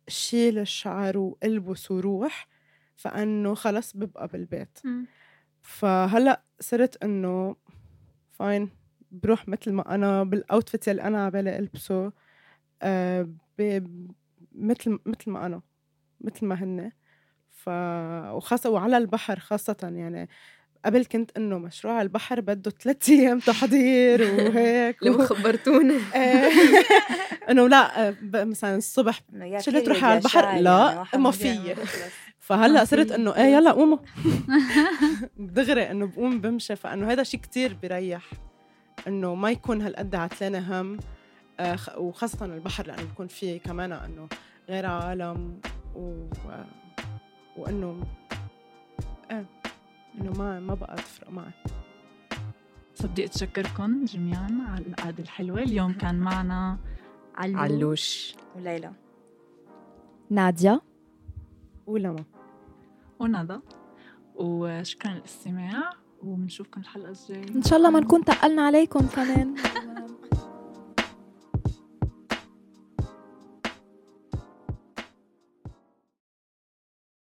شيل 0.08 0.58
الشعر 0.58 1.18
وألبس 1.18 1.90
وروح 1.90 2.48
فإنه 2.96 3.54
خلص 3.54 3.96
ببقى 3.96 4.28
بالبيت 4.28 4.78
م. 4.84 5.04
فهلأ 5.62 6.42
صرت 6.60 7.04
إنه 7.04 7.56
fine 8.30 8.70
بروح 9.10 9.48
مثل 9.48 9.72
ما 9.72 9.94
أنا 9.94 10.24
بال 10.24 10.40
outfit 10.40 10.88
اللي 10.88 11.02
أنا 11.02 11.24
عبالي 11.26 11.58
ألبسه 11.58 12.12
آه، 12.82 13.28
مثل 14.52 14.98
مثل 15.06 15.30
ما 15.30 15.46
أنا 15.46 15.62
مثل 16.20 16.46
ما 16.46 16.54
هن 16.54 16.92
ف 17.64 17.68
وخاصة 18.32 18.70
وعلى 18.70 18.96
البحر 18.98 19.38
خاصة 19.38 19.76
يعني 19.82 20.28
قبل 20.84 21.04
كنت 21.04 21.30
إنه 21.36 21.58
مشروع 21.58 22.02
البحر 22.02 22.40
بده 22.40 22.70
ثلاث 22.70 23.08
أيام 23.10 23.38
تحضير 23.38 24.22
وهيك 24.22 24.96
لو 25.02 25.26
خبرتونا 25.26 25.94
آه، 26.14 26.50
إنه 27.50 27.68
لا 27.68 28.14
مثلا 28.22 28.76
الصبح 28.76 29.20
شو 29.58 29.70
تروحي 29.70 30.00
يا 30.00 30.06
على 30.06 30.18
البحر؟ 30.18 30.60
لا، 30.60 31.06
يعني 31.12 31.22
ما 31.22 31.30
في. 31.30 31.74
فهلأ 32.38 32.84
صرت. 32.84 33.12
إنه 33.12 33.36
إيه 33.36 33.54
يلا 33.54 33.70
قوموا 33.70 33.98
دغري 35.38 35.90
إنه 35.90 36.06
بقوم 36.06 36.40
بمشي 36.40 36.76
فإنه 36.76 37.12
هذا 37.12 37.22
شيء 37.22 37.40
كتير 37.40 37.76
بيريح 37.82 38.30
إنه 39.08 39.34
ما 39.34 39.50
يكون 39.50 39.82
هالقد 39.82 40.14
عتلانة 40.14 40.80
هم 40.80 40.98
آه، 41.60 41.78
وخاصة 41.96 42.44
البحر 42.44 42.86
لأنه 42.86 43.02
بيكون 43.02 43.26
فيه 43.26 43.60
كمان 43.60 43.92
إنه 43.92 44.28
غير 44.68 44.86
عالم 44.86 45.60
و... 45.94 46.28
وإنه 47.56 48.00
إيه 49.30 49.46
إنه 50.20 50.32
ما 50.32 50.60
ما 50.60 50.74
بقى 50.74 50.96
تفرق 50.96 51.30
معي. 51.30 51.52
بدي 53.04 53.24
اتشكركم 53.24 54.04
جميعا 54.04 54.58
على 54.68 54.86
القعدة 54.86 55.22
الحلوة. 55.22 55.58
اليوم 55.62 55.92
كان 55.92 56.14
معنا 56.14 56.78
علو 57.34 57.58
علوش. 57.58 58.34
وليلى. 58.56 58.92
ناديا 60.30 60.80
ولما. 61.86 62.24
وندى 63.18 63.58
وشكرا 64.34 65.12
للاستماع. 65.12 65.92
وبنشوفكم 66.22 66.80
الحلقة 66.80 67.10
الجاية. 67.10 67.56
إن 67.56 67.62
شاء 67.62 67.78
الله 67.78 67.90
ما 67.90 68.00
نكون 68.00 68.24
تقلنا 68.24 68.62
عليكم 68.62 69.06
كمان. 69.06 69.54